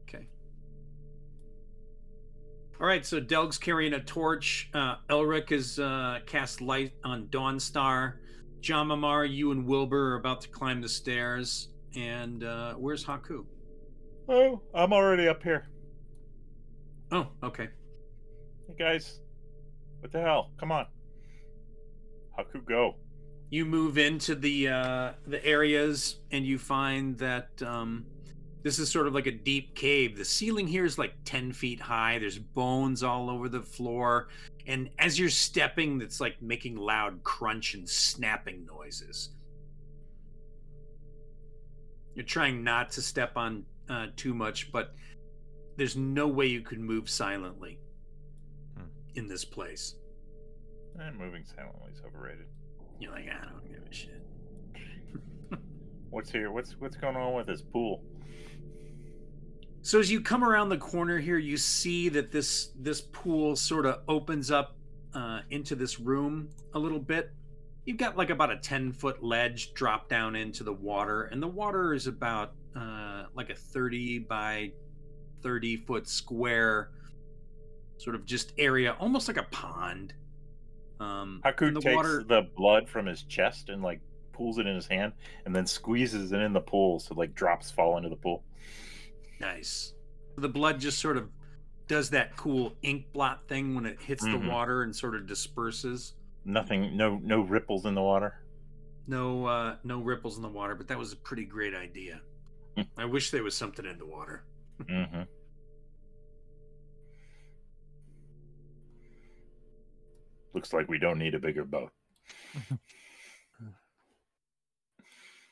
[0.02, 0.28] Okay.
[2.80, 4.70] All right, so Delg's carrying a torch.
[4.72, 8.18] Uh, Elrich is uh, cast light on Dawnstar.
[8.60, 11.70] Jama'mar, you and Wilbur are about to climb the stairs.
[11.96, 13.46] And uh, where's Haaku?
[14.28, 15.66] Oh, I'm already up here.
[17.10, 17.68] Oh, okay.
[18.68, 19.18] Hey guys,
[20.00, 20.50] what the hell?
[20.58, 20.86] Come on.
[22.38, 22.94] Haaku, go.
[23.50, 28.04] you move into the uh, the areas and you find that um,
[28.62, 30.16] this is sort of like a deep cave.
[30.16, 32.18] The ceiling here is like ten feet high.
[32.18, 34.28] There's bones all over the floor,
[34.66, 39.30] and as you're stepping, it's like making loud crunch and snapping noises.
[42.14, 44.92] You're trying not to step on uh, too much, but
[45.76, 47.78] there's no way you could move silently.
[49.18, 49.96] In this place.
[50.98, 52.46] And moving silently is overrated.
[52.98, 54.22] You're like, I don't give a shit.
[56.10, 56.50] What's here?
[56.50, 58.02] What's what's going on with this pool?
[59.82, 63.86] So as you come around the corner here, you see that this this pool sort
[63.86, 64.76] of opens up
[65.14, 67.30] uh, into this room a little bit.
[67.84, 71.48] You've got like about a ten foot ledge drop down into the water, and the
[71.48, 74.72] water is about uh, like a thirty by
[75.42, 76.90] thirty foot square,
[77.98, 80.14] sort of just area, almost like a pond.
[81.00, 82.24] Um, Haaku the takes water.
[82.26, 84.00] the blood from his chest and like
[84.32, 85.12] pulls it in his hand,
[85.44, 88.44] and then squeezes it in the pool, so like drops fall into the pool.
[89.40, 89.94] Nice.
[90.36, 91.28] The blood just sort of
[91.86, 94.42] does that cool ink blot thing when it hits Mhm.
[94.42, 96.14] the water and sort of disperses.
[96.44, 98.44] Nothing, no, no ripples in the water.
[99.06, 102.20] No, uh, no ripples in the water, but that was a pretty great idea.
[102.76, 102.82] Hmm.
[102.98, 104.44] I wish there was something in the water.
[104.84, 105.22] Mm-hmm.
[110.58, 111.92] Looks like we don't need a bigger boat.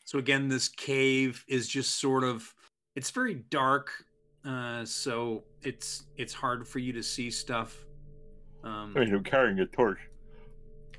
[0.04, 2.54] So again, this cave is just sort of
[2.94, 3.90] it's very dark,
[4.44, 7.84] uh, so it's it's hard for you to see stuff.
[8.62, 9.98] Um, I mean, I'm carrying a torch.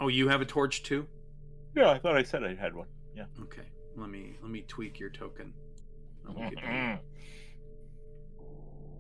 [0.02, 1.08] oh, you have a torch too?
[1.74, 2.88] Yeah, I thought I said I had one.
[3.16, 3.28] Yeah.
[3.44, 5.54] Okay, let me let me tweak your token.
[6.28, 7.00] I will give you Mhm.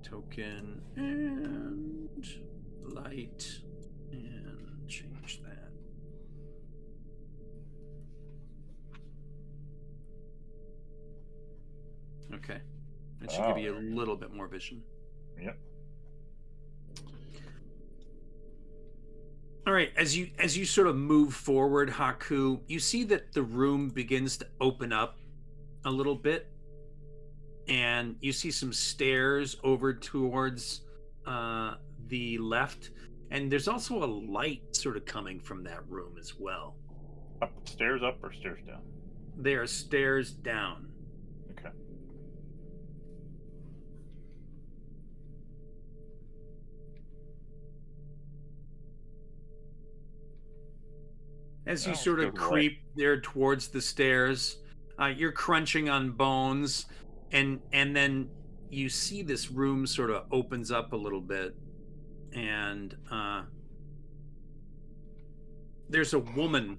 [0.04, 2.26] token and
[2.82, 3.60] light
[4.88, 5.70] change that.
[12.36, 12.62] Okay.
[13.22, 14.82] That should give you a little bit more vision.
[15.42, 15.58] Yep.
[19.66, 23.44] All right, as you as you sort of move forward, Haaku, you see that the
[23.44, 25.20] room begins to open up
[25.84, 26.50] a little bit,
[27.68, 30.84] and you see some stairs over towards
[31.26, 31.76] uh,
[32.08, 32.92] the left,
[33.32, 36.76] and there's also a light sort of coming from that room as well.
[37.42, 38.82] Up stairs up or stairs down?
[39.38, 40.90] There are stairs down.
[41.52, 41.70] Okay.
[51.66, 54.58] As you Oh, sort of creep there towards the stairs,
[55.00, 56.86] uh, you're crunching on bones,
[57.32, 58.30] and and then
[58.70, 61.56] you see this room sort of opens up a little bit,
[62.38, 63.42] and uh,
[65.90, 66.78] there's a woman,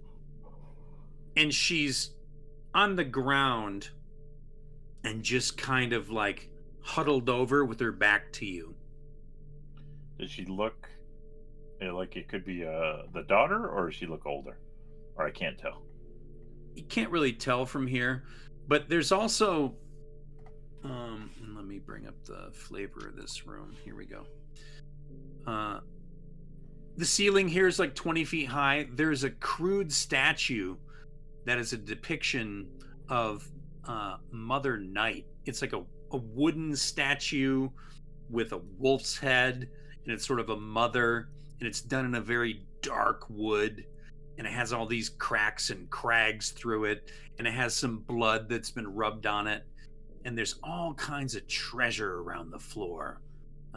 [1.36, 2.14] and she's
[2.74, 3.90] on the ground,
[5.04, 6.48] and just kind of like
[6.80, 8.74] huddled over with her back to you.
[10.18, 10.88] Does she look
[11.80, 14.58] eh, like it could be uh, the daughter, or does she look older?
[15.16, 15.82] or I can't tell.
[16.76, 18.22] you can't really tell from here,
[18.68, 19.74] but there's also
[20.84, 23.74] um let me bring up the flavor of this room.
[23.84, 24.24] Here we go.
[25.48, 25.80] Uh
[26.98, 28.88] the ceiling here is like 20 feet high.
[28.92, 30.76] There's a crude statue
[31.44, 32.68] that is a depiction
[33.08, 33.48] of
[33.86, 35.24] uh, Mother Night.
[35.46, 37.70] It's like a, a wooden statue
[38.28, 39.68] with a wolf's head,
[40.04, 41.28] and it's sort of a mother,
[41.60, 43.84] and it's done in a very dark wood,
[44.36, 48.48] and it has all these cracks and crags through it, and it has some blood
[48.48, 49.62] that's been rubbed on it,
[50.24, 53.20] and there's all kinds of treasure around the floor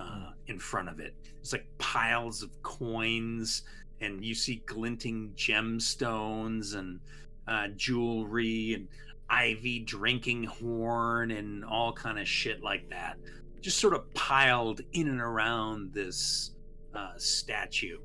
[0.01, 1.13] uh, in front of it.
[1.39, 3.63] It's like piles of coins,
[4.01, 6.99] and you see glinting gemstones and
[7.47, 8.87] uh, jewelry and
[9.29, 13.17] ivy drinking horn and all kind of shit like that
[13.61, 16.51] just sort of piled in and around this
[16.95, 17.97] uh, statue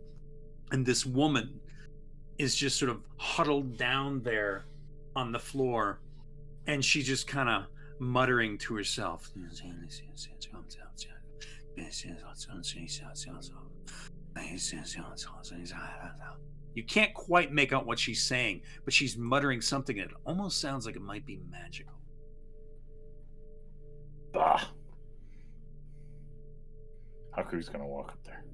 [0.71, 1.59] and this woman
[2.39, 4.67] is just sort of huddled down there
[5.17, 6.01] on the floor
[6.67, 7.65] and she's just kind of
[7.99, 9.31] muttering to herself
[16.77, 20.85] you can't quite make out what she's saying, but she's muttering something that almost sounds
[20.85, 21.95] like it might be magical.
[24.33, 24.63] Bah.
[27.37, 28.45] Haaku's gonna walk up there.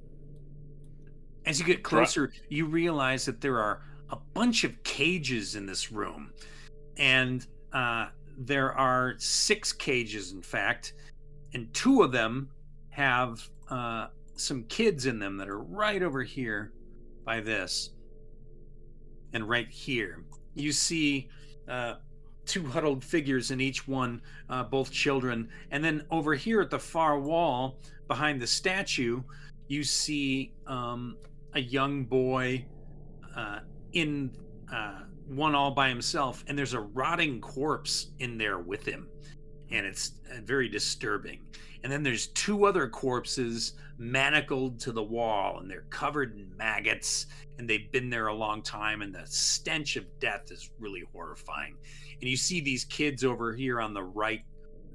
[1.47, 5.91] As you get closer, you realize that there are a bunch of cages in this
[5.91, 6.33] room.
[6.99, 10.93] And uh, there are six cages, in fact,
[11.55, 12.51] and two of them
[12.93, 16.73] have uh, some kids in them that are right over here
[17.25, 17.91] by this
[19.33, 20.25] and right here.
[20.55, 21.29] You see
[21.69, 21.95] uh,
[22.45, 24.21] two huddled figures in each one,
[24.51, 25.49] uh, both children.
[25.71, 27.79] And then over here at the far wall,
[28.09, 29.23] behind the statue,
[29.69, 31.17] you see um,
[31.55, 32.67] a young boy
[33.35, 33.61] uh,
[33.93, 34.31] in
[34.73, 39.09] uh, one all by himself, and there's a rotting corpse in there with him.
[39.71, 41.41] And it's uh, very disturbing.
[41.83, 47.27] And then there's two other corpses manacled to the wall, and they're covered in maggots,
[47.59, 51.77] and they've been there a long time, and the stench of death is really horrifying.
[52.21, 54.43] And you see these kids over here on the right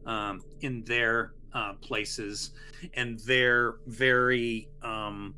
[0.05, 2.51] um, in their uh, places,
[2.93, 4.69] and they're very.
[4.81, 5.35] Um,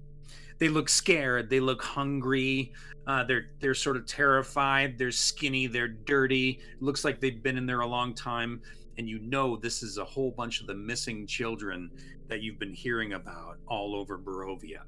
[0.60, 1.50] they look scared.
[1.50, 2.74] They look hungry.
[3.08, 4.98] Uh, they're they're sort of terrified.
[4.98, 5.68] They're skinny.
[5.68, 6.60] They're dirty.
[6.80, 8.62] Looks like they've been in there a long time.
[9.00, 11.90] And you know this is a whole bunch of the missing children
[12.28, 14.82] that you've been hearing about all over Barovia.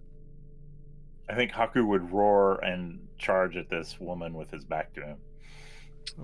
[1.30, 5.18] I think Haaku would roar and charge at this woman with his back to him.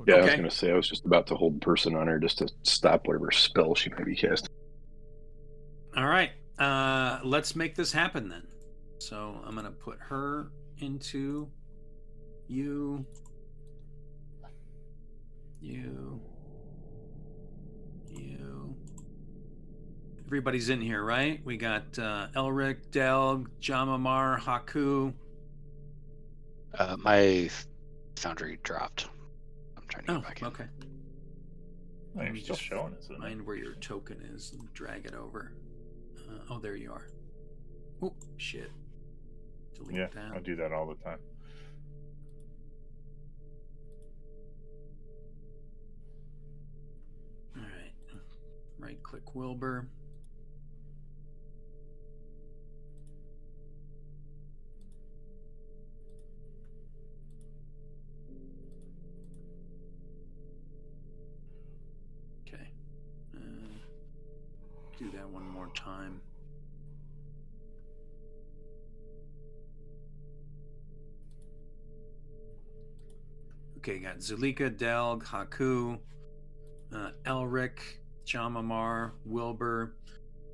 [0.06, 2.08] Yeah, I was going to say I was just about to hold the person on
[2.08, 4.50] her just to stop whatever spell she might be casting.
[5.96, 8.44] All right, uh, let's make this happen then.
[9.00, 11.48] So I'm gonna put her into
[12.50, 13.06] you,
[15.62, 16.22] you, you.
[20.28, 21.40] Everybody's in here, right?
[21.46, 25.14] We got uh, Elrich, Delg, Jama'mar, Haaku.
[26.78, 27.50] Uh, my
[28.18, 29.08] foundry dropped.
[29.78, 30.48] I'm trying to get Oh, back in.
[30.48, 30.66] okay.
[30.84, 33.04] Oh, Let you're still just showing us.
[33.06, 33.22] isn't?
[33.22, 35.54] Find where your token is and drag it over.
[36.30, 37.08] Uh, oh, there you are.
[38.04, 38.70] Oh, shit.
[39.76, 40.32] Delete Yeah, that.
[40.36, 41.20] I do that all the time.
[47.56, 47.94] All right.
[48.80, 49.88] Right click Wilbur.
[65.88, 66.20] Time.
[73.78, 75.98] Okay, got Zuleika, Delg, Haaku,
[76.94, 77.80] uh, Elrich,
[78.26, 79.96] Jama'mar, Wilbur.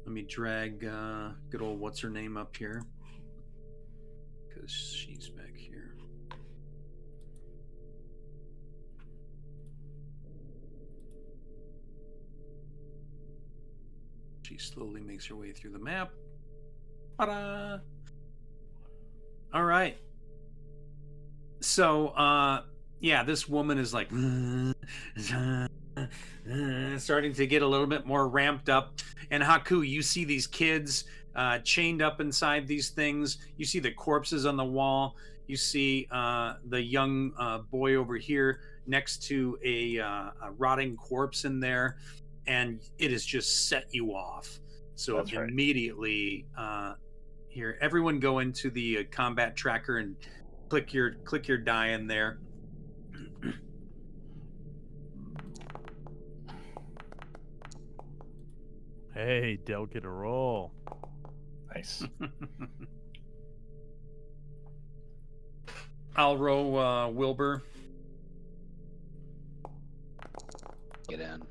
[0.05, 2.83] Let me drag uh, good old what's her name up here
[4.47, 5.42] because she's back
[14.53, 16.11] She slowly makes her way through the map.
[17.19, 17.79] Ta-da!
[19.51, 19.97] All right.
[21.59, 22.61] So, uh,
[22.99, 24.09] yeah, this woman is like
[26.99, 28.99] starting to get a little bit more ramped up.
[29.31, 31.05] And Haaku, you see these kids
[31.35, 33.39] uh, chained up inside these things.
[33.57, 35.15] You see the corpses on the wall.
[35.47, 40.95] You see uh, the young uh, boy over here next to a, uh, a rotting
[40.95, 41.97] corpse in there,
[42.47, 44.59] and it has just set you off.
[44.95, 46.91] So That's immediately, right.
[46.91, 46.95] uh,
[47.47, 50.15] here, everyone go into the uh, combat tracker and
[50.69, 52.39] click your click your die in there.
[59.13, 60.73] hey, Del, get a roll.
[61.73, 62.05] Nice.
[66.15, 67.63] I'll roll uh, Wilbur.
[71.07, 71.43] Get in.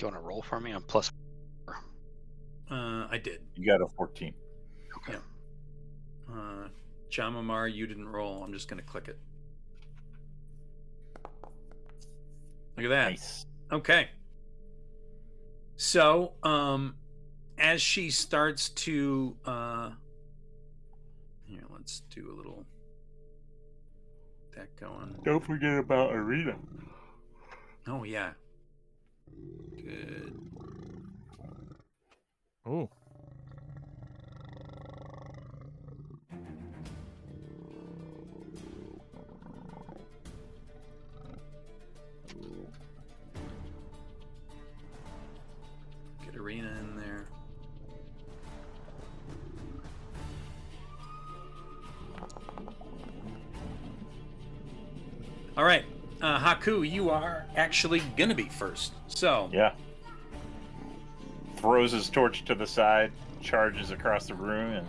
[0.00, 0.72] You want to roll for me?
[0.72, 1.12] I'm plus.
[2.70, 3.42] Uh, I did.
[3.54, 4.32] You got a 14.
[4.96, 5.18] Okay.
[6.32, 6.68] Uh,
[7.10, 8.42] Jama'mar, you didn't roll.
[8.44, 9.18] I'm just gonna click it.
[12.76, 13.10] Look at that.
[13.10, 13.46] Nice.
[13.72, 14.08] Okay.
[15.76, 16.94] So, um,
[17.58, 19.90] as she starts to, uh,
[21.44, 22.64] here, let's do a little
[24.56, 25.18] that going.
[25.24, 26.56] Don't forget about Ireena.
[27.88, 28.32] Oh yeah.
[29.76, 30.34] Good.
[32.66, 32.88] Oh,
[46.24, 47.26] Get ireena in there.
[55.56, 55.84] All right,
[56.22, 58.92] uh, Haaku, you are actually gonna be first.
[59.20, 59.72] So, Yeah.
[61.56, 64.86] Throws his torch to the side, charges across the room, and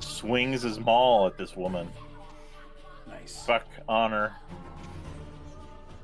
[0.00, 1.88] swings his maul at this woman.
[3.08, 3.46] nice.
[3.46, 4.34] Fuck honor.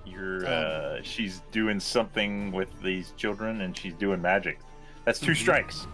[0.07, 4.59] You're uh she's doing something with these children and she's doing magic.
[5.05, 5.37] That's 2 Mhm.
[5.37, 5.87] strikes.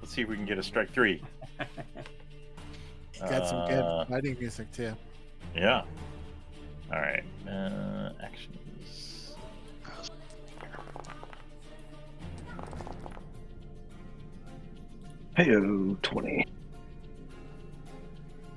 [0.00, 1.22] Let's see if we can get a strike three.
[3.20, 4.92] Got some Uh, good fighting music too.
[5.54, 5.82] Yeah.
[6.92, 7.22] All right.
[7.48, 8.56] Uh, actions.
[15.36, 16.46] Heyo, 20.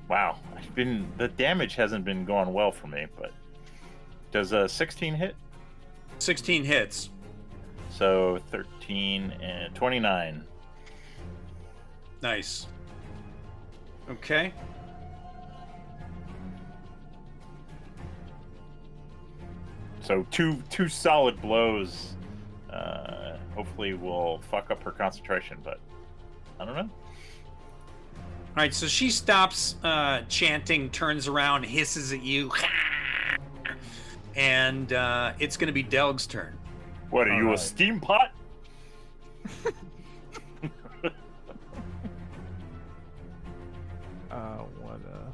[0.07, 0.39] Wow.
[0.55, 3.33] I've been the damage hasn't been going well for me, but
[4.31, 5.35] does a 16 hit?
[6.19, 7.09] 16 hits.
[7.89, 10.45] So 13 and 29.
[12.21, 12.67] Nice.
[14.09, 14.53] Okay.
[20.01, 22.15] So two two solid blows.
[22.71, 25.79] Uh, hopefully will fuck up her concentration, but
[26.59, 26.89] I don't know.
[28.59, 32.51] All right, so she stops uh, chanting, turns around, hisses at you,
[34.35, 36.57] and uh, it's going to be Delg's turn.
[37.09, 38.31] What are All you a steam pot?
[44.29, 45.31] uh, what a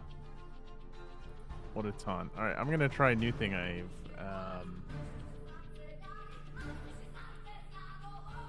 [1.73, 2.30] what a ton.
[2.38, 3.53] All right, I'm gonna try a new thing.
[3.53, 3.89] I've
[4.19, 4.84] um,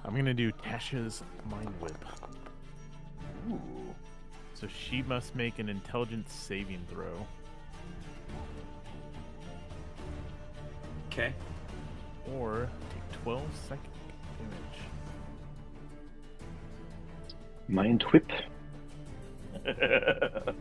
[0.04, 1.96] I'm gonna do Tasha's mind whip.
[3.48, 3.60] Ooh.
[4.54, 7.26] So she must make an intelligence saving throw.
[11.12, 11.32] Okay.
[12.34, 13.90] or take 12 psychic
[14.38, 14.80] damage.
[17.68, 18.30] Mind whip.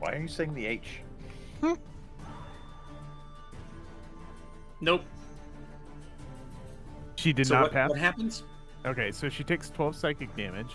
[0.00, 1.00] Why are you saying the H?
[1.60, 1.74] Hmm.
[4.80, 5.04] Nope.
[7.14, 7.90] She did so not what, pass.
[7.90, 8.42] what happens?
[8.84, 10.72] Okay, so she takes 12 psychic damage,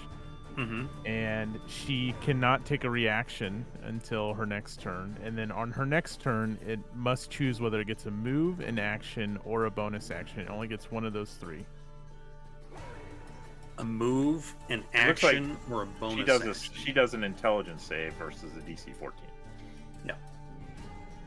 [0.58, 0.88] Mm-hmm.
[1.06, 5.16] and she cannot take a reaction until her next turn.
[5.24, 8.80] And then on her next turn, it must choose whether it gets a move, an
[8.80, 10.40] action, or a bonus action.
[10.40, 11.64] It only gets one of those three.
[13.78, 17.24] A move, an looks like action, or a bonus she does a, she does an
[17.24, 19.22] intelligence save versus a DC 14.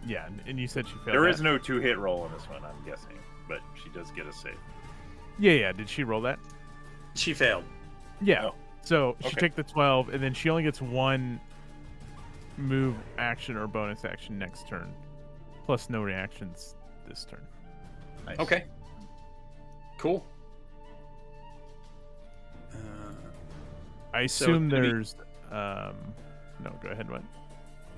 [0.07, 1.09] Yeah, and- and you said she failed.
[1.09, 1.29] There that.
[1.29, 4.33] is no two hit roll in this one, I'm guessing, but she does get a
[4.33, 4.57] save.
[5.39, 5.73] Yeah, yeah.
[5.73, 6.39] Did she roll that?
[7.15, 7.65] She failed.
[8.21, 8.47] Yeah.
[8.47, 9.41] Oh, So she okay.
[9.41, 11.41] take the 12, and then she only gets one
[12.57, 14.93] move, action, or bonus action next turn,
[15.67, 16.75] plus no reactions
[17.09, 17.47] this turn.
[18.27, 18.39] Nice.
[18.39, 18.65] Okay.
[19.99, 20.25] Cool.
[22.73, 22.77] Uh,
[24.15, 25.15] I assume it's gonna be- there's.
[25.51, 25.95] Um,
[26.63, 27.11] no, go ahead.
[27.11, 27.23] What?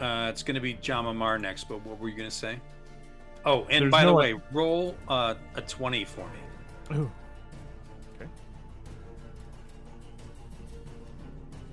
[0.00, 2.58] uh, it's going to be Jamamar next, but what were you going to say?
[3.44, 6.28] Oh, and There's by no, the way, roll uh, a 20 for
[6.90, 6.96] me.
[6.96, 7.10] Ooh.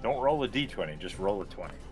[0.02, 1.74] Don't roll a d20, just roll a 20.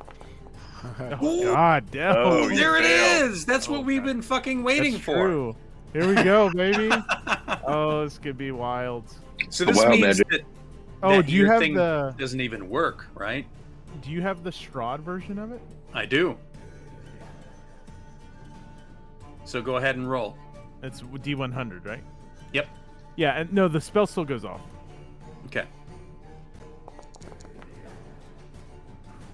[1.00, 2.16] Oh, God, damn.
[2.16, 3.32] Oh, you there it failed.
[3.32, 3.46] is.
[3.46, 4.06] That's what Oh, we've God.
[4.06, 5.16] been fucking waiting That's for.
[5.16, 5.56] True.
[5.92, 6.90] Here we go, baby.
[7.68, 9.04] oh, this could be wild.
[9.50, 10.28] So this wild means magic.
[10.30, 10.42] that,
[11.02, 12.14] Oh, that do you your have thing the?
[12.20, 13.46] doesn't even work, right?
[14.02, 15.62] Do you have the Strahd version of it?
[15.96, 16.38] I do.
[19.46, 20.36] So go ahead and roll.
[20.84, 22.04] It's D100, right?
[22.54, 22.68] Yep.
[23.16, 24.62] Yeah, and no, the spell still goes off.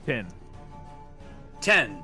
[0.05, 0.27] Ten.
[1.61, 2.03] 10.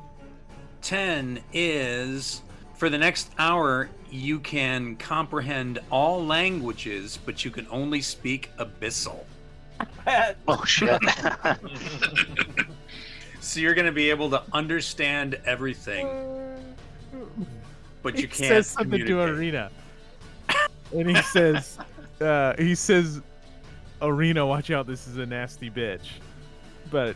[0.82, 2.42] 10 is
[2.76, 9.24] for the next hour, you can comprehend all languages, but you can only speak Abyssal.
[10.48, 11.00] Oh shit.
[13.42, 16.08] So you're going to be able to understand everything,
[18.04, 18.36] but you he can't.
[18.36, 19.54] says something to communicate.
[19.54, 19.70] Ireena,
[20.94, 21.80] and he says,
[22.22, 23.22] uh, he says,
[24.02, 26.10] Ireena, watch out, this is a nasty bitch.
[26.92, 27.16] But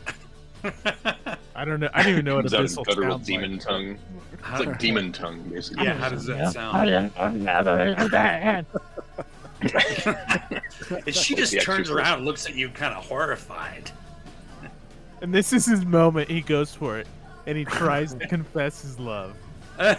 [1.55, 1.89] I don't know.
[1.93, 3.61] I don't even know what Comes out in abyssal guttural sounds demon like.
[3.61, 3.97] tongue.
[4.33, 5.85] It's like demon tongue, basically.
[5.85, 6.89] yeah, how does that sound?
[6.89, 7.11] And
[11.15, 13.91] she just The turns around and looks at you kind of horrified.
[15.21, 16.29] And this is his moment.
[16.29, 17.07] He goes for it,
[17.45, 19.35] and he tries to confess his love.
[19.79, 19.97] It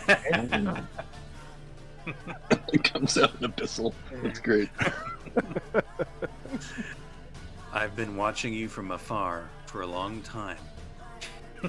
[2.85, 3.95] comes out in abyssal.
[4.23, 4.69] That's great.
[7.75, 10.57] I've been watching you from afar for a long time.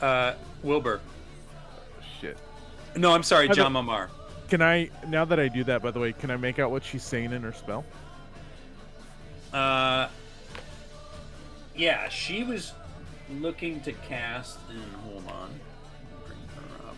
[0.00, 1.00] Uh, Wilbur.
[2.20, 2.36] Shit.
[2.96, 4.08] No, I'm sorry, I John don't- Mamar.
[4.48, 4.90] Can I?
[5.06, 7.32] Now that I do that, by the way, can I make out what she's saying
[7.32, 7.84] in her spell?
[9.52, 10.08] Uh,
[11.74, 12.72] yeah, she was
[13.38, 14.58] looking to cast.
[14.68, 15.50] And hold on,
[16.26, 16.96] bring her up.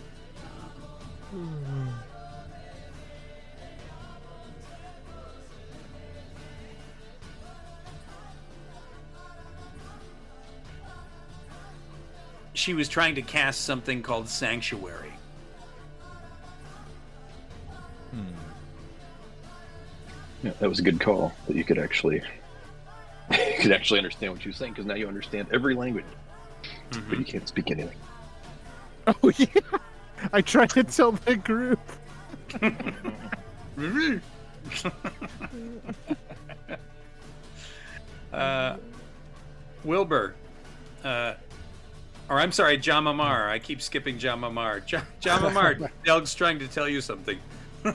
[12.54, 15.12] She was trying to cast something called Sanctuary.
[20.44, 21.32] Yeah, that was a good call.
[21.46, 22.16] That you could actually,
[23.30, 26.04] you could actually understand what she was saying because now you understand every language,
[26.90, 27.96] but you can't speak anything.
[29.06, 29.46] Oh yeah.
[30.32, 31.80] I tried to tell the group.
[38.32, 38.76] uh,
[39.82, 40.34] Wilbur,
[41.04, 41.34] uh,
[42.28, 43.48] or I'm sorry, John Mamar.
[43.48, 44.84] I keep skipping John Mamar.
[44.86, 47.38] John, John Mamar, Doug's trying to tell you something.
[47.84, 47.90] All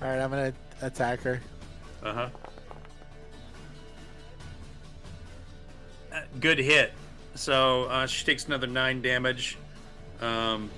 [0.00, 1.40] right, I'm gonna attack her.
[2.02, 2.28] Uh huh.
[6.12, 6.92] Uh, good hit.
[7.34, 9.56] So uh, she takes another nine damage.
[10.20, 10.70] Um,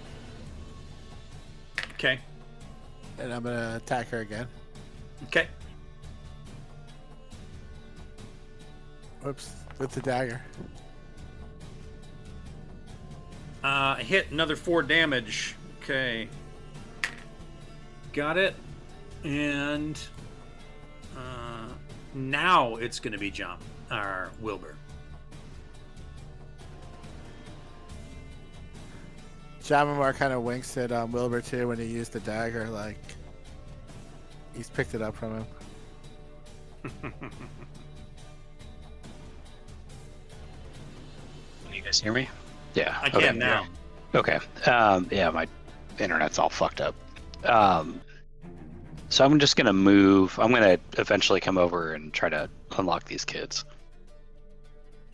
[1.94, 2.20] okay.
[3.18, 4.46] And I'm gonna attack her again.
[5.24, 5.48] Okay.
[9.22, 10.42] Whoops, with the dagger.
[13.62, 15.54] Uh, hit another four damage.
[15.82, 16.28] Okay.
[18.12, 18.54] Got it.
[19.24, 19.98] And
[21.16, 21.68] uh,
[22.14, 23.58] now it's going to be John
[23.90, 24.76] or Wilbur.
[29.62, 32.98] Jama'mar kind of winks at um, Wilbur too when he used the dagger, like
[34.54, 35.46] he's picked it up from
[36.92, 37.22] him.
[41.84, 42.28] guys hear me?
[42.74, 42.98] Yeah.
[43.00, 43.20] I okay.
[43.20, 43.66] can now.
[44.14, 44.38] Okay.
[44.66, 45.46] Um, yeah, my
[45.98, 46.94] internet's all fucked up.
[47.44, 48.00] Um,
[49.10, 50.38] so I'm just gonna move.
[50.38, 52.48] I'm gonna eventually come over and try to
[52.78, 53.64] unlock these kids.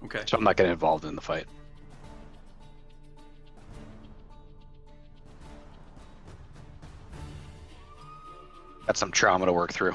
[0.05, 0.23] Okay.
[0.27, 1.47] So I'm not getting involved in the fight.
[8.87, 9.95] Got some trauma to work through.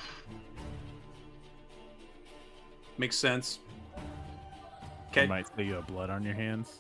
[2.98, 3.60] Makes sense.
[5.24, 6.80] You might say you have blood on your hands.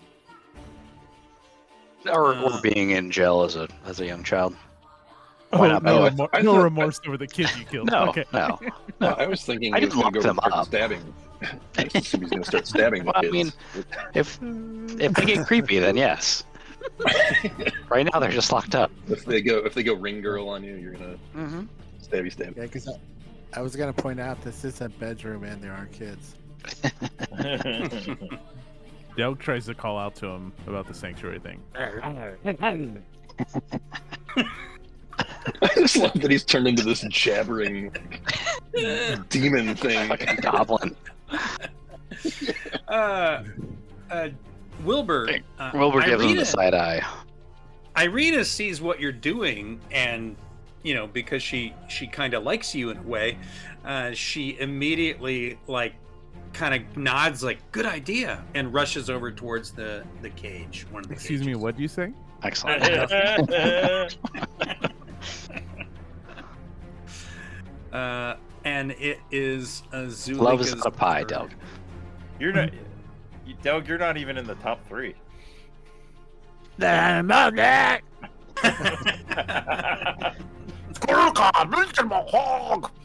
[2.07, 2.41] Or, Uh.
[2.55, 4.55] or being in jail as a as a young child.
[5.53, 5.83] Oh, Why not?
[5.83, 7.89] no, I- remor- I no thought- remorse over the kids you killed.
[7.91, 8.25] No, Okay.
[8.33, 8.59] no.
[9.01, 10.65] No, I was thinking I he was didn't going to lock go them start up.
[10.67, 11.13] stabbing.
[11.77, 13.33] I assume he's going to start stabbing the Well, I kids.
[13.33, 13.53] mean-
[14.13, 14.39] If
[15.01, 16.43] if they get creepy, then yes.
[17.89, 18.91] Right now they're just locked up.
[19.09, 21.61] if they go if they go ring girl on you, you're gonna Mm-hmm.
[22.01, 22.55] stabby stab.
[22.55, 22.93] Yeah, because I,
[23.59, 26.35] I was gonna point out this is a bedroom and there are kids.
[29.17, 31.61] Doug tries to call out to him about the sanctuary thing.
[35.61, 37.95] I just love that he's turned into this jabbering
[39.29, 40.09] demon thing.
[40.09, 40.95] Fucking goblin.
[42.87, 43.43] Uh,
[44.11, 44.29] uh,
[44.83, 45.29] Wilbur.
[45.57, 47.01] Uh, Wilbur gives him Ireena- the side eye.
[47.95, 50.35] Ireena sees what you're doing, and
[50.83, 53.37] you know because she she kind of likes you in a way,
[53.85, 55.93] uh, she immediately like
[56.55, 60.87] kind of nods like good idea and rushes over towards the the cage.
[60.89, 62.13] One of the Excuse me, what do you say?
[62.43, 63.11] Excellent.
[67.93, 71.27] Uh, and it is a Zuleika's Love is not a pie, turn.
[71.29, 71.51] Doug.
[72.41, 72.73] You're not,
[73.45, 73.87] you, Doug.
[73.87, 75.15] You're not even in the top three.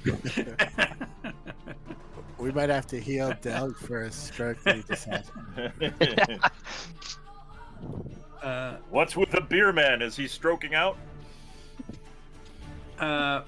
[2.41, 5.25] We might have to heal Delg for a stroke that he just had.
[8.43, 10.01] Uh, What's with the beer man?
[10.01, 10.97] Is he stroking out?
[12.99, 13.43] Uh,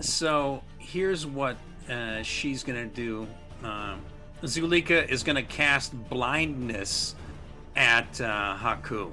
[0.00, 1.58] so here's what
[1.90, 3.26] uh, she's gonna do.
[3.62, 4.00] Um,
[4.42, 7.14] Zuleika is gonna cast blindness
[7.76, 9.12] at uh, Haaku.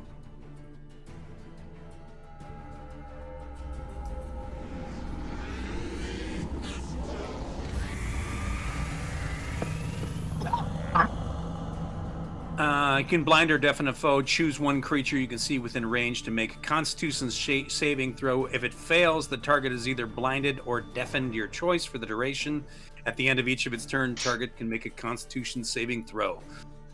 [12.57, 14.21] Uh, you can blind or deafen a foe.
[14.21, 18.45] Choose one creature you can see within range to make a Constitution sh- saving throw.
[18.45, 21.35] If it fails, the target is either blinded or deafened.
[21.35, 22.63] Your choice for the duration.
[23.05, 26.41] At the end of each of its turn, target can make a Constitution saving throw.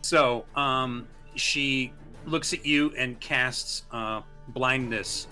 [0.00, 1.06] So, um,
[1.36, 1.92] she
[2.26, 5.28] looks at you and casts uh, blindness,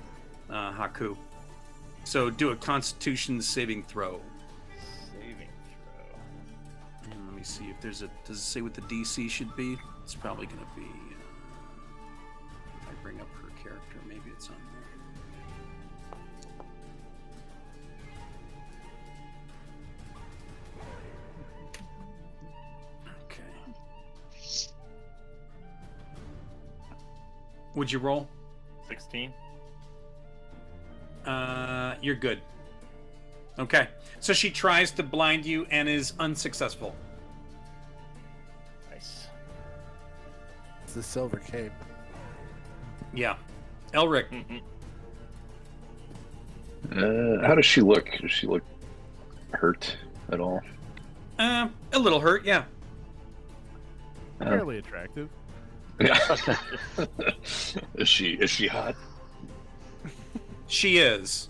[0.48, 1.16] uh, Haaku.
[2.04, 4.20] So, do a Constitution saving throw.
[7.50, 8.10] See if there's a.
[8.24, 9.76] Does it say what the DC should be?
[10.04, 10.86] It's probably going to be.
[10.86, 11.16] Uh,
[12.80, 14.76] if I bring up her character, maybe it's on there.
[23.24, 23.42] Okay.
[27.74, 28.28] Would you roll?
[28.88, 29.32] 16.
[31.26, 32.40] Uh, you're good.
[33.58, 33.88] Okay.
[34.20, 36.94] So she tries to blind you and is unsuccessful.
[40.90, 41.70] It's the silver cape.
[43.14, 43.36] Yeah.
[43.94, 44.26] Elrich,
[46.90, 48.10] Uh, how does she look?
[48.20, 48.64] Does she look
[49.52, 49.96] hurt
[50.32, 50.60] at all?
[51.38, 52.64] uh, a little hurt, yeah.
[54.40, 55.28] Uh, Fairly attractive.
[56.00, 56.18] yeah.
[57.94, 58.96] is she is she hot?
[60.66, 61.48] She is.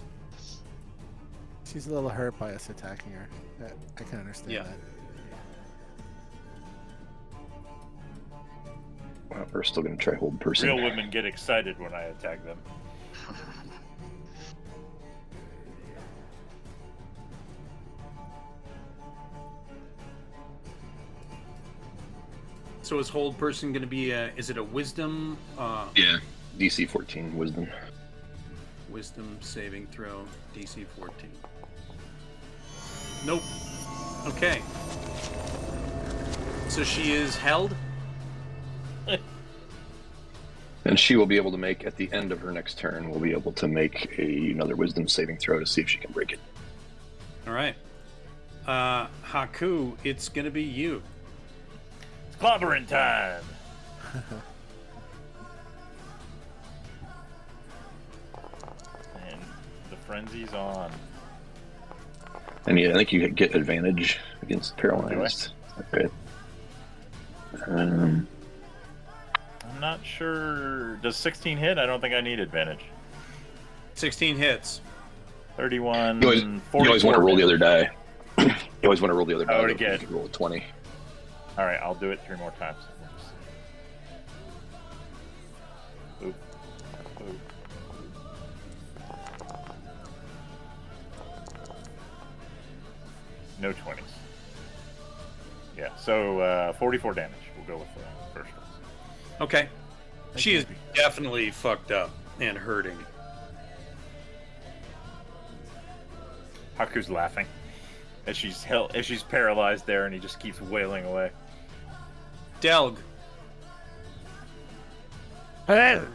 [1.65, 3.27] She's a little hurt by us attacking her.
[3.59, 4.65] That- I can understand Yeah.
[4.65, 4.77] that.
[9.31, 10.69] Well, we're still gonna try hold person.
[10.69, 12.59] Real women get excited when I attack them.
[22.83, 24.33] So is hold person going to be a?
[24.37, 25.37] Is it a wisdom?
[25.59, 26.19] Uh, Yeah.
[26.59, 27.69] DC 14 wisdom.
[28.91, 30.25] wisdom saving throw
[30.55, 31.31] DC 14.
[33.25, 33.43] Nope.
[34.27, 34.61] Okay.
[36.69, 37.75] So she is held.
[40.85, 43.11] And she will be able to make at the end of her next turn.
[43.11, 46.11] Will be able to make a, another wisdom saving throw to see if she can
[46.13, 46.41] break it.
[47.47, 47.75] All right.
[48.67, 51.03] Uh, Haaku, it's going to be you.
[52.29, 53.43] It's clobbering time.
[59.23, 59.41] and
[59.91, 60.91] the frenzy's on.
[62.67, 65.53] And yeah, I think you get advantage against paralyzed.
[65.95, 66.09] Okay.
[67.67, 68.27] Um,
[69.81, 70.97] I'm not sure.
[70.97, 71.79] Does 16 hit?
[71.79, 72.85] I don't think I need advantage.
[73.95, 74.83] 16 hits.
[75.57, 76.21] 31.
[76.21, 77.89] you always, you always want to roll the other die.
[78.39, 78.53] you
[78.85, 79.55] always want to roll the other die.
[79.55, 80.63] I already though, 'cause get- roll a 20.
[81.57, 82.77] All right, I'll do it three more times.
[86.23, 86.35] Oop.
[87.23, 87.39] Oop.
[93.63, 94.01] No 20s.
[95.79, 97.33] Yeah, so uh, 44 damage.
[97.57, 98.00] We'll go with the first one.
[99.41, 99.69] Okay.
[100.37, 102.11] She is definitely fucked up
[102.41, 102.99] and hurting.
[106.79, 107.47] Haaku's laughing
[108.27, 111.31] as she's held, as she's paralyzed there, and he just keeps wailing away.
[112.61, 112.99] Delg.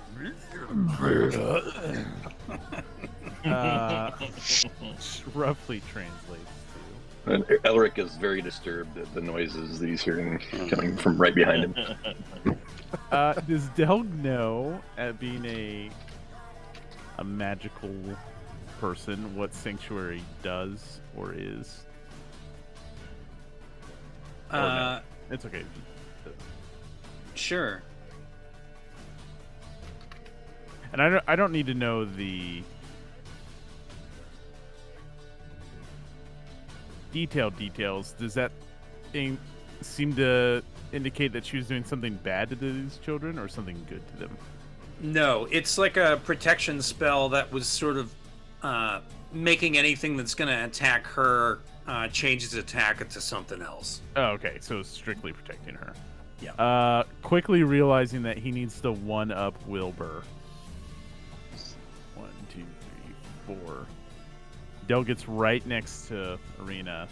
[3.45, 4.09] Uh,
[5.35, 6.49] roughly translates
[7.25, 7.31] to.
[7.31, 11.75] And Elrich is very disturbed at the noises that he's hearing coming from right behind
[11.75, 12.57] him.
[13.11, 15.89] Uh, does Delg know, at being a
[17.17, 17.93] a magical
[18.79, 21.85] person, what sanctuary does or is?
[24.51, 24.65] Or no?
[24.65, 25.01] Uh,
[25.31, 25.63] It's okay.
[27.35, 27.81] sure.
[30.91, 32.63] And I don't, I don't need to know the
[37.11, 38.13] detailed details.
[38.13, 38.51] Does that
[39.11, 39.37] thing
[39.81, 40.61] seem to
[40.95, 44.37] indicate that she was doing something bad to these children or something good to them?
[45.01, 48.13] No, it's like a protection spell that was sort of
[48.63, 49.01] uh,
[49.33, 54.01] making anything that's going to attack her uh, change its attack into something else.
[54.15, 54.57] Oh, okay.
[54.61, 55.93] So strictly protecting her.
[56.41, 56.53] Yeah.
[56.53, 60.23] Uh, quickly realizing that he needs to one up Wilbur.
[62.15, 62.63] One, two,
[63.45, 63.85] three, four.
[64.87, 67.07] Del gets right next to Ireena.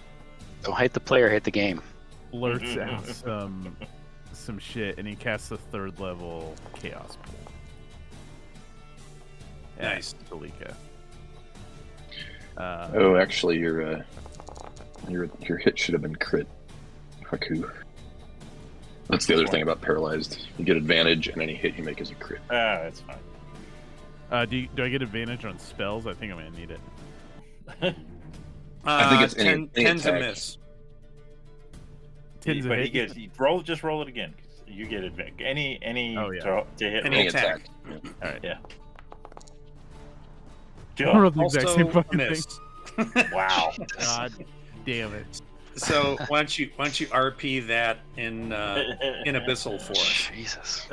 [0.64, 1.82] Don't hate the player, hate the game.
[2.34, 3.78] Blurts out some
[4.34, 7.52] some shit, and he casts a third level chaos bolt.
[9.80, 10.16] Nice.
[10.30, 10.74] Kalika.
[12.58, 14.02] Uh, Oh, actually, your uh,
[15.08, 16.48] your your hit should have been crit,
[17.24, 17.70] Haaku.
[19.10, 20.48] That's the other thing about paralyzed.
[20.58, 22.42] You get advantage, and any hit you make is a crit.
[22.50, 23.18] Ah, that's fine.
[24.32, 26.08] uh, do, you, do I get advantage on spells?
[26.08, 26.80] I think I'm gonna need it.
[28.86, 30.58] I think it's Uh, any- ten, any tens a miss.
[32.44, 33.62] Tens a but he gets he roll.
[33.62, 34.34] Just roll it again.
[34.68, 35.36] You get advantage.
[35.40, 36.42] Any any Oh, yeah.
[36.44, 37.06] to, to hit.
[37.06, 37.28] Any roll.
[37.28, 37.62] attack.
[37.90, 38.40] All right.
[38.44, 38.58] Yeah.
[38.64, 38.68] I
[40.96, 41.20] Joe.
[41.20, 42.44] rolled the exact Also same a fucking thing.
[43.34, 43.74] Wow.
[44.00, 44.32] God
[44.86, 45.42] damn it!
[45.76, 48.84] So why don't you why don't you RP that in uh,
[49.26, 50.30] in abyssal for us?
[50.32, 50.88] Jesus.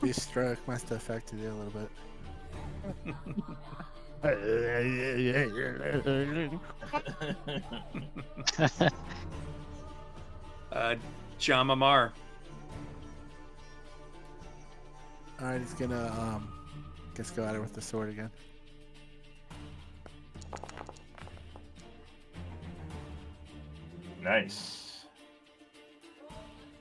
[0.00, 1.90] This stroke must have affected you a little bit.
[10.74, 10.96] Uh,
[11.38, 12.10] Jama'mar.
[15.40, 16.52] All right, he's gonna um,
[17.14, 18.30] guess go at it with the sword again.
[24.20, 25.04] nice.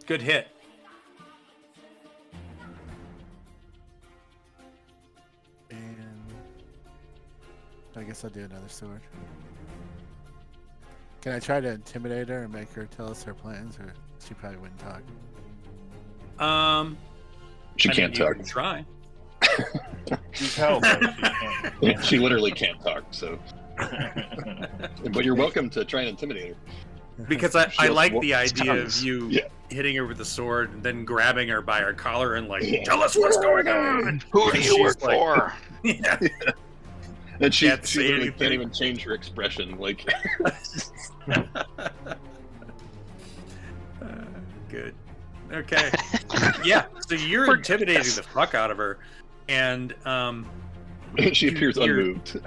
[0.07, 0.48] Good hit.
[5.70, 6.34] And
[7.95, 9.02] I guess I'll do another sword.
[11.24, 13.94] Can I try to intimidate her and make her tell us her plans, or
[14.28, 15.02] she probably wouldn't talk?
[16.45, 16.98] Um,
[17.78, 18.36] She I can't you talk.
[18.36, 18.86] can Try.
[20.34, 20.91] She's held, she
[21.82, 22.04] can't.
[22.04, 23.06] she literally can't talk.
[23.12, 23.40] So,
[23.78, 27.26] but you're welcome to try and intimidate her.
[27.30, 29.44] Because I, I like the idea of you Yeah.
[29.70, 32.84] hitting her with the sword and then grabbing her by her collar and like, Yeah.
[32.84, 34.22] tell us what's going on.
[34.32, 35.54] Who do you work for?
[35.84, 36.20] yeah.
[37.39, 38.39] And she, Can't she literally anything.
[38.39, 39.77] can't even change her expression.
[39.77, 40.07] Like,
[41.26, 41.41] Uh,
[44.69, 44.93] good.
[45.51, 45.91] Okay.
[46.64, 46.85] yeah.
[47.07, 48.15] So you're We're- intimidating yes.
[48.15, 48.99] the fuck out of her,
[49.49, 50.45] and um,
[51.34, 52.39] she appears You're- unmoved.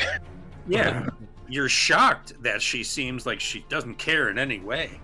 [0.66, 1.08] yeah,
[1.48, 5.00] you're shocked that she seems like she doesn't care in any way.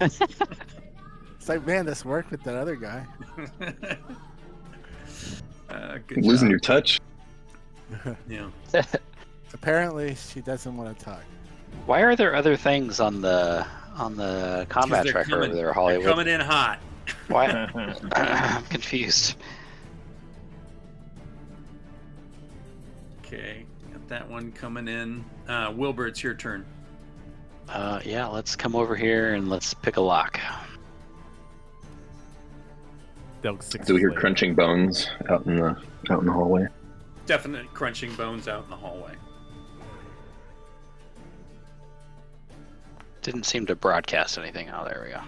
[0.00, 0.20] it's
[1.48, 3.06] like, man, this worked with that other guy.
[5.70, 6.50] uh, good Losing job.
[6.50, 7.00] your touch.
[8.28, 8.50] Yeah.
[9.52, 11.22] Apparently, she doesn't want to talk.
[11.86, 13.66] Why are there other things on the
[13.96, 16.06] on the combat tracker coming- over there, They're Hollywood?
[16.06, 16.80] coming in hot.
[17.28, 17.46] Why?
[18.12, 19.36] I'm confused.
[23.20, 25.24] Okay, got that one coming in.
[25.48, 26.64] Uh, Wilbur, it's your turn.
[27.68, 30.38] Uh, yeah, let's come over here and let's pick a lock.
[33.42, 33.58] Do
[33.94, 34.20] we hear later.
[34.20, 35.76] crunching bones out in the
[36.10, 36.66] out in the hallway?
[37.26, 39.14] Definite crunching bones out in the hallway.
[43.22, 44.68] Didn't seem to broadcast anything.
[44.70, 45.20] Oh, there we go.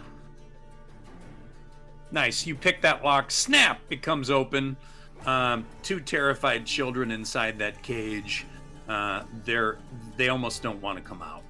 [2.11, 2.47] Nice.
[2.47, 3.31] You pick that lock.
[3.31, 3.81] Snap!
[3.89, 4.77] It comes open.
[5.25, 8.45] Um, two terrified children inside that cage.
[8.89, 9.79] Uh, they're
[10.17, 11.43] they almost don't want to come out.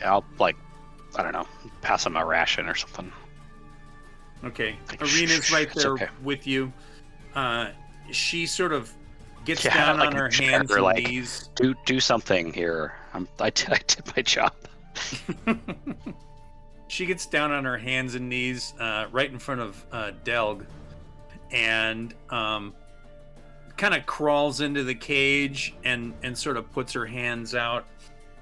[0.00, 0.56] Yeah, I'll like,
[1.14, 1.46] I don't know,
[1.82, 3.12] pass them a ration or something.
[4.44, 4.76] Okay.
[4.88, 6.08] Ireena's right there okay.
[6.22, 6.72] with you.
[7.34, 7.70] Uh,
[8.10, 8.92] she sort of
[9.44, 11.50] gets Yeah, down like on her hands and like- knees.
[11.54, 12.94] Do do something here.
[13.12, 14.52] I'm I, t- I did my job.
[16.88, 20.64] she gets down on her hands and knees uh, right in front of uh, Delg
[21.50, 22.74] and um,
[23.76, 27.86] kind of crawls into the cage and, and sort of puts her hands out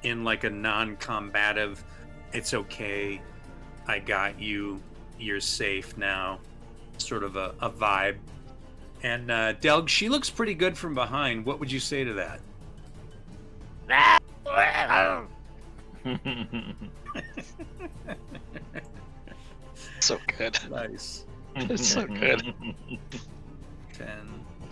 [0.02, 1.82] in like a non combative,
[2.32, 3.20] it's okay,
[3.86, 4.82] I got you,
[5.22, 6.40] you're safe now,
[6.98, 8.16] sort of a, a vibe.
[9.02, 11.44] And uh, Delg, she looks pretty good from behind.
[11.44, 12.40] What would you say to that?
[20.00, 20.58] So good.
[20.70, 21.26] Nice.
[21.54, 22.54] It's so good.
[23.92, 24.08] 10.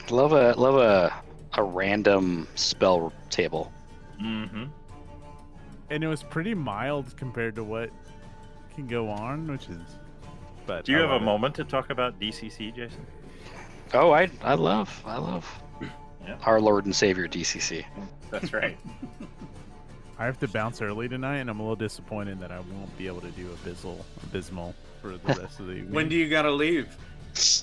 [0.09, 1.22] Love a love a
[1.55, 3.72] a random spell table.
[4.18, 4.64] hmm
[5.90, 7.90] And it was pretty mild compared to what
[8.74, 9.78] can go on, which is.
[10.71, 11.23] But Do you I have a it.
[11.23, 13.05] moment to talk about DCC, Jason?
[13.93, 15.45] Oh, I I love I love
[16.25, 16.37] Yeah.
[16.45, 17.85] our Lord and Savior DCC.
[18.31, 18.79] That's right.
[20.19, 23.09] I have to bounce early tonight, and I'm a little disappointed that I won't be
[23.09, 25.91] able to do Abyssal, Abysmal for the rest of the evening.
[25.97, 26.97] When do you gotta leave?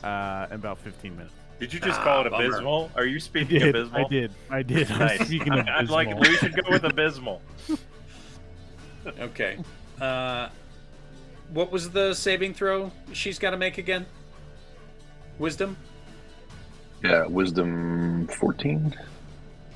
[0.04, 1.34] Uh, in about 15 minutes.
[1.62, 2.46] Did you just Ah, call it bummer.
[2.48, 2.92] abysmal?
[2.98, 3.70] Are you I speaking did.
[3.74, 4.06] abysmal?
[4.06, 4.32] I did.
[4.50, 4.92] I did.
[4.92, 5.26] I'm Nice.
[5.28, 6.14] speaking of I'd like.
[6.20, 7.42] We should go with abysmal.
[9.18, 9.58] Okay.
[10.02, 10.50] Uh,
[11.50, 14.06] what was the saving throw she's got to make again?
[15.40, 15.78] Wisdom?
[17.04, 18.96] Yeah, wisdom fourteen.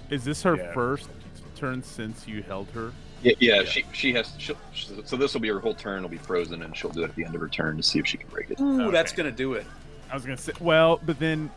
[0.09, 0.73] Is this her Yeah.
[0.73, 1.09] first
[1.55, 2.91] turn since you held her?
[3.21, 4.33] Yeah, yeah, She she has.
[4.39, 4.57] She'll,
[5.05, 5.97] so this will be her whole turn.
[5.97, 7.99] It'll be frozen, and she'll do it at the end of her turn to see
[7.99, 8.59] if she can break it.
[8.59, 9.65] Ooh, that's gonna do it.
[10.09, 11.51] I was gonna say, well, but then,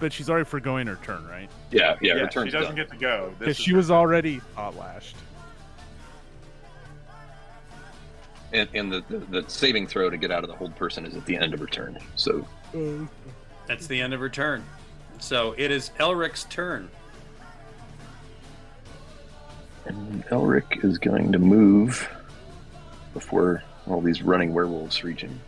[0.00, 1.50] but she's already forgoing her turn, right?
[1.70, 2.14] Yeah, yeah.
[2.16, 2.74] Yeah, her she doesn't done.
[2.74, 3.34] get to go.
[3.38, 3.96] Because she was turn.
[3.96, 5.16] already hot lashed.
[8.54, 11.14] And and the, the the saving throw to get out of the hold person is
[11.16, 11.98] at the end of her turn.
[12.16, 12.46] So
[13.66, 14.64] That's the end of her turn.
[15.18, 16.88] So it is Elrich's turn.
[19.86, 22.08] and Elrich is going to move
[23.12, 25.38] before all these running werewolves reach him.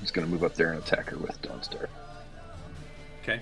[0.00, 1.86] He's going to move up there and attack her with Dawnstar.
[3.22, 3.40] Okay.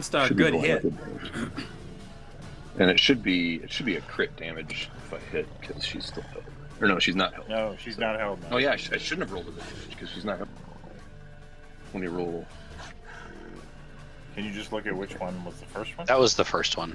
[0.00, 0.78] Dawnstar, Should good hit.
[0.78, 0.98] up with
[1.32, 1.64] damage.
[2.78, 6.06] And it should be it should be a crit damage if I hit because she's
[6.06, 6.44] still held.
[6.80, 7.48] Or no, she's not held.
[7.48, 8.40] No, she's not held.
[8.42, 8.48] now.
[8.52, 10.48] Oh yeah, I, sh- I shouldn't have rolled with the damage because she's not held.
[11.92, 12.44] When you roll,
[14.34, 16.06] Can you just look at which one was the first one?
[16.06, 16.94] That was the first one.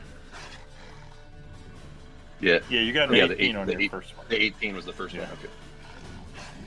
[2.39, 4.25] yeah, Yeah, you got an Yeah, the 18 eight- on the your eight- first one.
[4.29, 5.21] the 18 was the first Yeah.
[5.21, 5.31] one.
[5.33, 5.49] Okay.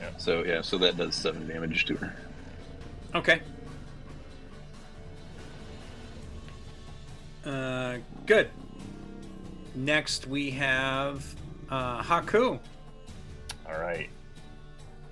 [0.01, 0.09] Yeah.
[0.17, 2.13] So yeah, so that does seven damage to her.
[3.13, 3.41] Okay.
[7.45, 8.49] Uh, good.
[9.75, 11.23] Next, we have
[11.69, 12.59] uh, Haaku.
[13.67, 14.09] All right.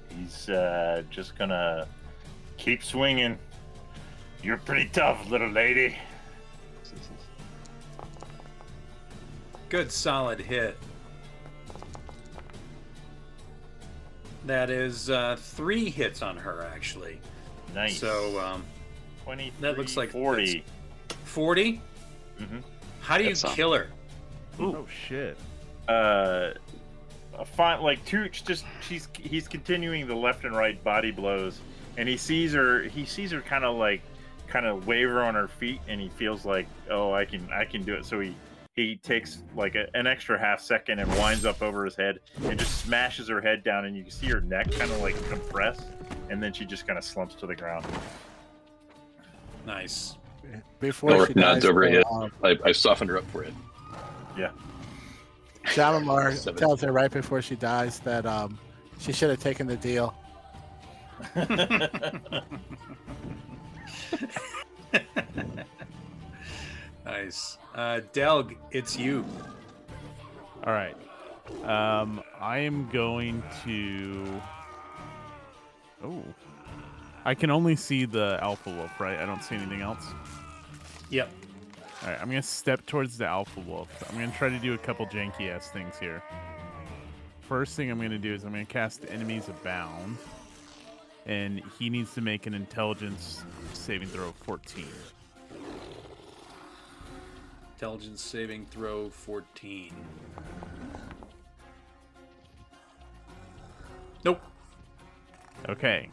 [0.10, 1.88] He's uh, just gonna
[2.58, 3.38] keep swinging.
[4.42, 5.98] You're pretty tough, little lady.
[9.70, 10.78] Good solid hit.
[14.46, 17.20] That is uh, three hits on her, actually.
[17.74, 18.00] Nice.
[18.00, 18.64] So, um,
[19.62, 20.64] that looks like 40.
[21.24, 21.82] 40?
[22.40, 22.60] Mm-hmm.
[23.02, 23.90] How do you um, kill her?
[24.60, 24.78] Ooh.
[24.78, 25.38] Oh shit.
[25.88, 26.52] Uh,
[27.38, 31.60] a font like Tooch, Just she's he's continuing the left and right body blows,
[31.98, 32.84] and he sees her.
[32.84, 34.02] He sees her kind of like
[34.48, 37.84] kind of waver on her feet, and he feels like, oh, I can I can
[37.84, 38.06] do it.
[38.06, 38.36] So he
[38.76, 42.58] he takes like a, an extra half second and winds up over his head and
[42.58, 45.86] just smashes her head down and you can see her neck kind of like compress
[46.30, 47.86] and then she just kind of slumps to the ground
[49.66, 50.16] nice
[50.80, 52.06] before Elrich she nods dies, over it.
[52.12, 53.54] um, I, I softened her up for it.
[54.38, 54.52] Yeah.
[55.66, 58.60] Shalimar tells her right before she dies that um,
[59.00, 60.14] she should have taken the deal.
[67.06, 67.58] Nice.
[67.76, 69.26] Uh, Delg, it's you.
[70.66, 70.96] All right.
[71.64, 74.42] Um, I am going to.
[76.04, 76.24] Oh,
[77.26, 79.20] I can only see the alpha wolf, right?
[79.20, 80.06] I don't see anything else.
[81.14, 81.30] Yep.
[82.02, 84.04] All right, I'm gonna step towards the alpha wolf.
[84.10, 86.24] I'm gonna try to do a couple janky ass things here.
[87.42, 90.18] First thing I'm gonna do is I'm gonna cast enemies abound,
[91.28, 94.88] and he needs to make an intelligence saving throw of 14.
[97.76, 99.94] Intelligence saving throw 14.
[104.26, 104.42] Nope.
[105.70, 106.10] Okay.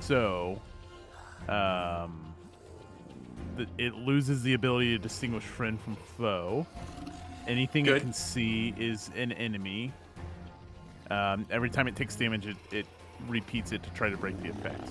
[0.00, 0.60] So,
[1.48, 2.25] um, th-
[3.78, 6.66] it loses the ability to distinguish friend from foe.
[7.46, 9.92] Anything it can see is an enemy.
[11.10, 12.86] Um, every time it takes damage, it, it
[13.28, 14.90] repeats it to try to break the effect.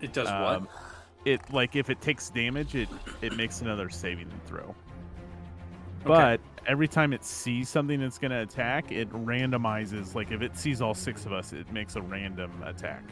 [0.00, 0.62] It does Um, what?
[1.24, 2.88] It like if it takes damage, it
[3.20, 4.62] it makes another saving throw.
[4.62, 4.76] Okay.
[6.04, 10.14] But every time it sees something that's going to attack, it randomizes.
[10.14, 13.02] Like if it sees all six of us, it makes a random attack.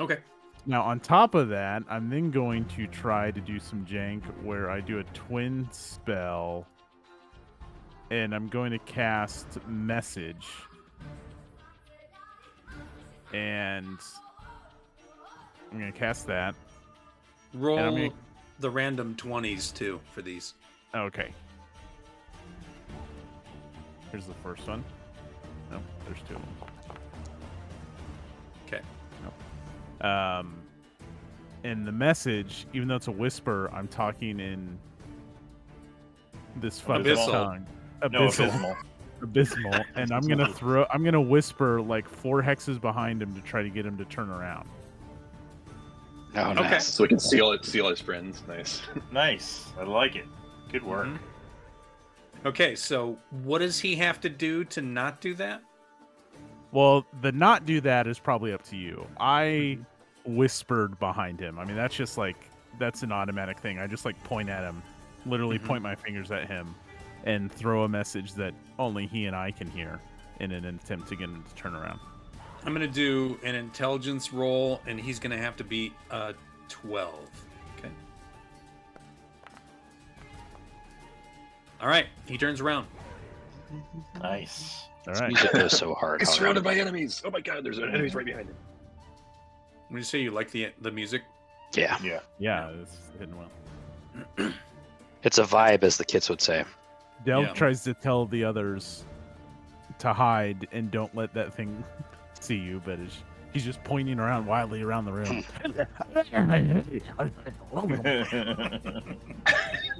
[0.00, 0.18] Okay.
[0.66, 4.70] Now, on top of that, I'm then going to try to do some jank where
[4.70, 6.66] I do a twin spell
[8.10, 10.46] and I'm going to cast message.
[13.34, 13.98] And
[15.70, 16.54] I'm going to cast that.
[17.52, 18.10] Roll gonna-
[18.60, 20.54] the random 20s too for these.
[20.94, 21.32] Okay.
[24.10, 24.84] Here's the first one.
[25.70, 26.73] No, there's two of them.
[30.00, 30.56] Um,
[31.64, 34.78] and the message, even though it's a whisper, I'm talking in
[36.56, 37.30] this fucking Abyssal.
[37.30, 37.66] tongue.
[38.10, 38.76] no, abysmal.
[39.22, 40.86] abysmal, and I'm gonna throw.
[40.92, 44.28] I'm gonna whisper like four hexes behind him to try to get him to turn
[44.28, 44.68] around.
[46.36, 46.62] Oh, Okay.
[46.62, 46.86] nice.
[46.88, 48.42] So we can seal it, seal his friends.
[48.48, 48.82] Nice.
[49.12, 49.72] Nice.
[49.78, 50.26] I like it.
[50.70, 51.06] Good work.
[51.06, 51.18] Mhm.
[52.44, 55.62] Okay, so what does he have to do to not do that?
[56.74, 59.06] Well, the not do that is probably up to you.
[59.20, 59.78] I
[60.24, 61.56] whispered behind him.
[61.56, 62.36] I mean, that's just like
[62.80, 63.78] that's an automatic thing.
[63.78, 64.82] I just like point at him,
[65.24, 65.66] literally Mhm.
[65.66, 66.74] point my fingers at him,
[67.22, 70.00] and throw a message that only he and I can hear
[70.40, 72.00] in an attempt to get him to turn around.
[72.66, 76.32] I'm gonna do an intelligence roll, and he's gonna have to beat uh,
[76.68, 77.30] 12.
[77.78, 77.90] Okay.
[81.80, 82.88] All right, he turns around.
[84.20, 84.84] Nice.
[85.06, 86.20] All This music goes so hard.
[86.20, 87.22] He's surrounded by enemies.
[87.24, 88.56] Oh my god, there's enemies right behind him.
[89.88, 91.22] When you say you like the the music,
[91.74, 92.20] Yeah, Yeah.
[92.38, 93.50] Yeah, it's hitting well.
[95.22, 96.64] it's a vibe, as the kids would say.
[97.26, 97.52] Delg Yeah.
[97.52, 99.04] tries to tell the others
[99.98, 101.84] to hide and don't let that thing
[102.40, 103.18] see you, but it's,
[103.52, 105.44] he's just pointing around wildly around the room.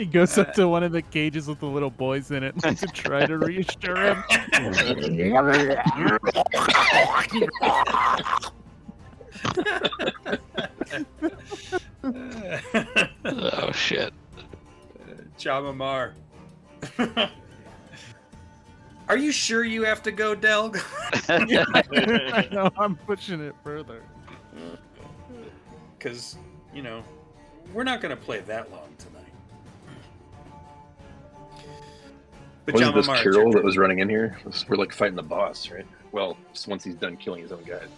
[0.00, 2.58] he goes up uh, to one of the cages with the little boys in it
[2.62, 4.24] to try to reassure him.
[13.26, 14.14] Oh shit!
[15.38, 16.12] Jama'mar.
[19.08, 20.78] Are you sure you have to go, Delg?
[22.52, 24.02] no, I'm pushing it further.
[25.98, 26.38] Because,
[26.72, 27.02] you know,
[27.74, 29.09] we're not going to play that long tonight.
[32.72, 34.38] But Wasn't this Jama'mar, it's your Carol that was running in here?
[34.68, 35.86] We're like fighting the boss, right?
[36.12, 37.88] Well, just once he's done killing his own guys.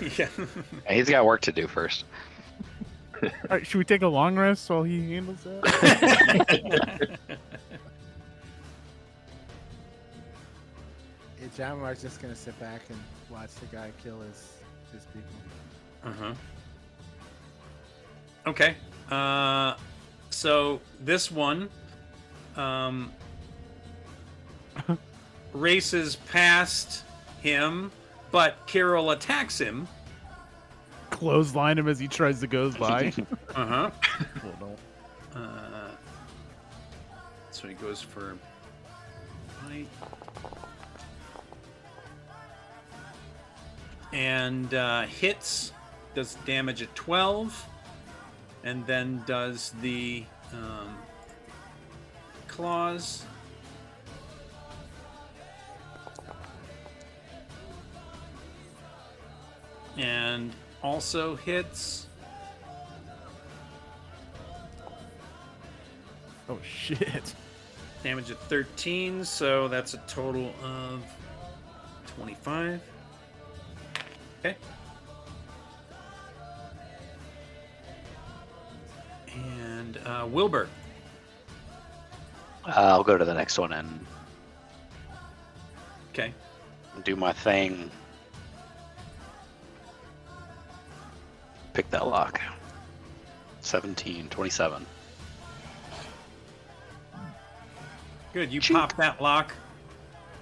[0.18, 0.28] yeah.
[0.86, 2.04] Yeah, he's got work to do first.
[3.22, 7.18] All right, should we take a long rest while he handles that?
[11.40, 12.98] Yeah, Jama'mar's just gonna sit back and
[13.30, 14.54] watch the guy kill his
[14.92, 15.30] his people.
[16.04, 16.34] Uh-huh.
[18.46, 18.74] Okay.
[19.10, 19.74] Uh
[20.30, 21.68] so this one
[22.56, 23.12] um
[25.52, 27.04] races past
[27.40, 27.90] him,
[28.30, 29.88] but Carol attacks him.
[31.10, 33.12] Clothesline him as he tries to go by.
[33.54, 33.90] Uh-huh.
[34.42, 34.76] Well,
[35.34, 35.40] no.
[35.40, 35.78] Uh
[37.58, 38.36] so he goes for
[39.60, 39.88] fight.
[44.12, 45.72] And uh, hits,
[46.14, 47.66] does damage at 12,
[48.62, 50.96] and then does the um,
[52.46, 53.24] claws.
[59.98, 60.52] And
[60.82, 62.06] also hits.
[66.48, 67.34] Oh shit.
[68.02, 71.02] Damage at 13, so that's a total of
[72.06, 72.80] 25.
[74.38, 74.56] Okay.
[79.34, 80.68] And uh, Wilbur.
[82.64, 84.06] Uh, I'll go to the next one and
[86.12, 86.32] Okay.
[87.04, 87.90] do my thing.
[91.78, 92.40] Pick that lock.
[93.60, 94.84] 17, 27.
[98.32, 98.50] Good.
[98.50, 98.74] You Chink.
[98.74, 99.54] pop that lock,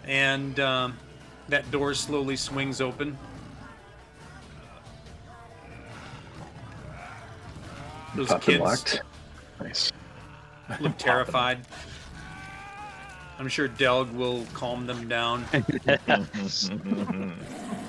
[0.06, 0.96] and um,
[1.50, 3.18] that door slowly swings open.
[8.14, 9.02] Those Popped and kids locked.
[9.60, 9.92] Nice.
[10.80, 11.58] look terrified.
[13.38, 15.44] I'm sure Delg will calm them down.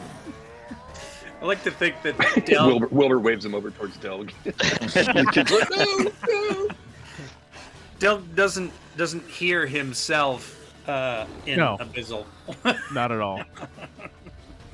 [1.42, 4.32] I like to think that Delg Wilbur, Wilbur waves him over towards Delg.
[4.44, 6.68] the kid's like, no, no.
[8.00, 11.78] Delg doesn't doesn't hear himself uh, in No.
[11.80, 12.26] Abyssal.
[12.94, 13.44] Not at all.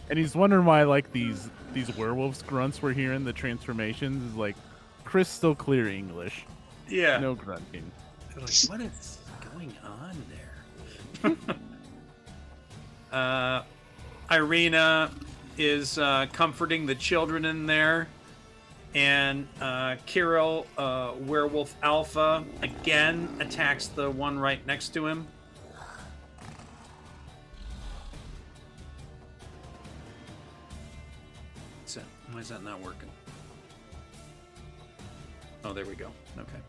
[0.10, 4.56] and he's wondering why like these these werewolves grunts we're hearing, the transformations is like
[5.03, 6.45] crystal clear English.
[6.88, 7.18] yeah.
[7.19, 7.91] No grunting.
[8.30, 9.18] They're like, what is
[9.53, 10.15] going on
[11.23, 11.35] there?
[13.11, 13.64] uh,
[14.30, 15.11] Ireena
[15.57, 18.07] is uh, comforting the children in there.
[18.95, 25.27] And uh, Kiril, uh, Werewolf Alpha, again attacks the one right next to him.
[31.81, 32.03] What's that?
[32.31, 33.09] Why is that not working?
[35.65, 36.11] Oh, there we go.
[36.38, 36.59] Okay.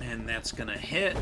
[0.00, 1.16] And that's gonna hit.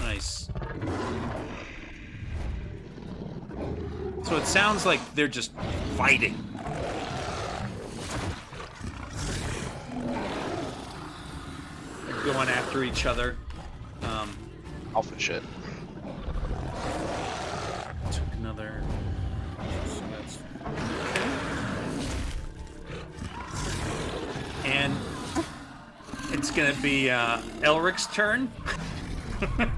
[0.00, 0.48] Nice.
[4.24, 5.52] So it sounds like they're just
[5.96, 6.36] fighting.
[12.06, 13.36] They're going after each other.
[14.02, 14.36] Um,
[14.94, 15.42] Alpha shit.
[18.10, 18.81] took another.
[26.42, 28.50] It's gonna be uh, Elrich's turn.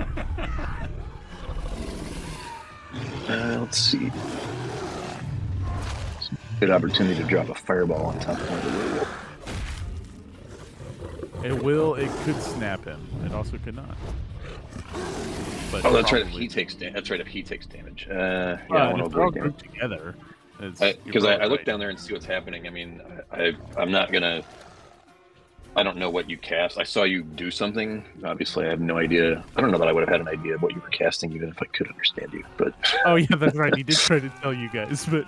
[3.26, 4.12] Uh, let's see.
[6.60, 9.08] Good opportunity to drop a fireball on top of one of the werewolf.
[11.44, 11.94] It will.
[11.94, 13.00] It could snap him.
[13.24, 13.96] It also could not.
[15.72, 16.20] But Oh, that's right.
[16.20, 17.18] If probably- he takes da- that's right.
[17.20, 19.58] If he takes damage, uh, yeah, Well, I and want to all avoid damage.
[19.58, 20.14] together.
[20.60, 21.66] Because you're I, I, look right.
[21.66, 22.66] down there and see what's happening.
[22.66, 23.00] I mean,
[23.32, 24.44] I, I I'm not gonna.
[25.76, 26.78] I don't know what you cast.
[26.78, 28.04] I saw you do something.
[28.24, 29.44] Obviously, I have no idea.
[29.56, 31.32] I don't know that I would have had an idea of what you were casting,
[31.32, 32.44] even if I could understand you.
[32.56, 32.74] But
[33.04, 33.74] Oh yeah, that's right.
[33.74, 35.26] He did try to tell you guys, but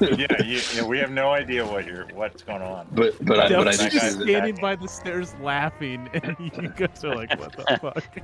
[0.18, 2.86] yeah, you, you know, we have no idea what you're what's going on.
[2.92, 4.88] but but I, but I Del's do that see just guy's that, standing by the
[4.88, 8.18] stairs laughing, and you guys are like, "What the fuck?"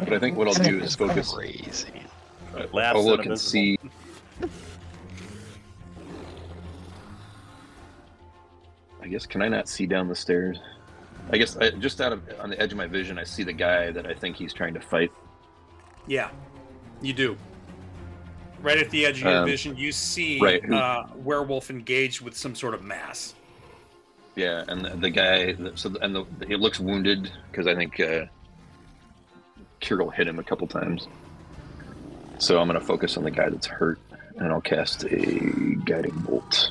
[0.00, 1.32] But I think what I'll do is focus.
[1.32, 1.88] Crazy.
[2.56, 3.76] Uh, Laughs I'll look and see.
[9.10, 10.58] Guess can I not see down the stairs?
[11.32, 13.52] I guess I, just out of on the edge of my vision, I see the
[13.52, 15.10] guy that I think he's trying to fight.
[16.06, 16.30] Yeah,
[17.02, 17.36] you do.
[18.62, 22.20] Right at the edge of your Um, vision, you see right, who- uh, werewolf engaged
[22.20, 23.34] with some sort of mass.
[24.36, 25.56] Yeah, and the, the guy.
[25.74, 28.26] So and the he looks wounded because I think uh,
[29.80, 31.08] Kiril hit him a couple times.
[32.38, 33.98] So I'm gonna focus on the guy that's hurt,
[34.36, 36.70] and I'll cast a guiding bolt.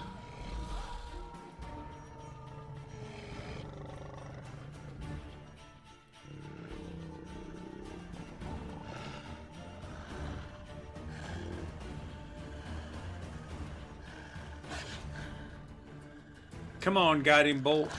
[16.90, 17.92] Come on, guiding bolt.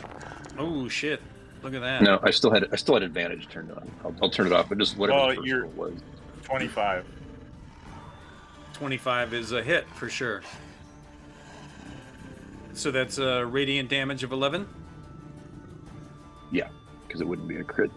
[0.58, 1.22] Oh shit!
[1.62, 2.02] Look at that.
[2.02, 3.88] No, I still had I still had advantage turned on.
[4.04, 5.92] I'll, I'll turn it off, but just whatever Well, the first you're- roll was.
[6.42, 7.04] Twenty-five.
[8.72, 10.42] Twenty-five is a hit for sure.
[12.72, 14.66] So that's a radiant damage of eleven.
[16.50, 16.66] Yeah,
[17.06, 17.92] because it wouldn't be a crit.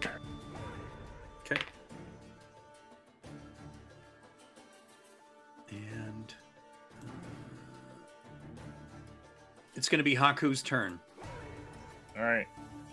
[9.74, 11.00] It's going to be Haaku's turn.
[12.16, 12.46] All right.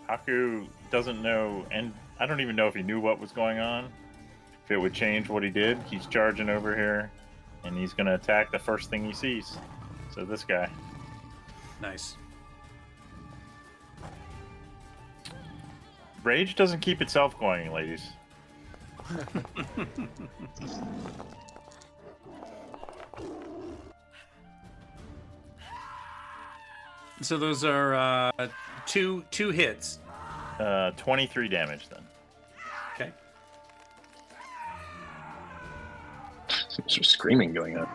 [0.09, 3.85] Haaku doesn't know, and I don't even know if he knew what was going on.
[4.65, 7.11] If it would change what he did, he's charging over here,
[7.63, 9.57] and he's going to attack the first thing he sees.
[10.13, 10.69] So this guy.
[11.81, 12.17] Nice.
[16.23, 18.09] Rage doesn't keep itself going, ladies.
[27.22, 28.48] So those are uh,
[28.85, 29.99] two two hits.
[30.60, 32.03] Uh, 23 damage then.
[32.93, 33.11] Okay.
[36.88, 37.88] Some screaming going on.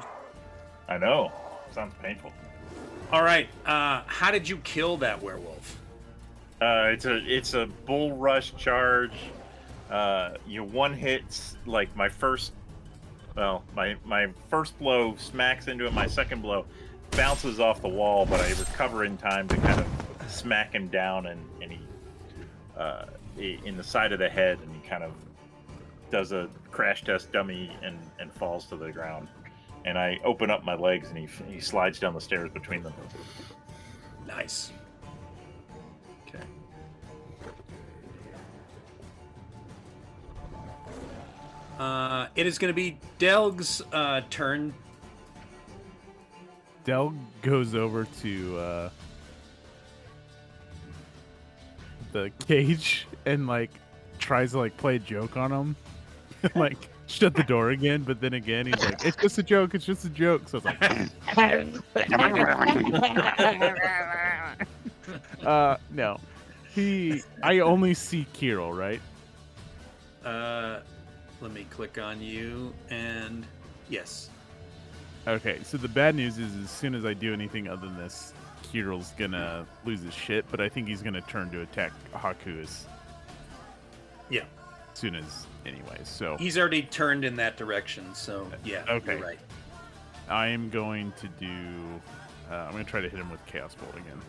[0.88, 1.30] I know.
[1.72, 2.32] Sounds painful.
[3.12, 3.48] All right.
[3.64, 5.78] Uh, how did you kill that werewolf?
[6.60, 9.12] Uh, it's a it's a bull rush charge.
[9.90, 12.52] Uh, you one hits like my first.
[13.36, 15.92] Well, my my first blow smacks into it.
[15.92, 16.64] My second blow
[17.12, 19.86] bounces off the wall, but I recover in time to kind of
[20.28, 21.80] smack him down, and and he
[22.76, 23.06] uh,
[23.38, 25.12] in the side of the head, and he kind of
[26.10, 29.28] does a crash test dummy and and falls to the ground.
[29.84, 32.94] And I open up my legs, and he he slides down the stairs between them.
[34.26, 34.72] Nice.
[36.28, 36.44] Okay.
[41.78, 44.74] Uh, it is going to be Delg's uh, turn.
[46.86, 48.90] Del goes over to uh,
[52.12, 53.72] the cage and like
[54.20, 55.76] tries to like play a joke on him,
[56.54, 58.04] like shut the door again.
[58.04, 59.74] But then again, he's like, "It's just a joke.
[59.74, 60.80] It's just a joke." So it's like,
[65.44, 66.20] uh, no.
[66.72, 69.00] He, I only see Kiril, right?
[70.24, 70.80] Uh,
[71.40, 73.44] let me click on you and
[73.88, 74.30] yes.
[75.26, 78.32] Okay, so the bad news is, as soon as I do anything other than this,
[78.62, 80.44] Kiril's gonna lose his shit.
[80.50, 82.86] But I think he's gonna turn to attack Haaku as
[84.30, 84.42] Yeah.
[84.92, 86.00] As soon as, anyway.
[86.04, 88.84] So He's already turned in that direction, so yeah.
[88.88, 89.14] Okay.
[89.14, 89.38] You're right.
[90.28, 92.00] I am going to do.
[92.50, 94.20] Uh, I'm gonna try to hit him with Chaos Bolt again.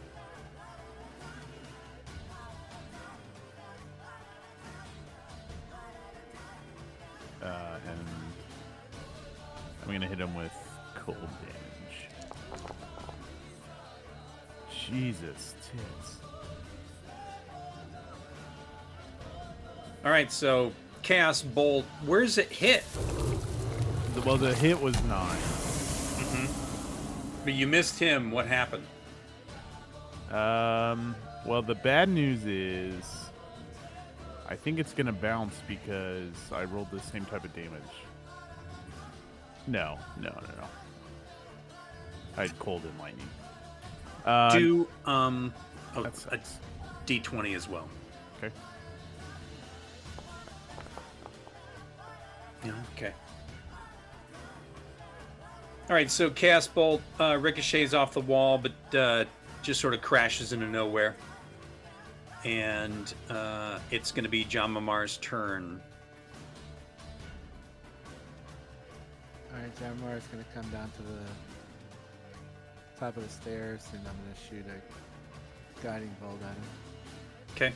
[7.42, 8.00] Uh, and
[9.84, 10.52] I'm gonna hit him with
[11.08, 12.10] cold damage.
[14.70, 16.18] Jesus tits.
[20.06, 20.72] All right, so
[21.02, 22.84] Chaos Bolt, where's it hit?
[24.26, 25.38] Well, the hit was nine.
[27.44, 28.32] But you missed him.
[28.32, 28.86] What happened?
[30.32, 31.16] Um.
[31.46, 33.06] Well, the bad news is,
[34.50, 37.82] I think it's gonna bounce because I rolled the same type of damage.
[39.66, 40.68] No, no, no, no.
[42.38, 43.28] I had cold and lightning.
[44.26, 45.54] Uh, Do um,
[45.96, 46.58] oh, that a sucks.
[47.06, 47.88] D20 as well.
[48.38, 48.54] Okay.
[52.64, 52.72] Yeah.
[52.96, 53.14] Okay.
[55.90, 59.26] All right, so Chaos Bolt uh, ricochets off the wall, but uh,
[59.62, 61.16] just sort of crashes into nowhere.
[62.44, 65.82] And uh, it's going to be Jama'mar's turn.
[69.54, 71.20] Alright, Jamar is gonna come down to the
[73.00, 76.64] top of the stairs and I'm gonna shoot a guiding bolt at him.
[77.56, 77.74] Okay.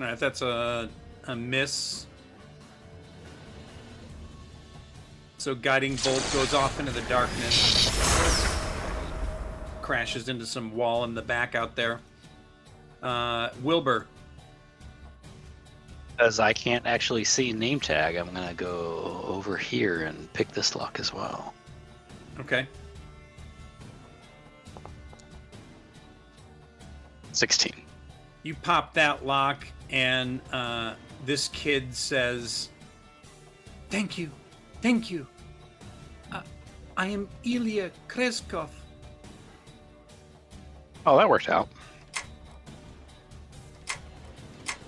[0.00, 0.88] All right, that's a,
[1.26, 2.06] a miss.
[5.38, 7.90] So guiding bolt goes off into the darkness,
[9.82, 12.00] crashes into some wall in the back out there.
[13.02, 14.06] Uh, Wilbur,
[16.18, 20.74] As I can't actually see name tag, I'm gonna go over here and pick this
[20.74, 21.54] lock as well.
[22.40, 22.66] okay.
[27.32, 27.72] 16.
[28.42, 32.70] You pop that lock, and uh, this kid says,
[33.90, 34.30] "Thank you,
[34.82, 35.26] thank you.
[36.32, 36.42] Uh,
[36.96, 38.70] I am Ilya Krezkov.
[41.06, 41.68] Oh, that worked out.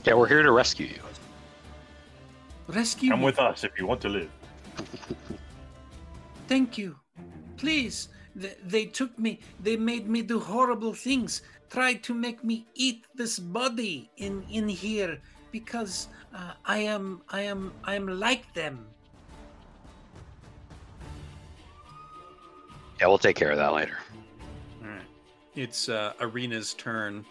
[0.05, 1.01] Yeah, we're here to rescue you.
[2.71, 3.27] Rescue Come me.
[3.27, 4.31] with us if you want to live.
[6.49, 6.97] Thank you.
[7.57, 8.09] Please.
[8.41, 9.41] Th- they took me.
[9.59, 11.43] They made me do horrible things.
[11.69, 15.19] Tried to make me eat this body in in here
[15.51, 18.87] because uh, I am I am I am like them."
[23.01, 23.99] Yeah, we'll take care of that later.
[24.83, 25.03] All right.
[25.57, 27.25] It's uh, Ireena's turn.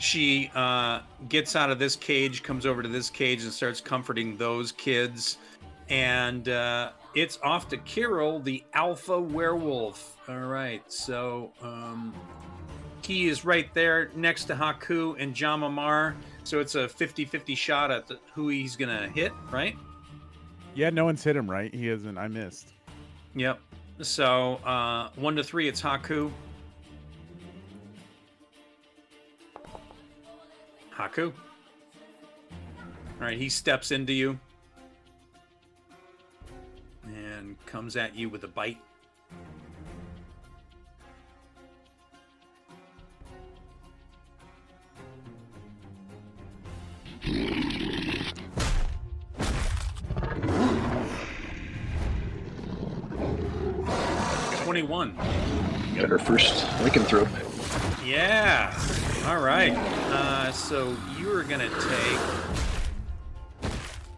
[0.00, 4.34] She uh, gets out of this cage, comes over to this cage, and starts comforting
[4.38, 5.36] those kids.
[5.90, 10.16] And uh, it's off to Kiril, the alpha werewolf.
[10.26, 10.82] All right.
[10.90, 12.14] So um,
[13.04, 16.14] he is right there next to Haaku and Jama'mar.
[16.44, 19.76] So it's a 50 50 shot at the, who he's going to hit, right?
[20.74, 21.74] Yeah, no one's hit him, right?
[21.74, 22.16] He hasn't.
[22.16, 22.72] I missed.
[23.34, 23.60] Yep.
[24.00, 26.30] So uh, one to three, it's Haaku.
[31.00, 31.32] Haaku.
[32.52, 34.38] All right, he steps into you
[37.06, 38.76] and comes at you with a bite.
[54.64, 55.16] Twenty-one.
[55.96, 57.28] Got our first lycanthrope.
[58.06, 58.76] Yeah.
[59.30, 59.70] All right.
[60.10, 62.20] Uh, so you are gonna take.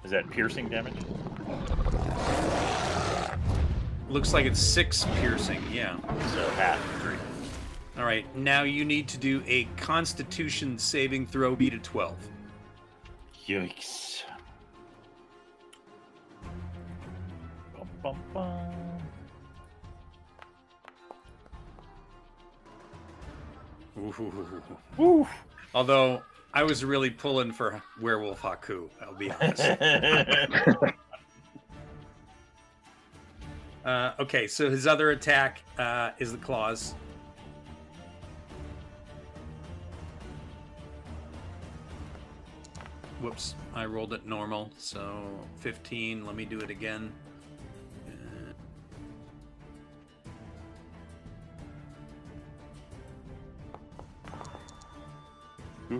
[0.04, 0.94] Is that piercing damage?
[4.08, 5.62] Looks like it's six piercing.
[5.70, 5.98] Yeah.
[6.32, 7.18] So half three.
[7.98, 8.24] All right.
[8.34, 12.16] Now you need to do a Constitution saving throw, beat a twelve.
[13.46, 14.22] Yikes.
[17.76, 18.81] Bum, bum, bum.
[24.98, 25.26] Ooh.
[25.74, 26.22] Although
[26.54, 28.90] I was really pulling for Werewolf Haaku.
[29.00, 29.62] I'll be honest.
[33.84, 34.46] uh, okay.
[34.46, 36.94] So his other attack uh, is the claws.
[43.20, 45.22] Whoops, I rolled it normal, so
[45.60, 46.26] 15.
[46.26, 47.12] Let me do it again.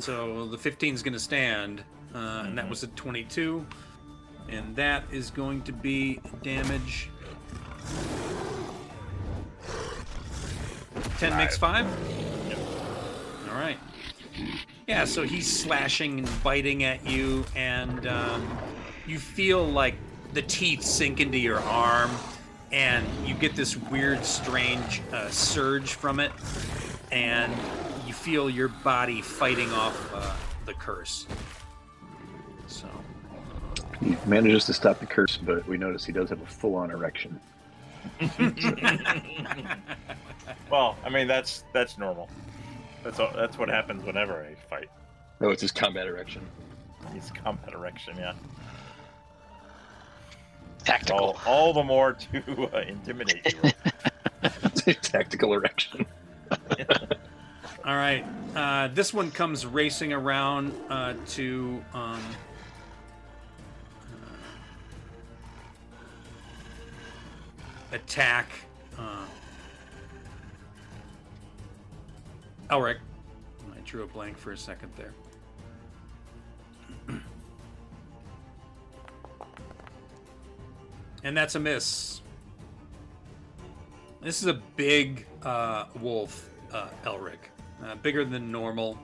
[0.01, 1.82] So the 15 is going to stand,
[2.14, 3.64] uh, and that was a 22.
[4.48, 7.09] And that is going to be damage.
[11.19, 11.86] 10 makes 5?
[13.48, 13.78] All right.
[14.86, 18.59] Yeah, so he's slashing and biting at you, and um,
[19.06, 19.94] you feel like
[20.32, 22.10] the teeth sink into your arm,
[22.73, 26.32] and you get this weird, strange uh, surge from it,
[27.12, 27.55] and
[28.23, 30.35] feel your body fighting off uh,
[30.65, 31.27] the curse.
[32.66, 32.89] So,
[34.01, 37.40] He manages to stop the curse, but we notice he does have a full-on erection.
[40.73, 42.31] Well, I mean that's that's normal.
[43.05, 44.89] That's all, that's what happens whenever I fight.
[45.43, 46.40] Oh, it's his combat erection.
[47.12, 48.32] He's combat erection, yeah.
[50.82, 51.19] Tactical.
[51.19, 54.94] All, all the more to uh, intimidate you.
[55.03, 56.07] Tactical erection.
[57.85, 61.85] all right, uh, this one comes racing around uh, to.
[61.93, 62.21] Um,
[67.93, 68.51] uh, attack
[68.99, 69.25] uh,
[72.71, 72.99] Elrich.
[73.75, 75.13] I drew a blank for a second there.
[81.25, 82.21] and that's a miss.
[84.23, 87.51] This is a big uh, wolf, uh, Elrich,
[87.85, 88.99] uh, bigger than normal,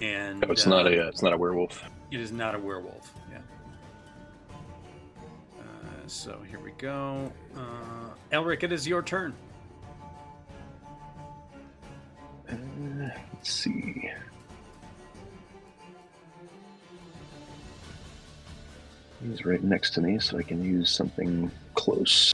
[0.00, 1.82] and Oh, it's uh, not a uh, it's not a werewolf.
[2.10, 3.12] It is not a werewolf.
[3.30, 3.38] Yeah.
[5.58, 5.62] Uh,
[6.06, 7.32] so here we go.
[7.56, 9.34] Uh, Elrich, it is your turn.
[12.48, 12.54] Uh,
[13.32, 14.10] let's see.
[19.26, 22.32] He's right next to me, so I can use something close.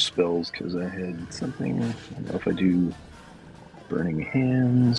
[0.00, 1.82] Spells because I had something.
[1.82, 2.92] I don't know if I do
[3.88, 4.98] burning hands.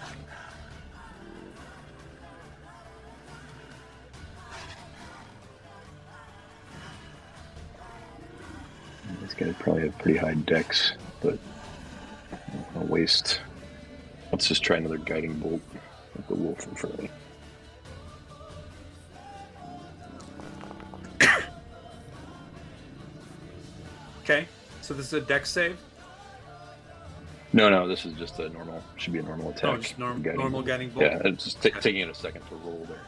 [9.21, 11.37] This guy probably have pretty high decks, but
[12.75, 13.41] I'll waste.
[14.31, 15.61] Let's just try another guiding bolt
[16.15, 17.09] with the wolf in front of me.
[24.23, 24.45] Okay.
[24.87, 25.77] So this is a deck save.
[27.51, 28.81] No, no, this is just a normal.
[28.95, 29.63] Should be a normal oh, attack.
[29.65, 30.67] Oh, just norm- Guiding normal bolt.
[30.67, 31.03] guiding bolt.
[31.03, 33.01] Yeah, it's just ta taking it a second to roll there.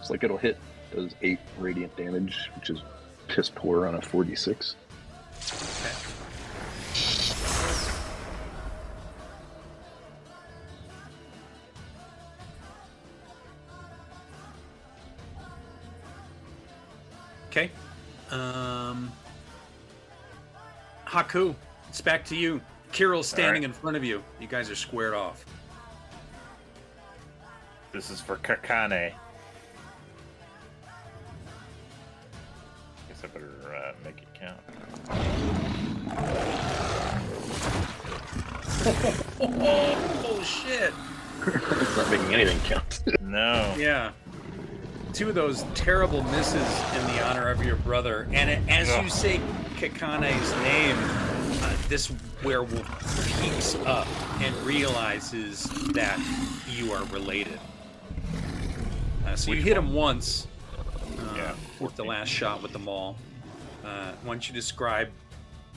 [0.00, 0.56] It's like it'll hit,
[0.94, 2.80] does eight radiant damage, which is
[3.28, 4.76] piss poor on a 46.
[21.16, 21.54] Haaku,
[21.88, 22.60] it's back to you.
[22.92, 24.22] Kiril's standing in front of you.
[24.38, 25.46] You guys are squared off.
[27.90, 29.14] This is for Kaikane.
[33.08, 34.60] Guess I better uh, make it count.
[39.38, 40.92] Oh shit!
[41.46, 43.02] it's not making anything count.
[43.20, 43.74] No.
[43.76, 44.12] Yeah.
[45.12, 46.54] Two of those terrible misses
[46.94, 48.28] in the honor of your brother.
[48.32, 49.40] And it- as you say
[49.76, 50.96] Kaikane's name,
[51.62, 52.10] uh, this
[52.42, 52.88] werewolf
[53.42, 54.08] peeks up
[54.40, 56.18] and realizes that
[56.66, 57.60] you are related.
[59.26, 60.46] Uh, so you hit him once
[61.18, 63.16] uh, Yeah, with the last shot with the maul.
[63.84, 65.10] Uh, why don't you describe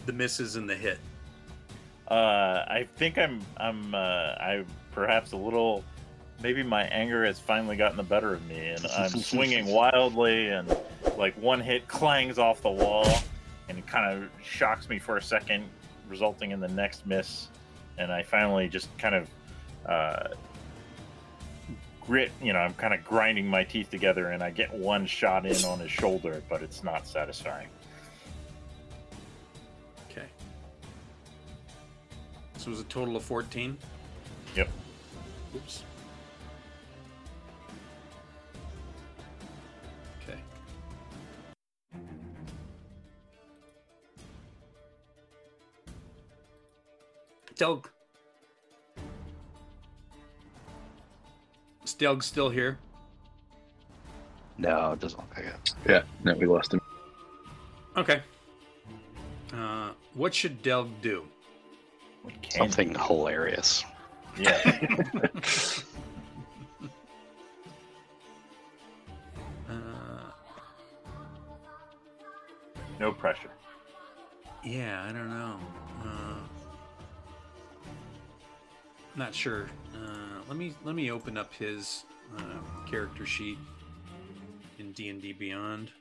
[0.05, 0.99] the misses and the hit?
[2.07, 4.63] Uh, I think I'm I'm uh, I
[4.93, 5.83] perhaps a little
[6.41, 10.73] maybe my anger has finally gotten the better of me and I'm swinging wildly and
[11.17, 13.05] like one hit clangs off the wall
[13.69, 15.65] and it kind of shocks me for a second
[16.09, 17.47] resulting in the next miss
[17.97, 19.29] and I finally just kind of
[19.85, 20.29] uh,
[22.01, 25.45] grit you know I'm kind of grinding my teeth together and I get one shot
[25.45, 27.67] in on his shoulder but it's not satisfying
[30.11, 30.27] Okay.
[32.57, 33.77] So it was a total of 14?
[34.55, 34.69] Yep.
[35.55, 35.83] Oops.
[47.59, 47.89] Doug.
[51.83, 52.79] Is Doug still here?
[54.57, 55.73] No, it doesn't look like it.
[55.85, 56.79] yeah, no, we lost him.
[57.97, 58.21] Okay.
[59.53, 61.25] Uh, what should Delg do?
[62.23, 63.83] What can Something hilarious.
[64.37, 64.57] yeah
[69.69, 70.31] Uh,
[72.99, 73.51] no pressure
[74.63, 75.57] yeah, I don't know.
[79.19, 79.65] Not sure.
[79.93, 82.05] Uh, let me let me open up his
[82.37, 83.57] uh, character sheet
[84.79, 85.91] in D and D Beyond.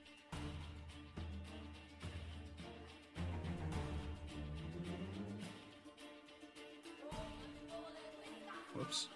[8.75, 9.09] Whoops,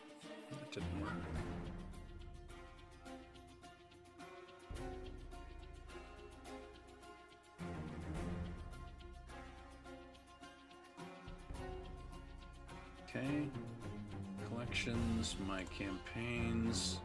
[15.47, 16.99] My campaigns.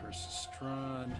[0.00, 1.16] Curse of Strahd.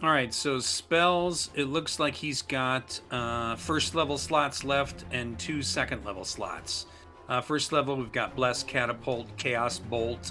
[0.00, 1.50] All right, so spells.
[1.56, 6.86] It looks like he's got uh, first level slots left and two second level slots.
[7.28, 10.30] Uh, first level, we've got Bless, Catapult, Chaos Bolt,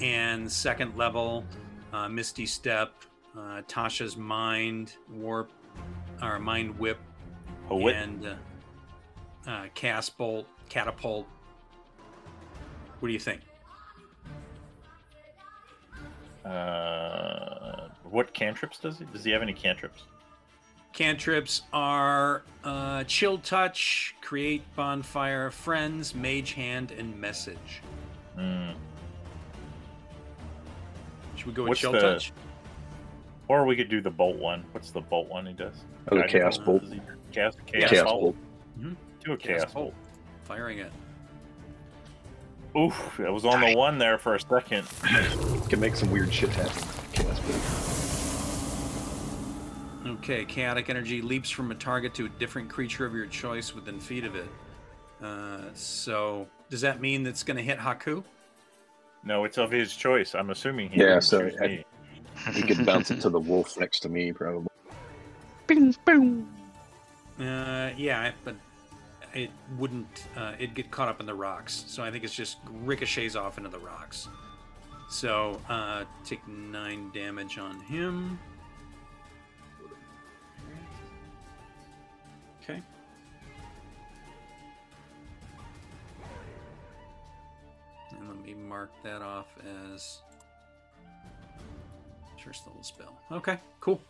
[0.00, 1.44] and second level,
[1.92, 2.92] uh, Misty Step,
[3.36, 5.50] uh, Tasha's Mind Warp,
[6.22, 6.98] or Mind Whip,
[7.70, 7.96] whip.
[7.96, 11.26] and uh, uh, Chaos Bolt, Catapult.
[13.00, 13.40] What do you think?
[16.44, 19.04] Uh, what cantrips does he?
[19.06, 20.04] Does he have any cantrips?
[20.92, 27.82] Cantrips are uh, Chill Touch, Create Bonfire, Friends, Mage Hand, and Message.
[28.34, 28.70] Hmm.
[31.48, 32.32] Should we go with What's the- Touch?
[33.48, 34.64] Or we could do the bolt one.
[34.72, 35.74] What's the bolt one he does?
[36.10, 36.82] Oh, the Guiding chaos bolt.
[36.82, 37.00] Does he-
[37.32, 38.36] Chaos, Chaos chaos, Chaos bolt.
[38.76, 38.96] bolt.
[39.24, 39.94] Do a chaos, bolt.
[40.44, 40.92] Firing it.
[42.76, 44.86] Oof, it was on the one there for a second.
[45.70, 46.82] Can make some weird shit happen.
[47.12, 47.62] Chaos bolt.
[50.18, 53.98] Okay, chaotic energy leaps from a target to a different creature of your choice within
[53.98, 54.48] feet of it.
[55.22, 58.22] Uh, so, does that mean that's going to hit Haaku?
[59.24, 60.34] No, it's of his choice.
[60.34, 61.84] I'm assuming he Yeah, so choose I- me.
[62.54, 64.68] We could bounce it to the wolf next to me, probably.
[65.66, 66.48] Boom boom.
[67.40, 68.54] Uh, yeah, but
[69.34, 70.26] it wouldn't.
[70.36, 71.84] Uh, it'd get caught up in the rocks.
[71.88, 74.28] So I think it's just ricochets off into the rocks.
[75.10, 78.38] So uh, take nine damage on him.
[88.28, 89.46] And let me mark that off
[89.92, 90.20] as
[92.44, 93.14] first level spell.
[93.30, 94.00] Okay, cool.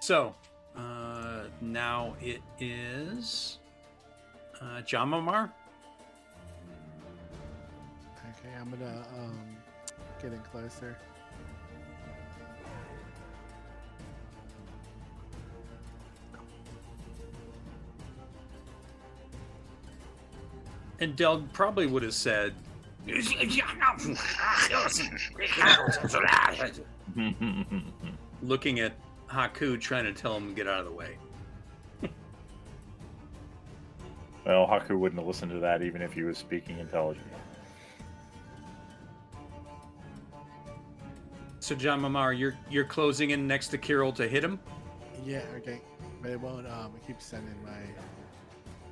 [0.00, 0.34] So,
[0.76, 3.58] uh, now it is
[4.60, 5.50] uh, Jama'mar.
[8.38, 9.56] Okay, I'm gonna um
[10.20, 10.96] get in closer.
[20.98, 22.54] And Delg probably would have said,
[28.42, 28.92] looking at
[29.28, 31.16] Haaku, trying to tell him to get out of the way.
[34.44, 37.30] well, Haaku wouldn't have listened to that even if he was speaking intelligently.
[41.60, 44.60] So, Jama'mar, you're you're closing in next to Kiril to hit him.
[45.24, 45.80] Yeah, okay.
[46.22, 47.80] But it won't um it keeps sending my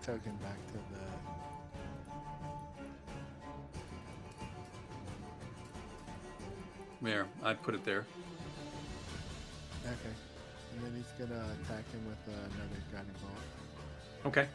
[0.03, 1.04] token back to the
[7.05, 8.07] There, I put it there.
[9.85, 10.15] Okay.
[10.73, 13.35] And then he's gonna attack him with another guiding bolt.
[14.25, 14.49] Okay.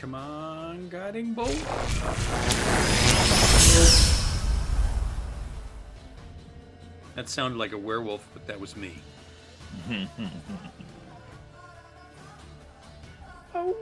[0.00, 1.50] Come on, guiding bolt.
[7.16, 9.02] That sounded like a werewolf, but that was me.
[13.54, 13.76] Oh.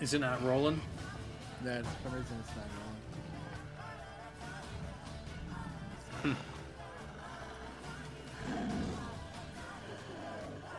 [0.00, 0.80] Is it not rolling?
[1.64, 2.66] No, for some reason it's not
[6.22, 6.36] rolling.
[6.36, 6.36] Hmm.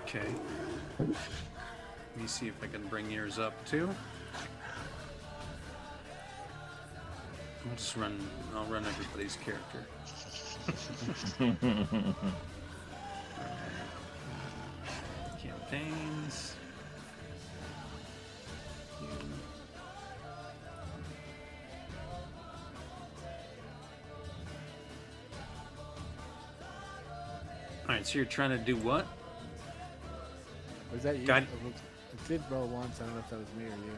[0.03, 0.29] Okay.
[0.99, 1.09] Let
[2.21, 3.89] me see if I can bring yours up too.
[7.77, 8.17] Just run.
[8.55, 9.85] I'll run everybody's character.
[15.41, 16.55] Campaigns.
[27.87, 29.05] All right, so you're trying to do what?
[30.91, 31.25] Was that you?
[31.25, 32.99] Guide- It did roll once.
[33.01, 33.93] I don't know if that was me or you.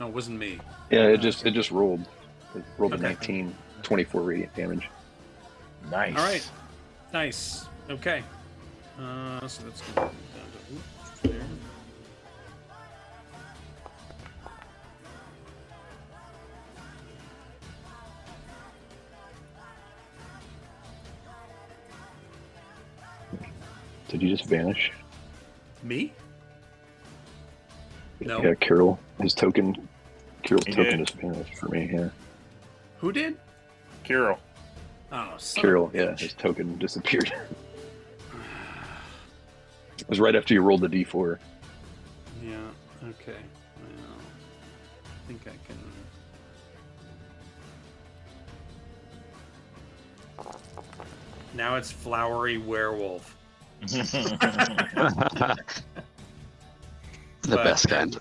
[0.00, 0.58] No, it wasn't me.
[0.90, 2.06] Yeah, it just it just rolled.
[2.54, 4.88] It rolled a 19, 24 radiant damage.
[5.90, 6.16] Nice.
[6.16, 6.50] All right.
[7.12, 7.66] Nice.
[7.90, 8.22] Okay.
[8.98, 11.42] Uh, so let's go down to oops, there.
[24.08, 24.92] Did you just vanish?
[25.82, 26.12] Me?
[28.20, 28.42] No.
[28.42, 28.98] Yeah, Carol.
[29.20, 29.88] His token.
[30.42, 31.06] Carol's He token did.
[31.06, 31.90] just vanished for me.
[31.92, 32.08] Yeah.
[33.04, 33.36] Who did?
[34.02, 34.38] Kiril.
[35.12, 35.90] Oh, son of a Carol.
[35.92, 36.20] Yeah, bitch.
[36.20, 37.30] his token disappeared.
[39.98, 41.38] it was right after you rolled the d4.
[42.42, 42.56] Yeah.
[43.06, 43.36] Okay.
[43.76, 44.16] Well,
[45.04, 45.76] I think I can.
[51.52, 53.36] Now it's flowery werewolf.
[53.82, 55.58] the
[57.42, 58.18] But- best kind.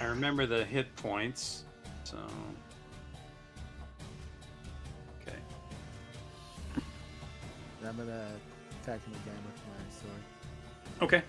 [0.00, 1.64] I remember the hit points,
[2.04, 2.16] so.
[7.80, 8.28] And I'm gonna
[8.82, 10.22] attack him again with my sword.
[11.02, 11.22] Okay.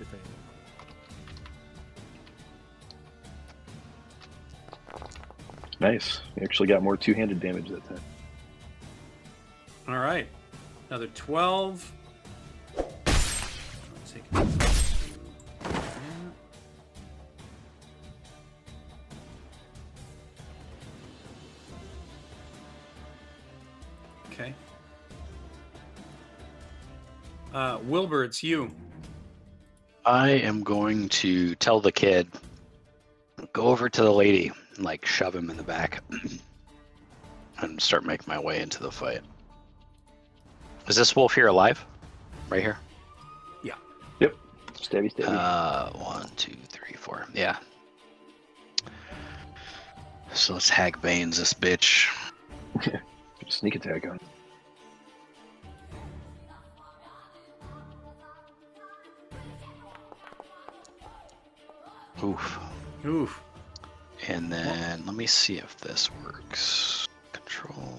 [0.00, 0.16] If I
[5.80, 6.20] Nice.
[6.36, 8.00] You actually got more two-handed damage that time.
[9.86, 10.26] All right.
[10.90, 11.92] Another 12.
[28.28, 28.70] It's you.
[30.04, 32.28] I am going to tell the kid,
[33.54, 36.02] go over to the lady, and like shove him in the back,
[37.62, 39.22] and start making my way into the fight.
[40.86, 41.84] Is this wolf here alive?
[42.50, 42.76] Right here?
[44.74, 45.26] Stabby, stabby.
[45.26, 47.26] Uh, one, two, three, four.
[47.34, 47.56] Yeah.
[50.34, 52.08] So let's hack Banes this bitch.
[53.48, 54.20] Sneak attack on.
[62.22, 62.58] Oof.
[63.04, 63.42] Oof.
[64.26, 67.06] And then let me see if this works.
[67.32, 67.98] Control.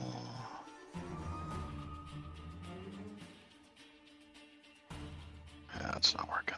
[5.80, 6.58] Yeah, it's not working.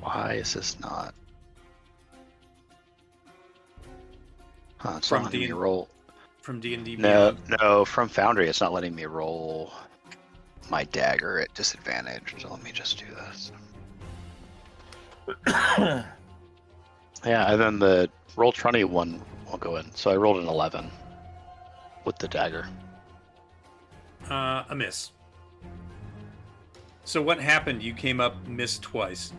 [0.00, 1.14] Why is this not?
[4.78, 5.88] Huh, it's From not letting me roll.
[6.42, 9.72] From D&D No, no, from Foundry, it's not letting me roll
[10.70, 12.34] my dagger at disadvantage.
[12.38, 13.06] So let me just do
[15.46, 16.04] this.
[17.24, 19.94] Yeah, and then the roll 20 one will go in.
[19.94, 20.90] So I rolled an 11
[22.04, 22.68] with the dagger.
[24.28, 25.12] Uh, a miss.
[27.04, 27.82] So what happened?
[27.82, 29.32] You came up, missed twice.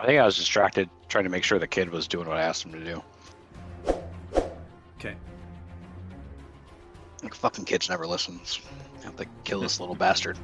[0.00, 2.42] I think I was distracted trying to make sure the kid was doing what I
[2.42, 3.02] asked him to do.
[4.96, 5.16] Okay.
[7.22, 8.60] Like, fucking kids never listens.
[9.00, 10.38] I have to kill this little bastard.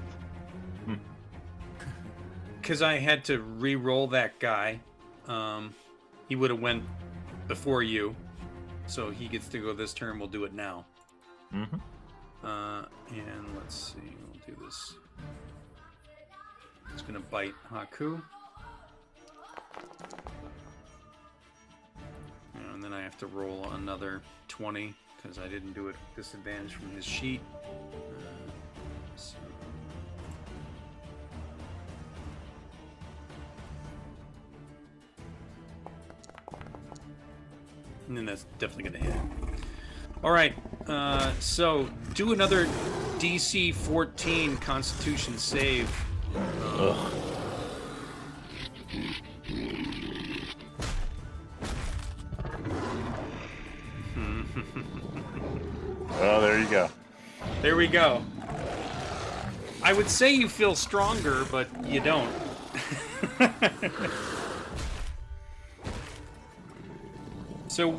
[2.61, 4.81] Because I had to re-roll that guy.
[5.29, 5.75] Um,
[6.29, 6.83] he would have went
[7.47, 8.17] before you,
[8.87, 10.19] so he gets to go this turn.
[10.19, 10.87] We'll do it now.
[11.53, 11.79] Mhm.
[12.43, 14.17] Uh, and let's see.
[14.33, 14.95] We'll do this.
[16.95, 18.23] It's gonna bite Haaku.
[22.55, 24.95] And then I have to roll another 20
[25.25, 27.41] because I didn't do it disadvantage from his sheet.
[27.57, 28.51] Uh,
[38.07, 39.23] And then that's definitely going to hit.
[40.23, 40.55] All right.
[40.87, 42.67] Uh, so do another
[43.19, 45.91] DC 14 Constitution save.
[46.37, 47.24] Ugh.
[57.65, 58.23] There we go.
[59.83, 62.31] I would say you feel stronger, but you don't.
[67.69, 67.99] so,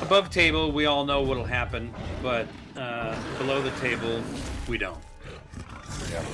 [0.00, 4.22] above table, we all know what'll happen, but uh, below the table,
[4.66, 4.96] we don't.
[6.10, 6.24] Yeah.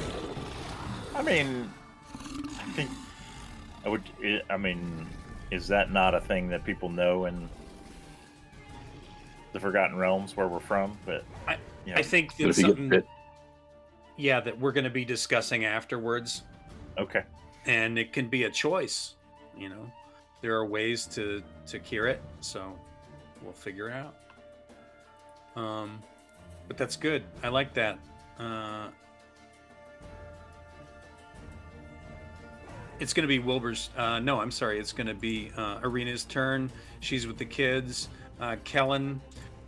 [1.17, 1.69] I mean,
[2.17, 2.91] I think
[3.85, 4.05] I would.
[4.49, 5.09] I- mean,
[5.51, 7.49] is that not a thing that people know in
[9.53, 10.97] the Forgotten Realms where we're from?
[11.05, 13.03] But I- you know, I think But it's if you get something,
[14.17, 16.43] yeah, that we're going to be discussing afterwards.
[16.99, 17.23] okay.
[17.67, 19.15] and it can be a choice
[19.57, 19.91] you know
[20.41, 22.73] there are ways to to cure it so
[23.43, 24.15] we'll figure it out
[25.57, 26.03] um
[26.69, 27.99] but that's good i like that
[28.41, 28.89] uh
[33.01, 33.91] it's going to be Wilbur's.
[33.97, 34.79] Uh, no, I'm sorry.
[34.79, 36.71] It's going to be uh, Ireena's turn.
[37.01, 38.09] She's with the kids.
[38.41, 39.21] Uh, Kellen,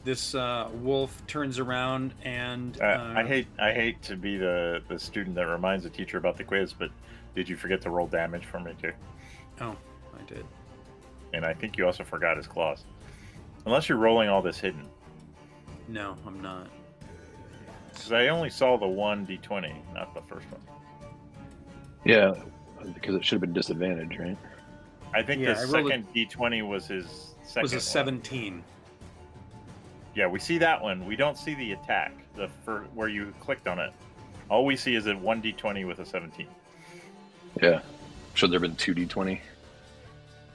[0.05, 2.81] this uh, wolf turns around and.
[2.81, 6.19] Uh, Uh, I hate I hate to be the the student that reminds the teacher
[6.19, 6.91] about the quiz, but
[7.35, 8.93] did you forget to roll damage for me too?
[9.61, 9.77] Oh,
[10.19, 10.45] I did.
[11.33, 12.85] And I think you also forgot his claws.
[13.67, 14.87] Unless you're rolling all this hidden,
[15.89, 16.69] No, I'm not.
[17.93, 20.61] because I only saw the one d20, not the first one.
[22.05, 22.35] Yeah,
[22.95, 24.37] because it should have been disadvantage, right?
[25.15, 27.63] I think Yeah, the I second d20 was his second.
[27.63, 27.83] was a one.
[30.15, 30.21] 17.
[30.21, 31.05] Yeah, we see that one.
[31.07, 33.93] We don't see the attack, the fir- where you clicked on it.
[34.51, 36.47] All we see is a one d20 with a 17.
[37.63, 37.81] Yeah.
[38.35, 39.41] Should there have been two d20?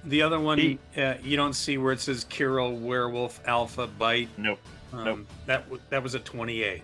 [0.05, 4.29] The other one, He- uh, you don't see where it says Kiril Werewolf Alpha Bite.
[4.37, 4.59] Nope.
[4.93, 5.19] Um, Nope.
[5.45, 6.83] That w- that was a 28.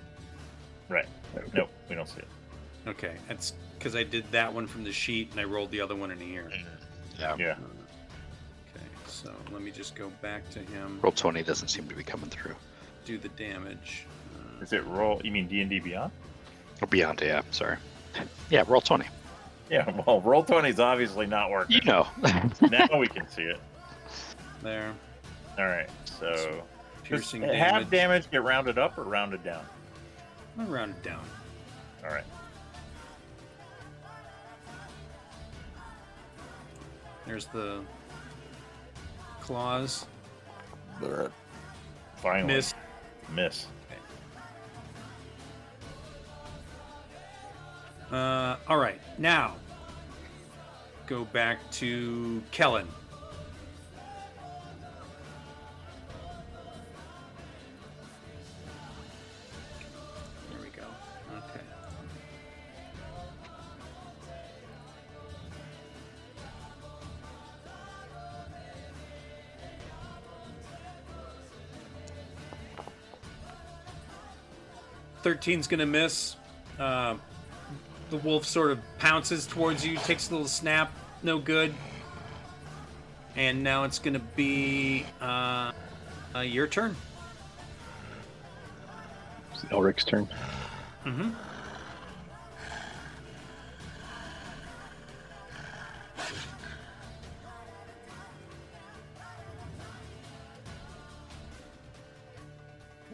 [0.89, 1.05] Right.
[1.35, 1.47] Okay.
[1.53, 1.69] Nope.
[1.89, 2.27] We don't see it.
[2.87, 5.95] Okay, that's because I did that one from the sheet and I rolled the other
[5.95, 6.51] one in here.
[7.17, 7.35] Yeah.
[7.39, 7.55] Yeah.
[9.25, 10.99] Okay, so let me just go back to him.
[11.01, 12.55] Roll 20 doesn't seem to be coming through.
[13.05, 14.05] Do the damage.
[14.35, 15.21] Uh, Is it roll?
[15.23, 16.11] You mean D and D Beyond?
[16.81, 17.41] Or beyond, yeah.
[17.51, 17.77] Sorry.
[18.49, 19.05] Yeah, roll 20.
[19.69, 19.89] Yeah.
[20.05, 21.77] Well, roll 20 is obviously not working.
[21.77, 22.07] You know.
[22.69, 23.59] now we can see it.
[24.61, 24.93] there.
[25.57, 25.89] All right.
[26.05, 26.61] So does
[27.03, 27.89] Piercing half damage.
[27.89, 29.63] damage get rounded up or rounded down?
[30.59, 31.23] I'll round it down.
[32.03, 32.23] All right.
[37.25, 37.81] There's the
[39.45, 40.07] claws.
[42.15, 42.55] Finally.
[42.55, 42.73] Miss.
[43.33, 43.67] Miss.
[48.11, 49.55] Uh, all right, now
[51.07, 52.87] go back to Kellen.
[75.25, 76.35] Thirteen's gonna miss.
[76.77, 77.15] Uh,
[78.11, 80.91] the wolf sort of pounces towards you, takes a little snap,
[81.23, 81.73] no good.
[83.35, 85.71] And now it's gonna be uh,
[86.35, 86.95] uh, your turn.
[89.55, 90.27] It's Elrich's turn.
[91.05, 91.31] Mm-hmm.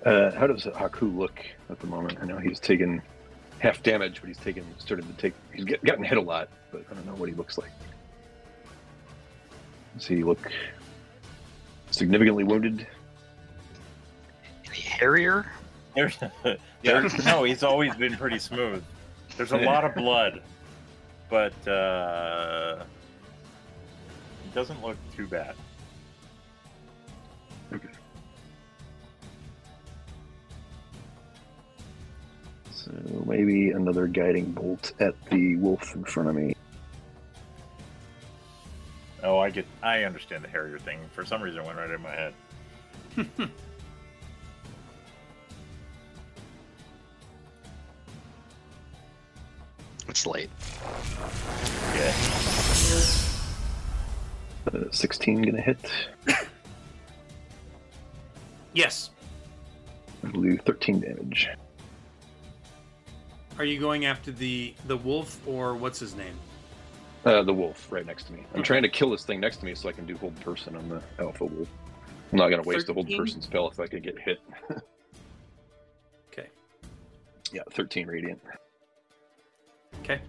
[0.05, 1.39] Uh, how does Haaku look
[1.69, 2.17] at the moment?
[2.21, 3.01] I know he's taken
[3.59, 5.33] half damage, but he's taken started to take.
[5.53, 7.71] He's get, gotten hit a lot, but I don't know what he looks like.
[9.95, 10.51] Does he look
[11.91, 12.88] significantly wounded?
[14.71, 15.45] Hairier?
[15.95, 16.17] There's,
[16.81, 18.83] there's, no, he's always been pretty smooth.
[19.38, 20.41] There's a lot of blood,
[21.30, 22.83] but uh,
[24.45, 25.55] it doesn't look too bad.
[32.91, 36.55] So maybe another guiding bolt at the wolf in front of me.
[39.23, 40.99] Oh, I get, I understand the Harrier thing.
[41.13, 42.33] For some reason, it went right in my head.
[50.11, 50.49] It's late.
[51.95, 52.13] Yeah.
[54.73, 55.79] Uh, 16 gonna hit.
[58.73, 59.09] Yes.
[60.23, 61.49] It'll do 13 damage.
[63.57, 66.33] Are you going after the the wolf or what's his name?
[67.25, 68.39] Uh, the wolf right next to me.
[68.53, 68.63] I'm Okay.
[68.63, 70.89] trying to kill this thing next to me so I can do hold person on
[70.89, 71.67] the alpha wolf.
[72.31, 73.17] I'm not gonna waste a hold 13?
[73.19, 74.39] person spell if I could get hit.
[76.33, 76.47] Okay.
[77.51, 78.41] Yeah, 13 radiant.
[79.99, 80.21] Okay.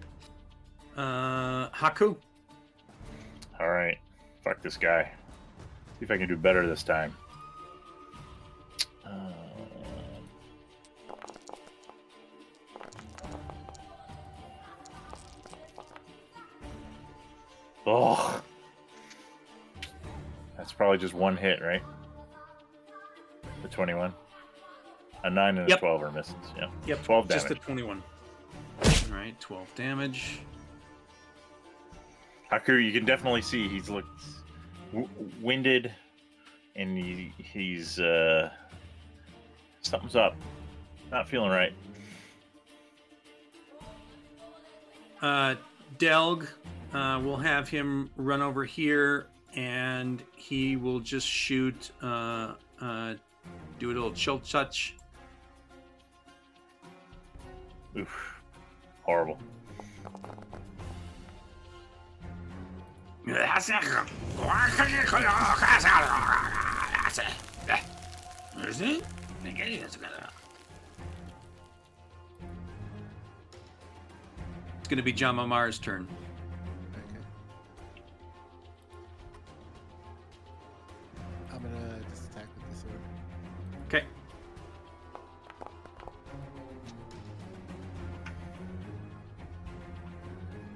[0.97, 2.17] Uh, Haaku.
[3.57, 3.97] All right.
[4.43, 5.09] Fuck this guy.
[5.97, 7.15] See if I can do better this time.
[9.05, 9.33] Um,
[17.85, 18.41] Oh.
[20.57, 21.81] That's probably just one hit, right?
[23.61, 24.13] The 21.
[25.23, 25.77] A 9 and Yep.
[25.77, 26.35] a 12 are misses.
[26.57, 26.69] Yeah.
[26.85, 27.03] Yep.
[27.03, 27.41] 12 damage.
[27.43, 28.03] Just a 21.
[28.83, 30.39] All right, 12 damage.
[32.51, 34.09] Haaku, you can definitely see he's looked
[34.91, 35.09] w-
[35.41, 35.91] winded,
[36.75, 38.49] and he, he's uh,
[39.81, 40.35] something's up.
[41.11, 41.73] Not feeling right.
[45.21, 45.55] Uh,
[45.97, 46.47] Delg,
[46.93, 51.91] uh, we'll have him run over here, and he will just shoot.
[52.01, 53.15] Uh, uh,
[53.79, 54.95] do a little chill touch.
[57.97, 58.41] Oof,
[59.03, 59.37] horrible.
[74.79, 76.07] It's going to be Jama'mar's turn.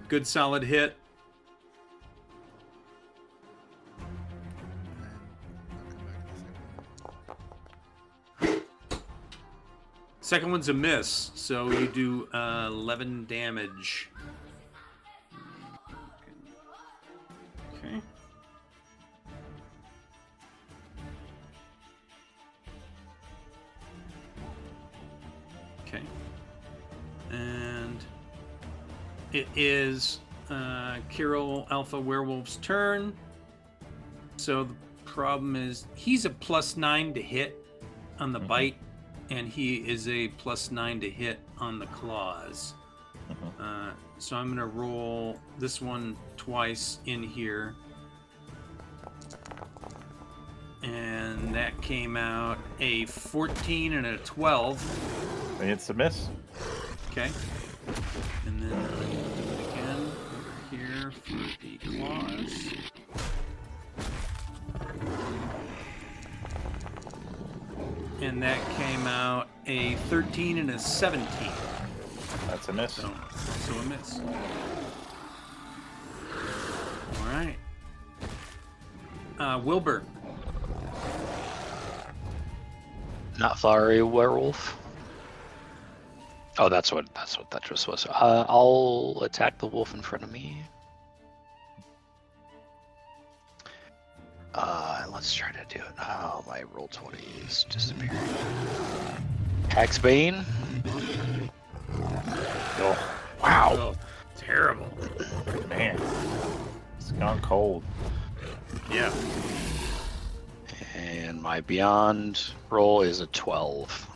[0.07, 0.95] Good solid hit.
[10.21, 14.09] Second one's a miss, so you do uh, 11 damage.
[29.33, 33.13] It is uh, Kiril Alpha Werewolf's turn.
[34.37, 34.73] So the
[35.05, 37.57] problem is he's a plus nine to hit
[38.19, 38.47] on the Mhm.
[38.47, 38.77] bite,
[39.29, 42.73] and he is a plus nine to hit on the claws.
[43.29, 43.59] Mhm.
[43.59, 47.75] Uh, so I'm gonna roll this one twice in here.
[50.83, 54.79] And that came out a 14 and a 12.
[55.59, 56.29] I it's a miss.
[57.11, 57.29] Okay.
[58.45, 60.51] And then I'm gonna do it again over
[61.09, 62.73] here for the claws.
[68.21, 71.27] And that came out a 13 and a 17.
[72.47, 72.93] That's a miss.
[72.93, 74.19] So, so a miss.
[77.19, 77.55] All right.
[79.37, 80.03] Uh, Wilbur.
[83.37, 84.79] Not fiery werewolf.
[86.59, 88.07] Oh, that's what that's what that just was.
[88.07, 90.63] Uh, I'll attack the wolf in front of me.
[94.57, 95.91] Uh, let's try to do it.
[96.01, 98.17] Oh, my roll twenty is disappearing.
[99.69, 100.43] Hex Bane.
[102.79, 103.69] Oh, Wow.
[103.73, 103.95] Oh,
[104.35, 104.87] terrible.
[105.69, 106.01] man.
[106.97, 107.83] It's gone cold.
[108.91, 109.13] Yeah.
[110.95, 114.07] And my beyond roll is a twelve.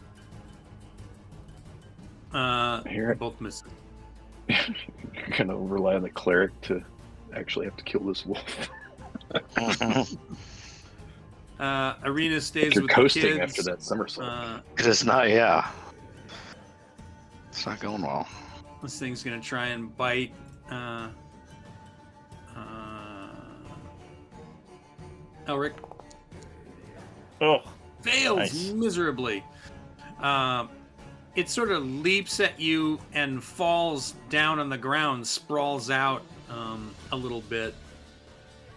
[2.34, 3.64] Uh, Here, both misses.
[4.50, 6.84] you're gonna rely on the cleric to
[7.36, 8.70] actually have to kill this wolf.
[11.60, 13.52] Uh, Ireena stays you're with coasting the kids.
[13.60, 14.28] after that somersault.
[14.28, 15.30] Uh, It is not.
[15.30, 15.70] Yeah.
[17.50, 18.28] It's not going well.
[18.82, 20.34] this thing's gonna try and bite.
[20.72, 21.10] Uh,
[22.58, 23.28] uh,
[25.48, 25.74] Elrich
[27.42, 27.60] Oh,
[28.02, 28.70] fails Nice.
[28.72, 29.44] miserably.
[30.20, 30.66] Uh,
[31.36, 36.92] it sort of leaps at you and falls down on the ground, sprawls out um,
[37.12, 37.76] a little bit,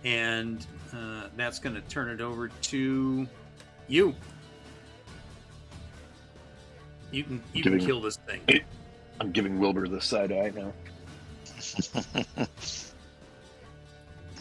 [0.04, 3.26] and uh, that's going to turn it over to
[3.88, 4.14] you.
[7.10, 8.40] You can you can kill this thing.
[9.20, 10.72] I'm giving Wilbur the side eye now.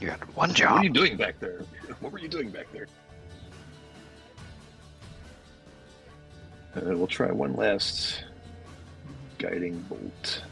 [0.03, 0.55] You had one job.
[0.55, 0.77] What job.
[0.79, 1.61] were you doing back there?
[2.01, 2.87] What were you doing back there?
[6.75, 8.25] Uh, we'll try one last
[9.37, 10.43] guiding bolt.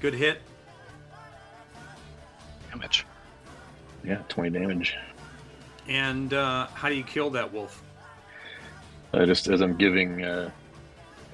[0.00, 0.40] Good hit.
[2.70, 3.06] Damage.
[4.04, 4.96] Yeah, 20 damage.
[5.88, 7.82] And uh, how do you kill that wolf?
[9.12, 10.50] I just as I'm giving uh,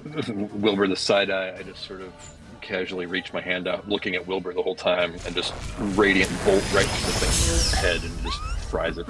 [0.53, 2.13] Wilbur the side eye, I just sort of
[2.61, 6.63] casually reach my hand out, looking at Wilbur the whole time, and just radiant bolt
[6.73, 9.05] right to the thing's head and just fries it.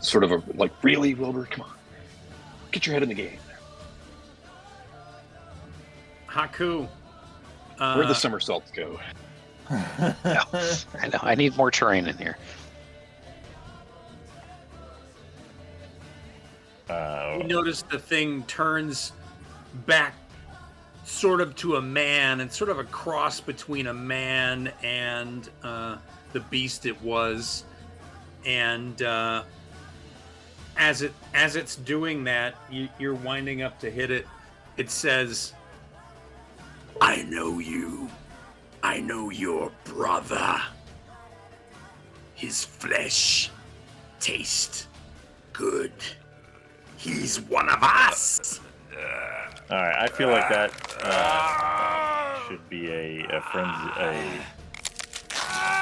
[0.00, 1.46] sort of a like, really, Wilbur?
[1.46, 1.72] Come on,
[2.70, 3.38] get your head in the game.
[6.32, 6.88] Haaku.
[7.78, 8.98] Uh, Where'd the somersaults go?
[9.70, 10.14] I
[11.12, 11.18] know.
[11.22, 12.36] I need more terrain in here.
[16.92, 19.12] uh, you notice the thing turns
[19.86, 20.14] back
[21.04, 25.96] sort of to a man and sort of a cross between a man and uh,
[26.32, 27.64] the beast it was
[28.44, 29.42] and uh,
[30.76, 34.26] as it as it's doing that you, you're winding up to hit it
[34.76, 35.54] it says
[37.04, 38.08] I know you.
[38.80, 40.62] I know your brother.
[42.36, 43.50] His flesh
[44.20, 44.86] tastes
[45.52, 45.90] good.
[46.96, 48.60] He's one of us.
[49.68, 50.70] all right, I feel like that
[51.02, 53.90] uh, should be a, a frenzy.
[53.98, 54.40] A,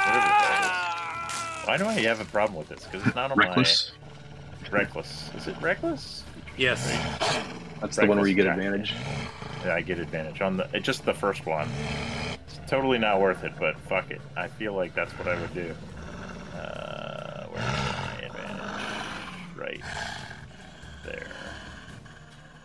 [0.07, 1.68] Whatever the hell it is.
[1.68, 2.84] Why do I have a problem with this?
[2.84, 3.92] Because it's not on Reckless.
[4.00, 4.09] my
[4.70, 5.31] reckless.
[5.36, 6.24] Is it reckless?
[6.57, 6.86] Yes.
[7.81, 8.94] That's the one where you get Reckless, advantage.
[9.65, 11.68] Yeah, I get advantage on the just the first one.
[12.47, 14.20] It's totally not worth it, but fuck it.
[14.36, 15.74] I feel like that's what I would do.
[16.55, 19.57] Uh, where's my advantage?
[19.57, 19.81] Right
[21.05, 21.31] there.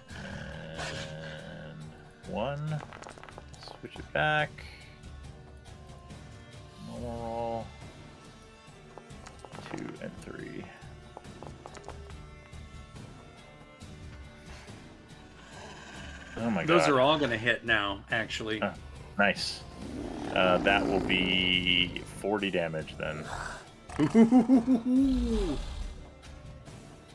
[0.10, 1.78] And
[2.34, 2.82] one.
[3.80, 4.50] Switch it back.
[6.88, 7.66] Normal.
[9.72, 10.64] Two and three.
[16.38, 16.68] Oh my god.
[16.68, 18.62] Those are all going to hit now, actually.
[18.62, 18.74] Uh.
[19.18, 19.62] Nice.
[20.34, 23.24] Uh, that will be 40 damage then.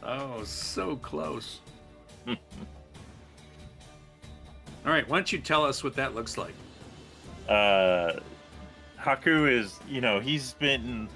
[0.02, 1.60] oh, so close.
[2.26, 2.36] all
[4.86, 6.54] right, why don't you tell us what that looks like?
[7.48, 8.12] Uh,
[8.98, 11.08] Haaku is, you know, he's been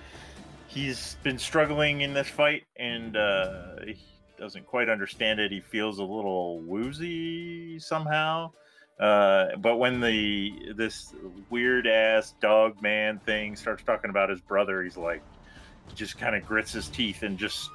[0.66, 3.76] he's been struggling in this fight and uh,
[4.44, 5.50] doesn't quite understand it.
[5.50, 8.50] He feels a little woozy somehow.
[9.00, 11.14] Uh, but when the this
[11.48, 15.22] weird ass dog man thing starts talking about his brother, he's like,
[15.94, 17.70] just kind of grits his teeth and just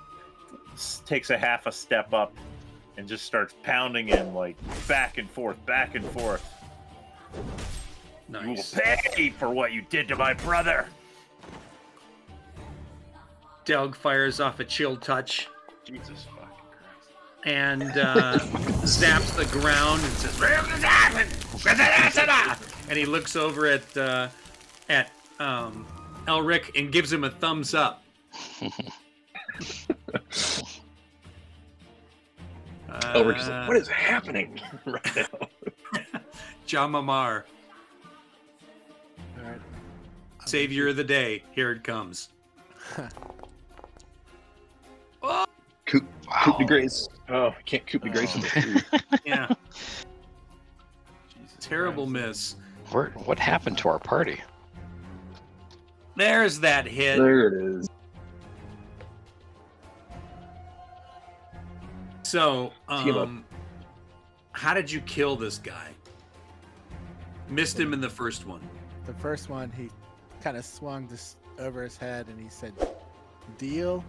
[1.07, 2.38] takes a half a step up
[2.98, 4.56] and just starts pounding him like
[4.88, 6.48] back and forth, back and forth.
[8.30, 10.88] You will pay for what you did to my brother.
[13.65, 15.48] Delg fires off a chill touch
[15.89, 16.27] Jesus.
[17.45, 18.40] And uh,
[18.84, 20.40] zaps the ground and says,
[22.90, 24.27] and he looks over at uh,
[24.90, 25.85] at um,
[26.27, 28.03] Elrich and gives him a thumbs up.
[32.90, 35.26] Elrich's like, what is happening right now?
[36.68, 37.43] Jama'mar,
[39.38, 39.61] All right.
[40.45, 41.43] savior of the day.
[41.51, 42.30] Here it comes.
[45.90, 46.35] Coop, Wow.
[46.43, 47.08] Coop de Grace.
[47.30, 49.00] Oh, can't Coop de Grace in the tree.
[49.26, 49.48] Yeah,
[51.34, 52.27] Jesus terrible Christ.
[52.27, 52.56] miss.
[52.92, 54.40] Where, what happened to our party?
[56.16, 57.18] There's that hit.
[57.18, 57.88] There it is.
[62.24, 63.43] So, um,
[64.51, 65.90] how did you kill this guy?
[67.48, 68.61] Missed him in the first one.
[69.06, 69.90] The first one, he
[70.42, 72.74] kind of swung this over his head and he said,
[73.58, 74.03] "Deal."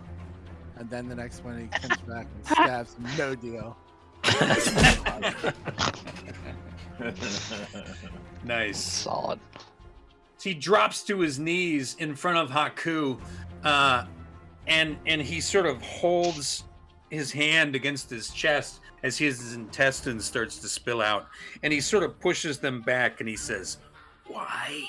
[0.80, 3.76] And then the next one, he comes back and stabs him, "No deal."
[8.44, 8.78] Nice.
[8.78, 9.38] Solid.
[10.38, 13.20] So he drops to his knees in front of Haaku,
[13.64, 14.06] uh,
[14.66, 16.64] and and he sort of holds
[17.10, 21.26] his hand against his chest as his intestines starts to spill out,
[21.62, 23.78] and he sort of pushes them back, and he says,
[24.26, 24.84] "Why?"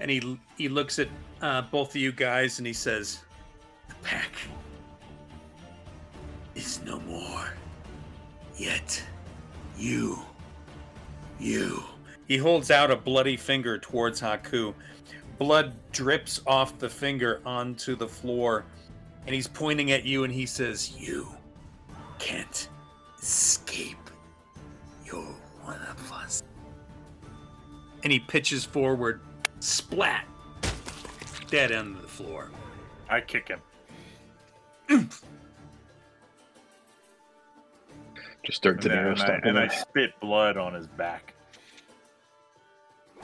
[0.00, 1.08] And he he looks at
[1.42, 3.20] uh, both of you guys, and he says,
[3.88, 4.32] "The pack
[6.54, 7.52] is no more.
[8.56, 9.02] Yet,
[9.76, 10.18] you."
[11.40, 11.84] You.
[12.26, 14.74] He holds out a bloody finger towards Haaku.
[15.38, 18.64] Blood drips off the finger onto the floor,
[19.26, 21.28] and he's pointing at you and he says, You
[22.18, 22.68] can't
[23.18, 23.96] escape.
[25.04, 26.42] You're one of us.
[28.02, 29.20] And he pitches forward,
[29.60, 30.26] splat,
[31.48, 32.50] dead end of the floor.
[33.08, 33.60] I kick him.
[38.42, 41.34] Just start And, to and, I, and I spit blood on his back.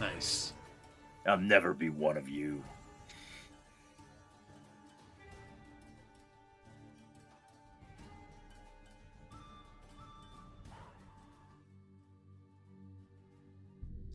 [0.01, 0.53] Nice.
[1.27, 2.63] I'll never be one of you.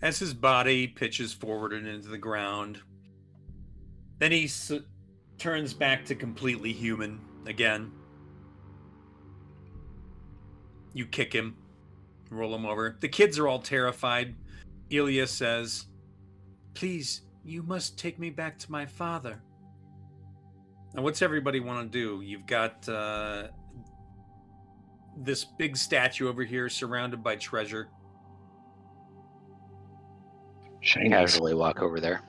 [0.02, 2.80] As his body pitches forward and into the ground,
[4.19, 4.72] then he s-
[5.38, 7.92] turns back to completely human again.
[10.94, 11.58] You kick him,
[12.32, 12.98] roll him over.
[13.00, 14.36] The kids are all terrified.
[14.90, 15.86] Ilya says,
[16.74, 19.42] Please, you must take me back to my father.
[20.94, 22.22] Now, what's everybody want to do?
[22.22, 23.48] You've got uh,
[25.18, 27.90] this big statue over here surrounded by treasure.
[30.82, 31.09] Shiny.
[31.09, 32.22] Casually walk over there.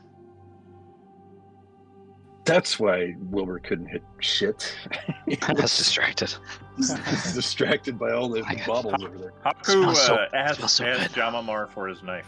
[2.45, 4.75] That's why Wilbur couldn't hit shit.
[5.43, 6.35] I was distracted.
[6.79, 9.33] Distracted by all the I got- over there.
[9.45, 11.23] Haaku Smells so- uh, asked, so asked good.
[11.23, 12.27] Jama'mar for his knife.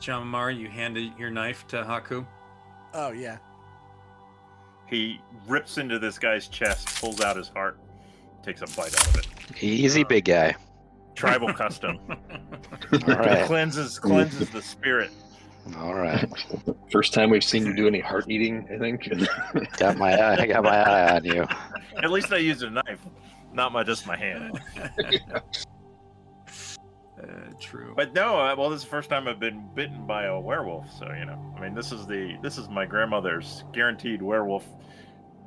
[0.00, 2.26] Jama'mar, you handed your knife to Haaku.
[2.94, 3.38] Oh yeah.
[4.86, 7.78] He rips into this guy's chest, pulls out his heart,
[8.42, 9.62] takes a bite out of it.
[9.62, 10.54] Easy, big guy.
[11.14, 11.98] Tribal custom.
[12.92, 13.46] All right.
[13.46, 15.10] cleanses cleanses the spirit.
[15.78, 16.28] All right.
[16.90, 19.08] First time we've seen you do any heart eating, I think.
[19.76, 21.46] Got my eye, I got my eye on you.
[22.02, 22.98] At least I used a knife,
[23.52, 24.60] not my just my hand.
[27.22, 27.92] Uh, true.
[27.96, 30.90] But no, uh, well, this is the first time I've been bitten by a werewolf.
[30.98, 34.66] So you know, I mean, this is the this is my grandmother's guaranteed werewolf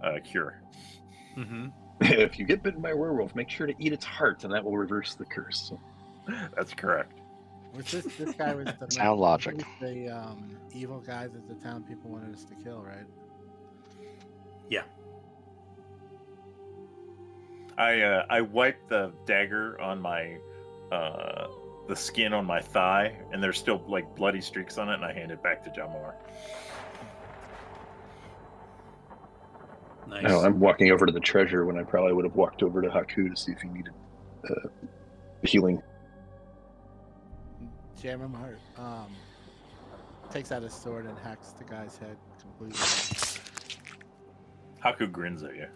[0.03, 0.61] uh, cure.
[1.33, 1.67] hmm
[2.01, 4.63] if you get bitten by a werewolf, make sure to eat its heart, and that
[4.63, 5.71] will reverse the curse.
[6.55, 7.19] That's correct.
[7.75, 9.63] Was this this guy was the Sound logic.
[9.81, 13.05] The um, evil guy that the town people wanted us to kill, right?
[14.69, 14.83] Yeah.
[17.77, 20.37] I uh, I wiped the dagger on my
[20.91, 21.47] uh,
[21.87, 25.13] the skin on my thigh, and there's still like bloody streaks on it, and I
[25.13, 26.13] hand it back to Jamar.
[30.07, 30.23] Nice.
[30.23, 32.89] No, I'm walking over to the treasure when I probably would have walked over to
[32.89, 33.93] Haaku to see if he needed
[34.49, 34.67] uh,
[35.43, 35.81] healing.
[38.01, 39.07] Jama'mar um,
[40.29, 42.77] takes out his sword and hacks the guy's head completely.
[44.83, 45.67] Haaku grins at you.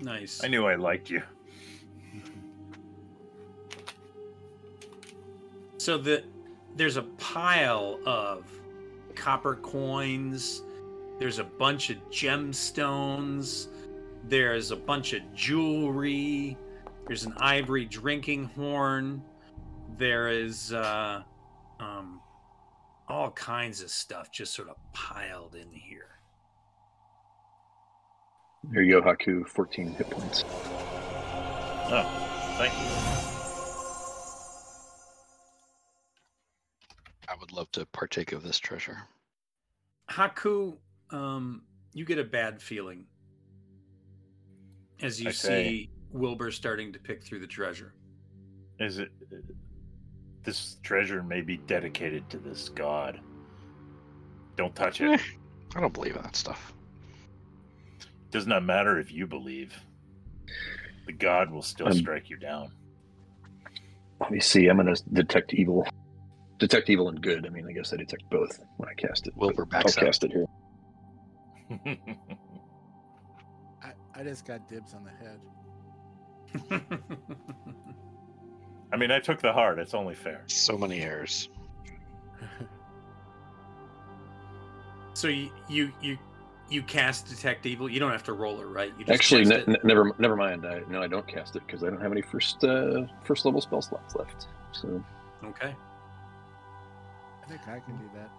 [0.00, 0.44] nice.
[0.44, 1.22] I knew I liked you.
[5.78, 6.24] So the
[6.76, 8.46] there's a pile of
[9.14, 10.62] copper coins.
[11.18, 13.68] There's a bunch of gemstones.
[14.24, 16.56] There's a bunch of jewelry.
[17.06, 19.22] There's an ivory drinking horn.
[19.96, 21.22] There is uh,
[21.78, 22.20] um,
[23.08, 26.08] all kinds of stuff just sort of piled in here.
[28.72, 29.46] Here you go, Haaku.
[29.46, 30.42] 14 hit points.
[31.86, 32.86] Oh, thank you.
[37.28, 39.02] I would love to partake of this treasure.
[40.10, 40.76] Haaku,
[41.14, 41.62] um,
[41.92, 43.06] you get a bad feeling
[45.00, 47.94] as you I say- see Wilbur starting to pick through the treasure.
[48.80, 49.10] Is it?
[50.44, 53.20] This treasure may be dedicated to this god.
[54.56, 55.20] Don't touch it.
[55.76, 56.72] I don't believe in that stuff.
[58.00, 59.74] It Does not matter if you believe.
[61.06, 62.70] The god will still Um, strike you down.
[64.20, 64.68] Let me see.
[64.68, 65.86] I'm going to detect evil.
[66.58, 67.44] Detect evil and good.
[67.46, 69.36] I mean, I guess I detect both when I cast it.
[69.36, 70.46] Wilbur but I'll cast it here.
[71.70, 71.96] I,
[74.14, 75.40] I just got dibs on the head.
[78.92, 79.78] I mean, I took the heart.
[79.78, 80.42] It's only fair.
[80.46, 81.48] So many errors.
[85.14, 86.18] so you, you you
[86.70, 87.90] you cast detect evil.
[87.90, 88.92] You don't have to roll it, right?
[88.98, 89.68] You just Actually, ne- it.
[89.68, 90.66] ne- never, never mind.
[90.66, 93.60] I, no, I don't cast it because I don't have any first, uh, first level
[93.60, 94.46] spell slots left.
[94.72, 95.04] So
[95.44, 95.74] okay.
[97.42, 98.30] I think I can do that.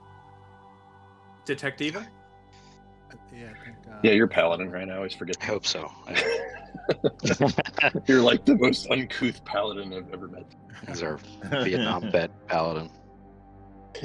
[1.46, 2.02] Detect evil.
[3.34, 3.78] Yeah, I think.
[3.90, 4.90] Uh, yeah, you're paladin, right?
[4.90, 5.38] I always forget.
[5.42, 5.92] I hope so.
[8.08, 10.46] you're like the most uncouth paladin I've ever met.
[10.88, 11.20] He's our
[11.64, 12.90] Vietnam vet paladin.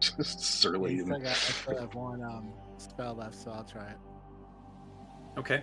[0.00, 0.98] Just I surly.
[0.98, 1.24] still, And...
[1.24, 3.96] got, I still have one um, spell left, so I'll try it.
[5.38, 5.62] Okay.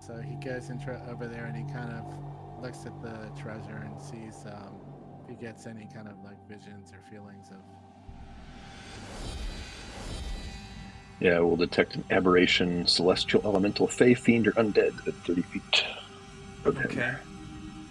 [0.00, 2.04] So he goes into over there and he kind of
[2.60, 4.81] looks at the treasure and sees um, if
[5.32, 7.56] he gets any kind of like visions or feelings of.
[11.20, 15.84] Yeah, we'll detect an aberration, celestial, elemental, fey, fiend, or undead at 30 feet
[16.64, 16.84] of him.
[16.86, 17.14] Okay.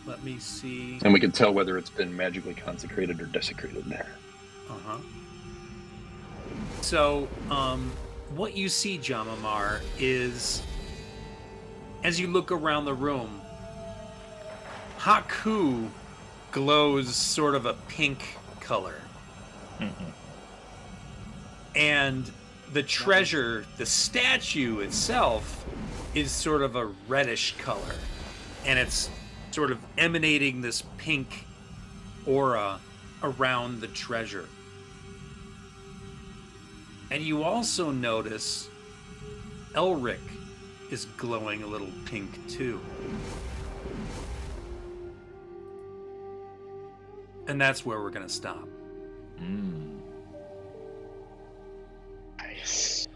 [0.05, 0.99] Let me see.
[1.03, 3.85] And we can tell whether it's been magically consecrated or desecrated.
[3.85, 4.07] There.
[4.69, 4.97] Uh huh.
[6.81, 7.91] So, um,
[8.35, 10.61] what you see, Jama'mar, is
[12.03, 13.41] as you look around the room,
[14.97, 15.87] Haaku
[16.51, 19.01] glows sort of a pink color,
[19.79, 20.13] Mhm.
[21.75, 22.31] and
[22.71, 25.65] the treasure, the statue itself,
[26.13, 27.95] is sort of a reddish color,
[28.65, 29.09] and it's
[29.51, 31.45] sort of emanating this pink
[32.25, 32.79] aura
[33.23, 34.47] around the treasure.
[37.09, 38.69] And you also notice
[39.73, 40.17] Elrich
[40.89, 42.79] is glowing a little pink too.
[47.51, 48.65] And that's where we're going to stop.
[49.37, 49.99] Mm.
[52.37, 53.09] Nice.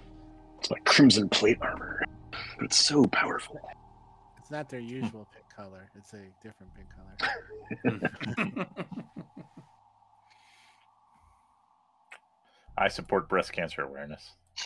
[0.60, 2.04] It's like crimson plate armor.
[2.32, 3.62] But it's so powerful.
[4.38, 5.90] It's not their usual pink color.
[5.96, 6.90] It's a different pink
[7.88, 8.66] color.
[12.78, 14.34] I support breast cancer awareness.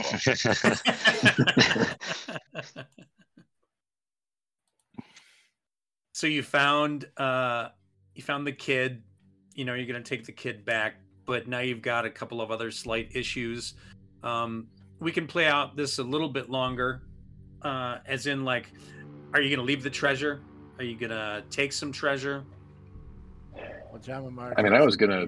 [6.11, 7.67] so you found uh
[8.15, 9.03] you found the kid
[9.55, 10.95] you know you're going to take the kid back
[11.25, 13.73] but now you've got a couple of other slight issues
[14.23, 14.67] um
[14.99, 17.01] we can play out this a little bit longer
[17.61, 18.71] Uh, as in, like,
[19.33, 20.39] are you gonna leave the treasure?
[20.77, 22.45] Are you gonna take some treasure?
[23.91, 24.55] Well, Jama Marcus.
[24.57, 25.27] I mean, I was gonna.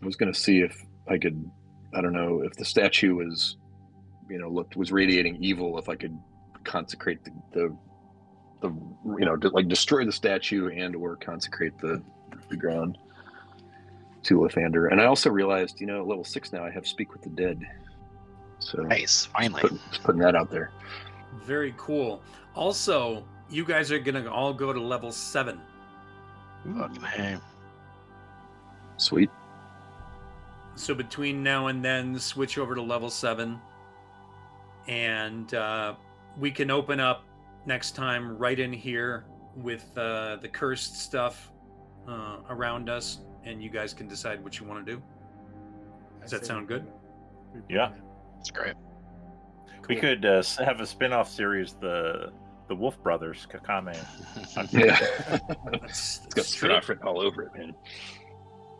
[0.00, 1.44] I was gonna see if I could.
[1.94, 3.56] I don't know if the statue was,
[4.30, 5.76] you know, looked was radiating evil.
[5.78, 6.16] If I could
[6.64, 7.76] consecrate the, the,
[8.62, 8.68] the
[9.18, 12.02] you know, like destroy the statue and or consecrate the
[12.48, 12.98] the ground
[14.22, 14.90] to Lathander.
[14.90, 17.30] And I also realized, you know, at level six now I have speak with the
[17.30, 17.60] dead.
[18.60, 19.60] So Nice, finally.
[19.60, 20.70] putting, just putting that out there.
[21.44, 22.22] Very cool.
[22.54, 25.60] Also, you guys are gonna all go to level seven.
[26.78, 27.36] Fucking hey.
[28.96, 29.30] Sweet.
[30.76, 33.60] So between now and then, switch over to level seven,
[34.86, 35.94] and uh,
[36.38, 37.24] we can open up
[37.66, 39.24] next time right in here
[39.56, 41.52] with uh, the cursed stuff
[42.08, 45.02] uh, around us, and you guys can decide what you want to do.
[46.18, 46.86] I Does that sound good?
[47.52, 47.88] bring Yeah.
[47.88, 48.00] bring.
[48.40, 48.74] It's great.
[49.88, 52.32] We could uh, have a spin-off series, the
[52.68, 53.96] the Wolf Brothers, Kakame.
[54.72, 54.96] Yeah.
[55.70, 56.68] That's, it's got that's true.
[56.68, 57.74] spin-off written all over it, man.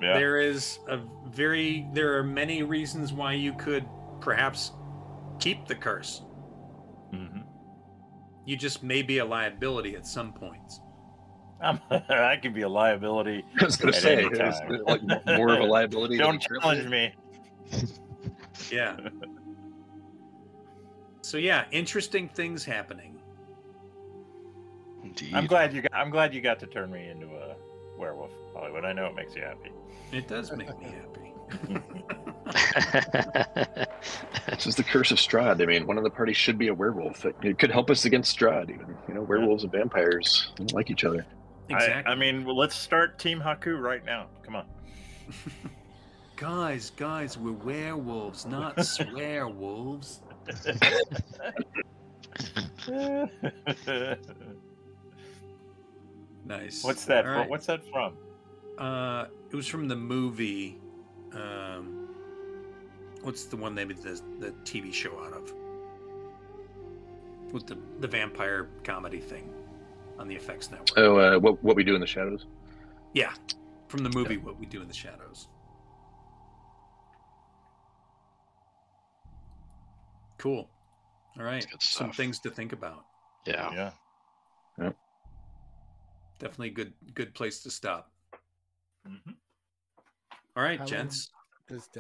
[0.00, 0.14] Yeah.
[0.14, 3.84] There is a very there are many reasons why you could
[4.20, 4.72] perhaps
[5.38, 6.22] keep the curse.
[7.10, 7.40] hmm
[8.44, 10.80] You just may be a liability at some points.
[11.62, 13.44] I could be a liability.
[13.60, 16.18] I was gonna say, any like more of a liability.
[16.18, 17.14] Don't a challenge me.
[18.70, 18.96] Yeah.
[21.22, 23.20] so yeah, interesting things happening.
[25.04, 25.34] Indeed.
[25.34, 25.94] I'm glad you got.
[25.94, 27.54] I'm glad you got to turn me into a
[27.96, 28.84] werewolf, Hollywood.
[28.84, 29.70] I know it makes you happy.
[30.10, 31.31] It does make me happy.
[34.48, 35.62] This is the curse of Strahd.
[35.62, 37.24] I mean, one of the parties should be a werewolf.
[37.24, 38.97] It, it could help us against Strahd, even.
[39.08, 41.24] You know, werewolves and vampires don't like each other.
[41.68, 42.10] exactly.
[42.10, 44.26] I, I mean, well, let's start Team Haaku right now.
[44.44, 44.66] Come on.
[46.36, 50.20] guys, guys, we're werewolves, not swearwolves.
[56.44, 56.82] Nice.
[56.82, 57.24] what's that?
[57.24, 57.48] Right.
[57.48, 58.14] What's that from?
[58.76, 60.81] Uh, it was from the movie.
[61.34, 62.08] Um,
[63.22, 65.52] what's the one they made the the TV show out of?
[67.52, 69.52] With the the vampire comedy thing
[70.18, 70.92] on the FX network.
[70.98, 72.46] Oh, uh, what, what we do in the shadows?
[73.14, 73.32] yeah,
[73.88, 75.48] from the movie What We Do in the Shadows.
[80.38, 80.68] Cool.
[81.38, 83.04] All right, some things to think about.
[83.46, 83.90] yeah.
[84.78, 84.90] Yeah.
[86.38, 88.10] Definitely a good good place to stop.
[89.06, 89.34] Mhm.
[90.56, 91.31] All right, How gents.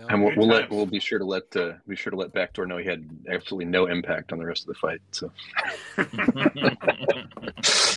[0.08, 2.66] And we'll, we'll let we'll be sure to let uh, be sure to let Backdoor
[2.66, 5.00] know he had absolutely no impact on the rest of the fight.
[5.12, 5.32] So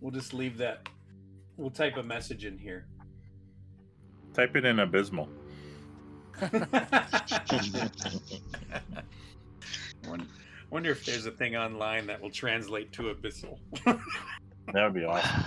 [0.00, 0.88] We'll just leave that.
[1.56, 2.86] We'll type a message in here.
[4.32, 5.28] Type it in abysmal.
[10.70, 13.58] Wonder if there's a thing online that will translate to abyssal.
[13.84, 15.44] That would be awesome.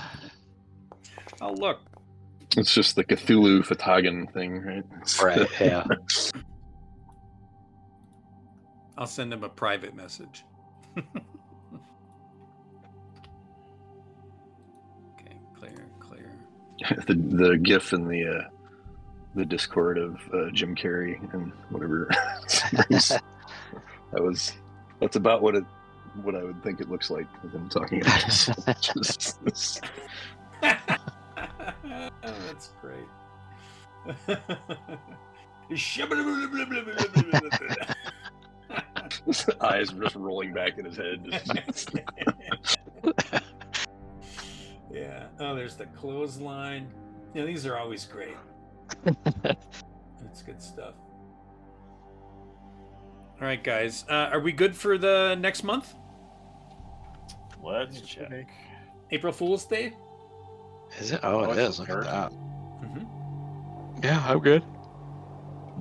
[1.42, 1.80] oh look,
[2.58, 4.84] it's just the Cthulhu Fatagan thing, right?
[5.22, 5.50] Right.
[5.60, 5.84] Yeah.
[8.98, 10.46] I'll send him a private message.
[10.98, 11.06] okay,
[15.58, 16.32] clear, clear.
[17.08, 18.50] the the GIF in the uh,
[19.34, 22.08] the Discord of uh, Jim Carrey and whatever.
[22.72, 23.22] that
[24.14, 24.54] was
[25.00, 25.64] that's about what it
[26.22, 28.48] what I would think it looks like with him talking about this.
[28.80, 29.82] Just-
[32.26, 33.04] Oh, that's great.
[39.26, 41.26] his eyes just rolling back in his head.
[44.92, 45.28] yeah.
[45.40, 46.92] Oh, there's the clothesline.
[47.34, 48.36] Yeah, these are always great.
[49.04, 50.94] That's good stuff.
[53.42, 54.06] All right, guys.
[54.10, 55.94] Uh, are we good for the next month?
[57.62, 58.50] Let's check.
[59.12, 59.94] April Fool's Day?
[61.00, 61.20] Is it?
[61.24, 61.80] Oh, it Oh, is.
[61.80, 62.32] Look at that.
[62.32, 64.04] Mm-hmm.
[64.04, 64.64] Yeah, I'm good.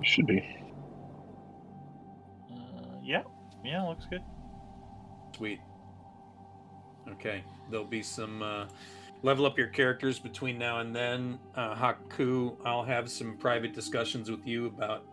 [0.02, 0.38] Should be.
[2.50, 2.54] Uh,
[3.02, 3.22] yeah,
[3.64, 4.22] yeah, looks good.
[5.36, 5.60] Sweet.
[7.10, 7.44] Okay.
[7.70, 8.66] There'll be some uh,
[9.22, 11.38] level up your characters between now and then.
[11.54, 15.04] Uh, Haaku, I'll have some private discussions with you about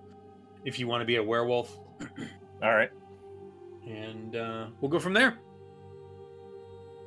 [0.66, 1.78] if you want to be a werewolf,
[2.62, 2.90] All right,
[3.88, 5.38] and uh, we'll go from there.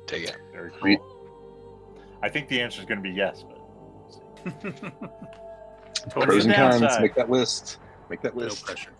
[0.07, 0.35] Take it.
[0.51, 1.12] very cool.
[2.23, 2.29] Sweet.
[2.29, 3.59] I think the answer is going to be yes, but
[6.13, 6.99] What's Pros and cons.
[6.99, 7.77] Make that list.
[8.09, 8.47] Make that list.
[8.47, 8.65] no list.
[8.65, 8.93] pressure.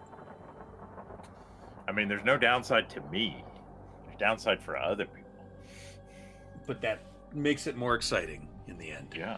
[1.88, 3.44] I mean, there's no downside to me.
[4.06, 5.32] There's downside for other people.
[6.66, 7.02] But that
[7.34, 9.14] makes it more exciting in the end.
[9.16, 9.38] Yeah,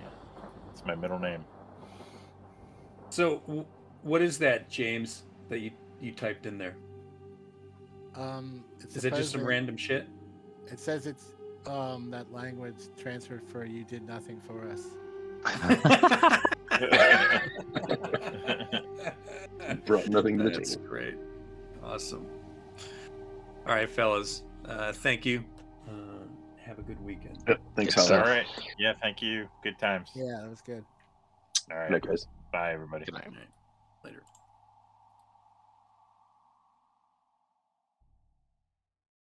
[0.00, 0.46] yeah.
[0.72, 1.44] It's my middle name.
[3.10, 3.66] So, w-
[4.02, 5.22] what is that, James?
[5.48, 6.76] That you you typed in there?
[8.16, 10.08] Um, it's Is it just some random shit?
[10.66, 11.24] It says it's
[11.66, 14.82] um that language transferred for you did nothing for us.
[19.86, 20.88] Brought nothing to the That's table.
[20.88, 21.14] great.
[21.82, 22.26] Awesome.
[23.66, 24.42] All right, fellas.
[24.66, 25.44] Uh, thank you.
[25.88, 25.92] Uh,
[26.62, 27.38] have a good weekend.
[27.48, 28.12] Yep, Thanks, Good Holly.
[28.14, 28.28] All stuff.
[28.28, 28.46] right.
[28.78, 28.92] Yeah.
[29.00, 29.48] Thank you.
[29.62, 30.10] Good times.
[30.14, 30.84] Yeah, that was good.
[31.70, 31.88] All right.
[31.88, 32.26] Good night, guys.
[32.52, 33.04] Bye, everybody.
[33.04, 33.24] Good night.
[33.26, 34.04] All right.
[34.04, 34.22] Later.